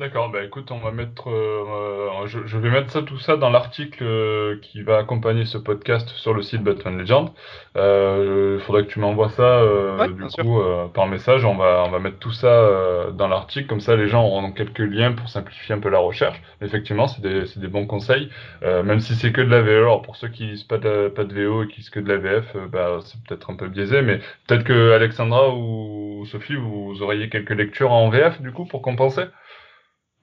D'accord, 0.00 0.30
bah 0.30 0.42
écoute, 0.42 0.70
on 0.70 0.78
va 0.78 0.92
mettre, 0.92 1.28
euh, 1.28 2.26
je, 2.26 2.46
je, 2.46 2.56
vais 2.56 2.70
mettre 2.70 2.90
ça 2.90 3.02
tout 3.02 3.18
ça 3.18 3.36
dans 3.36 3.50
l'article 3.50 4.02
euh, 4.02 4.56
qui 4.62 4.80
va 4.80 4.96
accompagner 4.96 5.44
ce 5.44 5.58
podcast 5.58 6.08
sur 6.08 6.32
le 6.32 6.40
site 6.40 6.62
Batman 6.62 6.96
Legend. 6.96 7.28
Euh, 7.76 8.56
il 8.58 8.64
faudrait 8.64 8.86
que 8.86 8.90
tu 8.90 8.98
m'envoies 8.98 9.28
ça 9.28 9.42
euh, 9.42 10.08
du 10.08 10.24
coup 10.24 10.58
par 10.94 11.06
message. 11.06 11.44
On 11.44 11.54
va 11.54 11.84
on 11.86 11.90
va 11.90 11.98
mettre 11.98 12.18
tout 12.18 12.32
ça 12.32 13.10
dans 13.12 13.28
l'article, 13.28 13.66
comme 13.66 13.80
ça 13.80 13.94
les 13.94 14.08
gens 14.08 14.24
auront 14.24 14.52
quelques 14.52 14.78
liens 14.78 15.12
pour 15.12 15.28
simplifier 15.28 15.74
un 15.74 15.80
peu 15.80 15.90
la 15.90 15.98
recherche. 15.98 16.40
effectivement, 16.62 17.06
c'est 17.06 17.20
des 17.20 17.44
c'est 17.44 17.60
des 17.60 17.68
bons 17.68 17.86
conseils, 17.86 18.30
même 18.62 19.00
si 19.00 19.14
c'est 19.16 19.32
que 19.32 19.42
de 19.42 19.50
la 19.50 19.60
VO. 19.60 19.70
Alors 19.70 20.00
pour 20.00 20.16
ceux 20.16 20.28
qui 20.28 20.44
lisent 20.44 20.64
pas 20.64 20.78
de 20.78 21.08
pas 21.08 21.24
de 21.24 21.34
VO 21.34 21.64
et 21.64 21.68
qui 21.68 21.80
lisent 21.80 21.90
que 21.90 22.00
de 22.00 22.08
la 22.08 22.16
VF, 22.16 22.56
bah 22.72 23.00
c'est 23.04 23.22
peut-être 23.24 23.50
un 23.50 23.54
peu 23.54 23.68
biaisé, 23.68 24.00
mais 24.00 24.20
peut-être 24.46 24.64
que 24.64 24.92
Alexandra 24.92 25.54
ou 25.54 26.24
Sophie 26.24 26.56
vous 26.56 27.02
auriez 27.02 27.28
quelques 27.28 27.50
lectures 27.50 27.92
en 27.92 28.08
VF 28.08 28.40
du 28.40 28.50
coup 28.50 28.64
pour 28.64 28.80
compenser? 28.80 29.24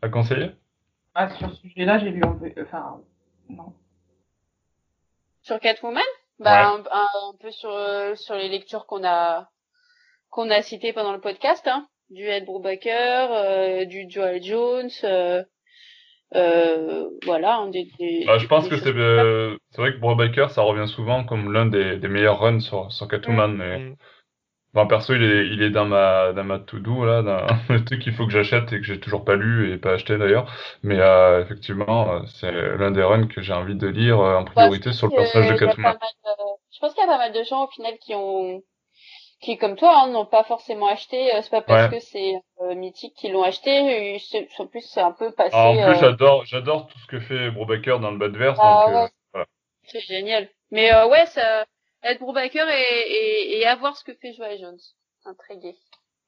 À 0.02 0.10
conseiller 0.10 0.52
Ah, 1.16 1.30
sur 1.30 1.52
ce 1.52 1.58
sujet-là, 1.58 2.00
j'ai 2.00 2.10
lu 2.10 2.24
en 2.24 2.39
Enfin, 2.62 3.02
non. 3.50 3.74
Sur 5.41 5.60
Catwoman? 5.60 6.04
Bah, 6.39 6.72
un, 6.72 7.34
peu 7.41 7.50
sur, 7.50 7.72
euh, 7.72 8.14
sur 8.16 8.36
les 8.36 8.48
lectures 8.48 8.86
qu'on 8.86 9.04
a, 9.04 9.50
qu'on 10.30 10.52
a 10.52 10.62
citées 10.62 10.93
pendant 10.93 11.14
le 11.14 11.20
podcast, 11.20 11.68
hein. 11.68 11.88
Du 12.10 12.24
Ed 12.24 12.45
Brubaker, 12.45 13.28
euh, 13.32 13.86
du 13.86 14.06
Joel 14.08 14.41
Jones, 14.43 14.89
euh, 15.04 15.43
euh 16.36 17.10
voilà. 17.26 17.68
Des, 17.72 17.89
bah, 18.26 18.38
je 18.38 18.48
pense 18.48 18.70
que 18.70 18.78
c'est 18.78 18.93
c'est 19.72 19.82
vrai 19.82 19.93
que 19.93 20.00
Brubaker, 20.00 20.52
ça 20.52 20.62
revient 20.62 20.88
souvent 20.88 21.24
comme 21.24 21.52
l'un 21.52 21.66
des, 21.66 21.98
des 21.98 22.08
meilleurs 22.08 22.39
runs 22.39 22.60
sur, 22.60 22.91
sur 22.91 23.08
Catwoman, 23.08 23.56
mais... 23.56 23.93
Enfin, 24.76 24.86
perso, 24.86 25.15
il 25.15 25.24
est, 25.24 25.47
il 25.47 25.61
est 25.63 25.70
dans 25.70 25.86
ma, 25.86 26.34
dans 26.34 26.43
ma 26.43 26.59
to-do, 26.59 27.05
là, 27.05 27.22
dans 27.22 27.47
le 27.74 27.84
truc 27.84 28.01
qu'il 28.01 28.13
faut 28.13 28.26
que 28.26 28.32
j'achète 28.32 28.72
et 28.74 28.80
que 28.80 28.84
j'ai 28.84 28.99
toujours 28.99 29.24
pas 29.24 29.36
lu 29.36 29.74
et 29.74 29.78
pas 29.78 29.93
acheté 29.93 30.18
d'ailleurs. 30.18 30.51
Mais 30.84 30.99
euh, 30.99 31.41
effectivement, 31.41 32.13
euh, 32.13 32.20
c'est 32.28 32.51
l'un 32.51 32.91
des 32.91 33.03
runs 33.03 33.28
que 33.28 33.41
j'ai 33.41 33.53
envie 33.53 33.76
de 33.76 33.88
lire 33.88 34.20
euh, 34.20 34.38
en 34.38 34.45
priorité 34.45 34.91
sur 34.91 35.07
le 35.07 35.15
personnage 35.15 35.49
de 35.51 35.57
Catwoman. 35.57 35.97
je 36.72 36.80
pense 36.80 36.93
qu'il 36.93 37.01
y 37.01 37.07
a 37.07 37.09
pas 37.09 37.18
mal 37.18 37.32
de 37.32 37.43
gens 37.43 37.63
au 37.63 37.68
final 37.68 37.93
qui 37.99 38.13
ont, 38.13 38.61
qui 39.41 39.57
comme 39.57 39.78
toi, 39.78 40.03
hein, 40.03 40.09
n'ont 40.09 40.26
pas 40.26 40.43
forcément 40.43 40.89
acheté. 40.89 41.30
C'est 41.41 41.49
pas 41.49 41.61
parce 41.61 41.91
que 41.91 41.99
c'est 41.99 42.34
mythique 42.76 43.15
qu'ils 43.15 43.32
l'ont 43.32 43.43
acheté. 43.43 44.20
En 44.59 44.68
plus, 44.68 44.82
c'est 44.82 45.01
un 45.01 45.13
peu 45.13 45.32
passé. 45.32 45.51
Ah, 45.53 45.70
en 45.70 45.91
plus, 45.91 45.99
j'adore, 45.99 46.45
j'adore 46.45 46.88
tout 46.88 46.99
ce 46.99 47.07
que 47.07 47.20
fait 47.20 47.51
Brubaker 47.51 47.99
dans 47.99 48.11
le 48.11 48.18
Badverse. 48.18 48.59
Ah, 48.61 48.86
donc, 48.91 49.11
voilà. 49.32 49.47
C'est 49.84 50.01
génial. 50.01 50.49
Mais 50.72 50.93
ouais, 51.05 51.26
ça 51.28 51.65
Ed 52.08 52.20
Brubaker 52.20 52.66
et, 52.70 53.60
et, 53.60 53.66
à 53.66 53.76
voir 53.76 53.95
ce 53.97 54.03
que 54.03 54.14
fait 54.14 54.34
Joël 54.34 54.58
Jones. 54.60 54.80
Très 55.38 55.58
gay. 55.58 55.76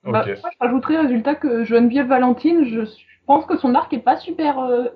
Bah, 0.03 0.25
moi, 0.25 0.49
je 0.51 0.57
rajouterais 0.59 0.97
résultat 0.99 1.35
que 1.35 1.63
Geneviève 1.63 2.07
Valentine, 2.07 2.65
je 2.65 2.81
pense 3.25 3.45
que 3.45 3.57
son 3.57 3.75
arc 3.75 3.93
est 3.93 3.99
pas 3.99 4.17
super. 4.17 4.59
Euh, 4.59 4.89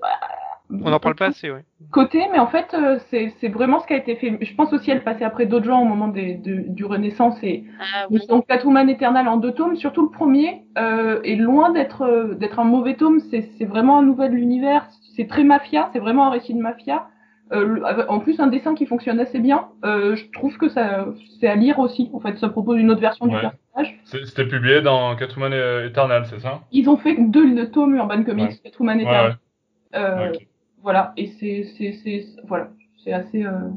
on 0.70 0.90
n'en 0.90 1.00
parle 1.00 1.16
pas 1.16 1.28
assez, 1.28 1.52
oui. 1.52 1.60
Côté, 1.92 2.26
mais 2.32 2.40
en 2.40 2.48
fait, 2.48 2.74
euh, 2.74 2.98
c'est 3.10 3.48
vraiment 3.50 3.80
ce 3.80 3.88
qui 3.88 3.94
a 3.94 3.98
été 3.98 4.16
fait. 4.16 4.38
Je 4.42 4.56
pense 4.56 4.74
aussi 4.74 4.90
elle 4.90 5.04
passait 5.04 5.26
après 5.26 5.46
d'autres 5.46 5.66
gens 5.66 5.82
au 5.82 5.86
moment 5.86 6.08
des, 6.08 6.36
du 6.36 6.86
Renaissance 6.86 7.38
et 7.44 7.66
ah, 7.80 8.08
oui. 8.10 8.26
donc 8.28 8.48
Catwoman 8.48 8.90
Eternal 8.90 9.28
en 9.28 9.38
deux 9.38 9.52
tomes. 9.52 9.76
Surtout 9.76 10.04
le 10.04 10.10
premier 10.10 10.64
euh, 10.78 11.22
est 11.24 11.36
loin 11.36 11.72
d'être 11.72 12.04
euh, 12.04 12.34
d'être 12.34 12.60
un 12.60 12.64
mauvais 12.64 12.96
tome. 12.96 13.20
C'est 13.20 13.66
vraiment 13.66 14.00
un 14.00 14.04
nouvel 14.04 14.36
univers. 14.36 14.88
C'est 15.16 15.28
très 15.28 15.44
mafia. 15.44 15.90
C'est 15.94 16.00
vraiment 16.00 16.28
un 16.28 16.32
récit 16.32 16.54
de 16.54 16.62
mafia. 16.62 17.08
Euh, 17.54 18.06
en 18.08 18.20
plus, 18.20 18.40
un 18.40 18.48
dessin 18.48 18.74
qui 18.74 18.86
fonctionne 18.86 19.20
assez 19.20 19.40
bien. 19.40 19.68
Euh, 19.86 20.16
je 20.16 20.26
trouve 20.32 20.58
que 20.58 20.70
ça, 20.70 21.06
c'est 21.40 21.48
à 21.48 21.56
lire 21.56 21.80
aussi. 21.80 22.10
En 22.14 22.20
fait, 22.20 22.38
ça 22.38 22.50
propose 22.50 22.80
une 22.80 22.90
autre 22.90 23.02
version 23.02 23.28
du 23.28 23.36
personnage. 23.36 24.00
C'était 24.06 24.48
publié 24.48 24.82
dans 24.82 25.16
Catwoman 25.16 25.54
Eternal, 25.54 26.26
c'est 26.26 26.40
ça 26.40 26.62
Ils 26.72 26.90
ont 26.90 26.98
fait 26.98 27.16
deux 27.20 27.70
tomes 27.70 27.96
Urban 27.96 28.24
Comics, 28.24 28.62
Catwoman 28.64 29.00
Eternal. 29.00 29.38
Euh, 29.96 30.32
voilà, 30.82 31.14
et 31.18 31.28
c'est, 31.40 31.64
c'est, 31.78 32.26
voilà, 32.48 32.70
c'est 33.04 33.14
assez. 33.14 33.46
Euh, 33.46 33.70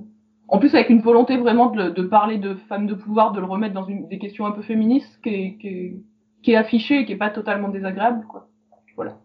en 0.49 0.59
plus, 0.59 0.75
avec 0.75 0.89
une 0.91 1.01
volonté 1.01 1.37
vraiment 1.37 1.71
de, 1.71 1.91
de, 1.91 2.03
parler 2.03 2.39
de 2.39 2.55
femmes 2.69 2.87
de 2.87 2.95
pouvoir, 2.95 3.33
de 3.33 3.41
le 3.41 3.47
remettre 3.47 3.75
dans 3.75 3.85
une, 3.85 4.09
des 4.09 4.19
questions 4.19 4.47
un 4.47 4.53
peu 4.53 4.63
féministes, 4.63 5.21
qui 5.23 5.29
est, 5.29 5.57
qui 5.61 5.69
est, 5.69 5.97
qui 6.43 6.53
est 6.53 6.57
affiché 6.57 7.01
et 7.01 7.05
qui 7.05 7.13
est 7.13 7.17
pas 7.17 7.31
totalement 7.31 7.69
désagréable, 7.69 8.25
quoi. 8.29 8.49
Voilà. 8.95 9.19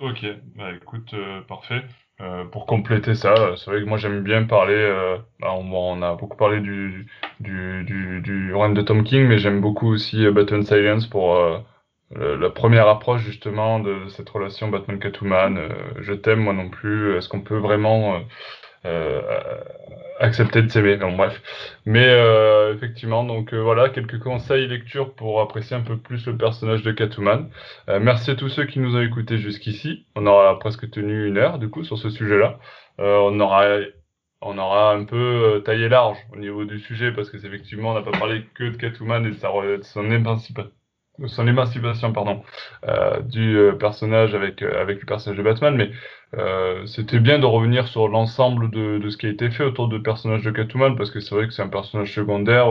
Ok, 0.00 0.26
bah 0.56 0.72
écoute, 0.74 1.14
parfait. 1.46 1.82
Euh, 2.20 2.44
pour 2.44 2.66
compléter 2.66 3.14
ça, 3.16 3.34
c'est 3.56 3.70
vrai 3.70 3.80
que 3.80 3.86
moi 3.86 3.98
j'aime 3.98 4.22
bien 4.22 4.44
parler, 4.44 4.74
euh, 4.74 5.18
bah, 5.40 5.52
on, 5.52 6.00
a 6.00 6.14
beaucoup 6.14 6.36
parlé 6.36 6.60
du, 6.60 7.06
du, 7.40 7.82
du, 7.84 8.20
du 8.20 8.54
run 8.54 8.70
de 8.70 8.82
Tom 8.82 9.02
King, 9.02 9.26
mais 9.26 9.38
j'aime 9.38 9.60
beaucoup 9.60 9.88
aussi 9.88 10.24
euh, 10.24 10.30
Batman 10.32 10.62
Silence 10.62 11.06
pour 11.08 11.34
euh, 11.34 11.58
la 12.14 12.50
première 12.50 12.88
approche 12.88 13.22
justement 13.22 13.80
de 13.80 14.06
cette 14.08 14.28
relation 14.30 14.68
Batman-Catwoman. 14.68 15.58
je 16.00 16.12
t'aime 16.12 16.40
moi 16.40 16.52
non 16.52 16.70
plus, 16.70 17.16
est-ce 17.16 17.28
qu'on 17.28 17.40
peut 17.40 17.58
vraiment 17.58 18.20
euh, 18.86 19.22
accepter 20.20 20.62
de 20.62 20.68
s'aimer. 20.68 20.96
Bon, 20.96 21.16
bref. 21.16 21.40
Mais 21.86 22.06
euh, 22.08 22.74
effectivement, 22.74 23.24
donc 23.24 23.52
euh, 23.52 23.60
voilà, 23.62 23.88
quelques 23.88 24.18
conseils 24.18 24.66
lecture 24.66 25.14
pour 25.14 25.40
apprécier 25.40 25.76
un 25.76 25.80
peu 25.82 25.96
plus 25.98 26.26
le 26.26 26.36
personnage 26.36 26.82
de 26.82 26.92
Catwoman. 26.92 27.50
merci 28.00 28.30
à 28.30 28.36
tous 28.36 28.48
ceux 28.48 28.66
qui 28.66 28.80
nous 28.80 28.96
ont 28.96 29.02
écoutés 29.02 29.38
jusqu'ici. 29.38 30.06
On 30.16 30.26
aura 30.26 30.58
presque 30.58 30.90
tenu 30.90 31.26
une 31.26 31.38
heure, 31.38 31.58
du 31.58 31.68
coup, 31.68 31.84
sur 31.84 31.98
ce 31.98 32.10
sujet-là. 32.10 32.58
on 32.98 33.40
aura 33.40 33.64
on 34.46 34.58
aura 34.58 34.92
un 34.92 35.04
peu 35.04 35.62
taillé 35.64 35.88
large 35.88 36.18
au 36.32 36.36
niveau 36.36 36.64
du 36.66 36.78
sujet 36.80 37.12
parce 37.12 37.30
que 37.30 37.38
effectivement 37.38 37.92
on 37.92 37.94
n'a 37.94 38.02
pas 38.02 38.10
parlé 38.18 38.44
que 38.54 38.64
de 38.64 38.76
Catwoman 38.76 39.24
et 39.26 39.30
de, 39.30 39.36
sa, 39.36 39.48
son 39.82 40.10
émancipation 40.10 40.70
son 41.26 41.46
émancipation 41.46 42.12
pardon 42.12 42.42
euh, 42.86 43.20
du 43.20 43.56
euh, 43.56 43.72
personnage 43.72 44.34
avec 44.34 44.62
euh, 44.62 44.80
avec 44.80 45.00
le 45.00 45.06
personnage 45.06 45.38
de 45.38 45.42
Batman 45.42 45.76
mais 45.76 45.90
euh, 46.38 46.86
c'était 46.86 47.20
bien 47.20 47.38
de 47.38 47.46
revenir 47.46 47.88
sur 47.88 48.08
l'ensemble 48.08 48.70
de, 48.70 48.98
de 48.98 49.10
ce 49.10 49.16
qui 49.16 49.26
a 49.26 49.30
été 49.30 49.50
fait 49.50 49.64
autour 49.64 49.88
du 49.88 50.00
personnage 50.02 50.42
de 50.42 50.50
Catwoman 50.50 50.96
parce 50.96 51.10
que 51.10 51.20
c'est 51.20 51.34
vrai 51.34 51.46
que 51.46 51.52
c'est 51.52 51.62
un 51.62 51.68
personnage 51.68 52.12
secondaire 52.14 52.66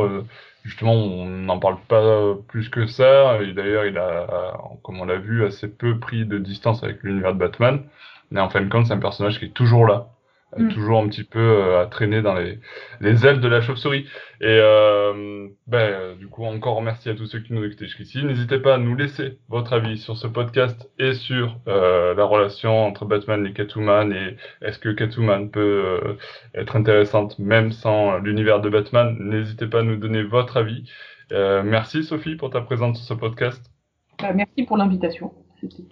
justement 0.64 0.94
on 0.94 1.26
n'en 1.28 1.60
parle 1.60 1.78
pas 1.88 2.36
plus 2.48 2.70
que 2.70 2.88
ça. 2.88 3.42
Et 3.42 3.54
d'ailleurs 3.54 3.86
il 3.86 3.98
a 3.98 4.58
comme 4.84 5.00
on 5.02 5.06
l'a 5.06 5.18
vu 5.18 5.46
assez 5.46 5.68
peu 5.70 6.00
pris 6.00 6.26
de 6.26 6.38
distance 6.38 6.84
avec 6.84 7.04
l'univers 7.04 7.34
de 7.34 7.40
Batman. 7.40 7.84
Mais 8.32 8.40
en 8.42 8.50
fin 8.50 8.62
de 8.62 8.70
compte 8.70 8.88
c'est 8.88 8.94
un 8.94 8.98
personnage 9.00 9.40
qui 9.40 9.46
est 9.46 9.54
toujours 9.54 9.86
là 9.86 10.13
Mm. 10.58 10.70
toujours 10.70 11.00
un 11.00 11.08
petit 11.08 11.24
peu 11.24 11.40
euh, 11.40 11.82
à 11.82 11.86
traîner 11.88 12.22
dans 12.22 12.36
les, 12.36 12.60
les 13.02 13.26
ailes 13.26 13.40
de 13.40 13.48
la 13.48 13.62
chauve-souris. 13.62 14.06
Et 14.42 14.60
euh, 14.60 15.48
ben, 15.68 16.18
du 16.18 16.28
coup, 16.28 16.44
encore 16.44 16.82
merci 16.82 17.10
à 17.10 17.16
tous 17.16 17.28
ceux 17.28 17.40
qui 17.40 17.54
nous 17.54 17.64
écoutent 17.64 17.80
jusqu'ici. 17.80 18.24
N'hésitez 18.24 18.60
pas 18.60 18.76
à 18.76 18.78
nous 18.78 18.96
laisser 18.96 19.40
votre 19.48 19.74
avis 19.74 19.98
sur 19.98 20.18
ce 20.18 20.28
podcast 20.28 20.90
et 21.00 21.14
sur 21.14 21.60
euh, 21.68 22.14
la 22.14 22.26
relation 22.26 22.86
entre 22.86 23.06
Batman 23.06 23.46
et 23.46 23.54
Catwoman 23.54 24.12
et 24.12 24.38
est-ce 24.62 24.80
que 24.80 24.90
Catwoman 24.90 25.50
peut 25.50 25.60
euh, 26.04 26.18
être 26.56 26.76
intéressante 26.76 27.40
même 27.40 27.72
sans 27.72 28.18
l'univers 28.18 28.60
de 28.62 28.70
Batman. 28.70 29.16
N'hésitez 29.20 29.68
pas 29.68 29.80
à 29.80 29.84
nous 29.84 29.98
donner 29.98 30.24
votre 30.24 30.58
avis. 30.58 30.90
Euh, 31.32 31.64
merci 31.64 32.04
Sophie 32.04 32.36
pour 32.36 32.50
ta 32.50 32.62
présence 32.62 32.98
sur 32.98 33.16
ce 33.16 33.20
podcast. 33.20 33.72
Bah, 34.20 34.34
merci 34.34 34.64
pour 34.64 34.78
l'invitation. 34.78 35.34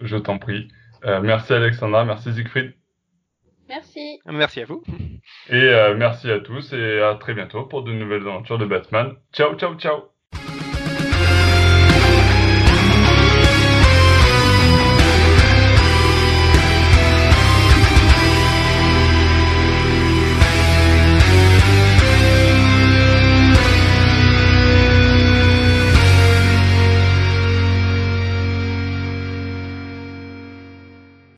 Je 0.02 0.16
t'en 0.18 0.38
prie. 0.38 0.68
merci 1.22 1.54
Alexandra, 1.54 2.04
merci 2.04 2.32
Siegfried. 2.34 2.81
Merci. 3.72 4.20
Merci 4.26 4.60
à 4.60 4.64
vous. 4.66 4.82
Et 5.48 5.54
euh, 5.54 5.94
merci 5.96 6.30
à 6.30 6.40
tous 6.40 6.74
et 6.74 7.00
à 7.00 7.14
très 7.14 7.32
bientôt 7.32 7.64
pour 7.64 7.82
de 7.82 7.92
nouvelles 7.92 8.28
aventures 8.28 8.58
de 8.58 8.66
Batman. 8.66 9.14
Ciao, 9.32 9.54
ciao, 9.56 9.74
ciao. 9.76 10.11